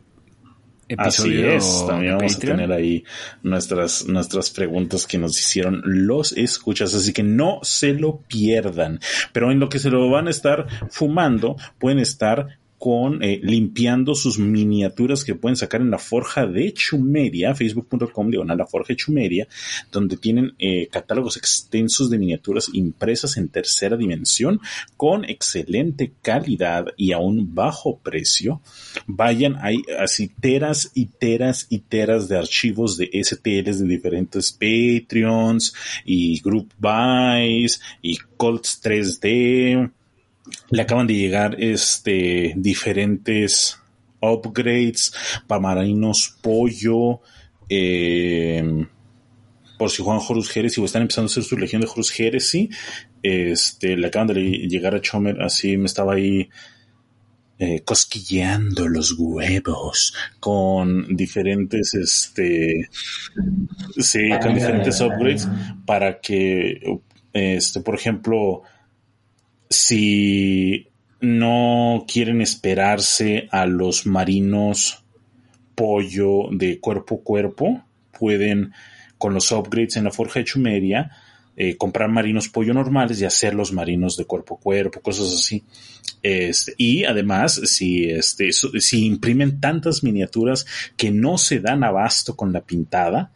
Así 0.97 1.41
es, 1.41 1.85
también 1.87 2.17
vamos 2.17 2.33
Patreon. 2.33 2.59
a 2.59 2.63
tener 2.63 2.77
ahí 2.77 3.03
nuestras, 3.43 4.07
nuestras 4.07 4.49
preguntas 4.49 5.05
que 5.05 5.17
nos 5.17 5.39
hicieron 5.39 5.81
los 5.85 6.31
escuchas, 6.33 6.93
así 6.93 7.13
que 7.13 7.23
no 7.23 7.59
se 7.61 7.93
lo 7.93 8.21
pierdan. 8.21 8.99
Pero 9.31 9.51
en 9.51 9.59
lo 9.59 9.69
que 9.69 9.79
se 9.79 9.89
lo 9.89 10.09
van 10.09 10.27
a 10.27 10.31
estar 10.31 10.67
fumando, 10.89 11.57
pueden 11.77 11.99
estar 11.99 12.59
con 12.79 13.21
eh, 13.21 13.39
limpiando 13.43 14.15
sus 14.15 14.39
miniaturas 14.39 15.25
que 15.25 15.35
pueden 15.35 15.57
sacar 15.57 15.81
en 15.81 15.91
la 15.91 15.99
Forja 15.99 16.47
de 16.47 16.73
Chumeria, 16.73 17.53
facebook.com 17.53 18.29
diagonal 18.29 18.57
la 18.57 18.65
Forja 18.65 18.93
de 18.93 18.95
Chumeria, 18.95 19.47
donde 19.91 20.17
tienen 20.17 20.55
eh, 20.57 20.87
catálogos 20.87 21.37
extensos 21.37 22.09
de 22.09 22.17
miniaturas 22.17 22.69
impresas 22.73 23.37
en 23.37 23.49
tercera 23.49 23.97
dimensión 23.97 24.61
con 24.95 25.25
excelente 25.25 26.13
calidad 26.21 26.85
y 26.95 27.11
a 27.11 27.19
un 27.19 27.53
bajo 27.53 27.99
precio. 27.99 28.61
Vayan, 29.05 29.57
hay 29.61 29.81
así 29.99 30.29
teras 30.39 30.91
y 30.93 31.07
teras 31.07 31.67
y 31.69 31.79
teras 31.79 32.29
de 32.29 32.37
archivos 32.37 32.97
de 32.97 33.09
STLs 33.11 33.79
de 33.79 33.87
diferentes 33.87 34.53
Patreons 34.53 35.73
y 36.05 36.39
Group 36.41 36.73
Buys 36.79 37.81
y 38.01 38.17
Colts 38.37 38.81
3D. 38.81 39.98
Le 40.69 40.81
acaban 40.81 41.07
de 41.07 41.15
llegar 41.15 41.55
este 41.59 42.53
diferentes 42.55 43.79
upgrades 44.21 45.13
para 45.47 45.61
marinos 45.61 46.37
pollo. 46.41 47.21
eh, 47.69 48.85
por 49.79 49.89
si 49.89 50.03
juegan 50.03 50.21
Horus 50.27 50.55
Heresy 50.55 50.81
o 50.81 50.85
están 50.85 51.03
empezando 51.03 51.27
a 51.27 51.31
hacer 51.31 51.43
su 51.43 51.57
legión 51.57 51.81
de 51.81 51.87
Horus 51.87 52.19
Heresy. 52.19 52.69
Este, 53.23 53.95
le 53.95 54.07
acaban 54.07 54.27
de 54.27 54.41
llegar 54.43 54.93
a 54.93 54.99
Chomer, 54.99 55.41
así 55.41 55.77
me 55.77 55.85
estaba 55.85 56.15
ahí 56.15 56.49
eh, 57.59 57.81
cosquilleando 57.85 58.89
los 58.89 59.15
huevos 59.17 60.13
con 60.41 61.15
diferentes, 61.15 61.93
este, 61.93 62.89
sí, 63.97 64.29
con 64.41 64.53
diferentes 64.53 64.99
upgrades 64.99 65.47
para 65.85 66.19
que, 66.19 66.99
este, 67.31 67.79
por 67.79 67.95
ejemplo, 67.95 68.63
si 69.69 70.87
no 71.21 72.05
quieren 72.07 72.41
esperarse 72.41 73.47
a 73.51 73.65
los 73.65 74.05
marinos 74.05 75.03
pollo 75.75 76.49
de 76.51 76.79
cuerpo 76.79 77.15
a 77.21 77.23
cuerpo, 77.23 77.83
pueden 78.17 78.73
con 79.17 79.33
los 79.33 79.51
upgrades 79.51 79.97
en 79.97 80.05
la 80.05 80.11
Forja 80.11 80.39
de 80.39 80.45
eh, 81.61 81.75
comprar 81.75 82.09
marinos 82.09 82.47
pollo 82.47 82.73
normales 82.73 83.19
y 83.19 83.25
hacer 83.25 83.53
los 83.53 83.73
marinos 83.73 84.15
de 84.15 84.25
cuerpo 84.25 84.55
a 84.55 84.63
cuerpo, 84.63 85.01
cosas 85.01 85.33
así. 85.33 85.63
Este, 86.23 86.73
y 86.77 87.03
además, 87.03 87.61
si, 87.65 88.09
este, 88.09 88.51
si 88.53 89.05
imprimen 89.05 89.59
tantas 89.59 90.03
miniaturas 90.03 90.65
que 90.95 91.11
no 91.11 91.37
se 91.37 91.59
dan 91.59 91.83
abasto 91.83 92.35
con 92.35 92.53
la 92.53 92.61
pintada, 92.61 93.31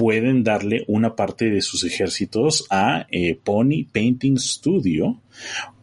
pueden 0.00 0.44
darle 0.44 0.82
una 0.88 1.14
parte 1.14 1.50
de 1.50 1.60
sus 1.60 1.84
ejércitos 1.84 2.64
a 2.70 3.06
eh, 3.10 3.34
Pony 3.34 3.84
Painting 3.92 4.38
Studio 4.38 5.20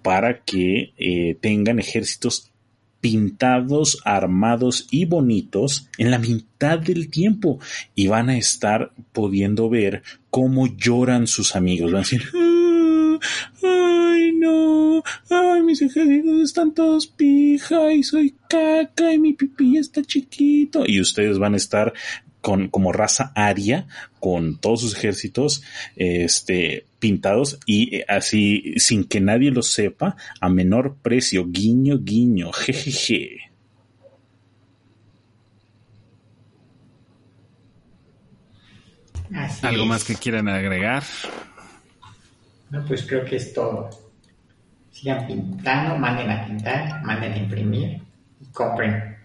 para 0.02 0.42
que 0.42 0.92
eh, 0.98 1.38
tengan 1.40 1.78
ejércitos 1.78 2.52
pintados, 3.00 4.02
armados 4.06 4.88
y 4.90 5.06
bonitos 5.06 5.88
en 6.00 6.10
la 6.10 6.18
mitad 6.18 6.80
del 6.80 7.12
tiempo 7.12 7.60
y 7.94 8.08
van 8.08 8.30
a 8.30 8.38
estar 8.40 8.92
pudiendo 9.14 9.70
ver 9.70 10.02
cómo 10.32 10.66
lloran 10.66 11.28
sus 11.28 11.56
amigos. 11.56 11.92
Van 11.92 12.00
a 12.00 12.04
decir, 12.04 12.24
ah, 12.34 13.20
ay 13.62 14.32
no, 14.32 15.04
ay 15.30 15.62
mis 15.62 15.80
ejércitos 15.84 16.42
están 16.42 16.74
todos 16.74 17.06
pija 17.06 17.94
y 17.94 18.02
soy 18.02 18.34
caca 18.50 19.14
y 19.14 19.20
mi 19.20 19.34
pipí 19.34 19.78
está 19.78 20.02
chiquito 20.02 20.86
y 20.88 21.00
ustedes 21.02 21.38
van 21.38 21.54
a 21.54 21.58
estar 21.58 21.94
con, 22.42 22.70
como 22.70 22.92
raza 22.92 23.32
aria, 23.36 23.88
con 24.20 24.58
todos 24.58 24.82
sus 24.82 24.96
ejércitos 24.96 25.64
este, 25.96 26.86
pintados 27.00 27.60
y 27.66 27.98
eh, 27.98 28.06
así, 28.08 28.74
sin 28.78 29.04
que 29.04 29.22
nadie 29.22 29.52
lo 29.52 29.62
sepa, 29.62 30.16
a 30.40 30.50
menor 30.50 30.96
precio, 31.02 31.46
guiño, 31.48 32.00
guiño, 32.00 32.52
jejeje. 32.54 33.48
¿Algo 39.62 39.86
más 39.86 40.06
que 40.06 40.16
quieran 40.16 40.48
agregar? 40.48 41.04
No, 42.70 42.84
pues 42.86 43.06
creo 43.06 43.26
que 43.26 43.36
es 43.36 43.54
todo. 43.54 43.90
Sigan 44.92 45.28
pintando, 45.28 45.98
manden 45.98 46.32
a 46.32 46.46
pintar, 46.46 47.04
manden 47.04 47.34
a 47.34 47.38
imprimir 47.38 48.02
y 48.40 48.46
compren. 48.52 49.17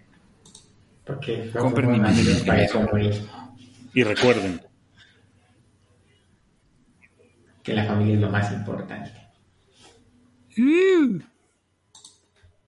Porque 1.05 1.51
compren 1.51 1.95
y 1.97 2.45
para 2.47 2.63
eso 2.63 2.81
morir. 2.81 3.29
Y 3.95 4.05
recuerden 4.05 4.61
que 7.63 7.75
la 7.75 7.85
familia 7.85 8.15
es 8.15 8.21
lo 8.21 8.31
más 8.31 8.53
importante. 8.53 9.11
Mm. 10.57 11.32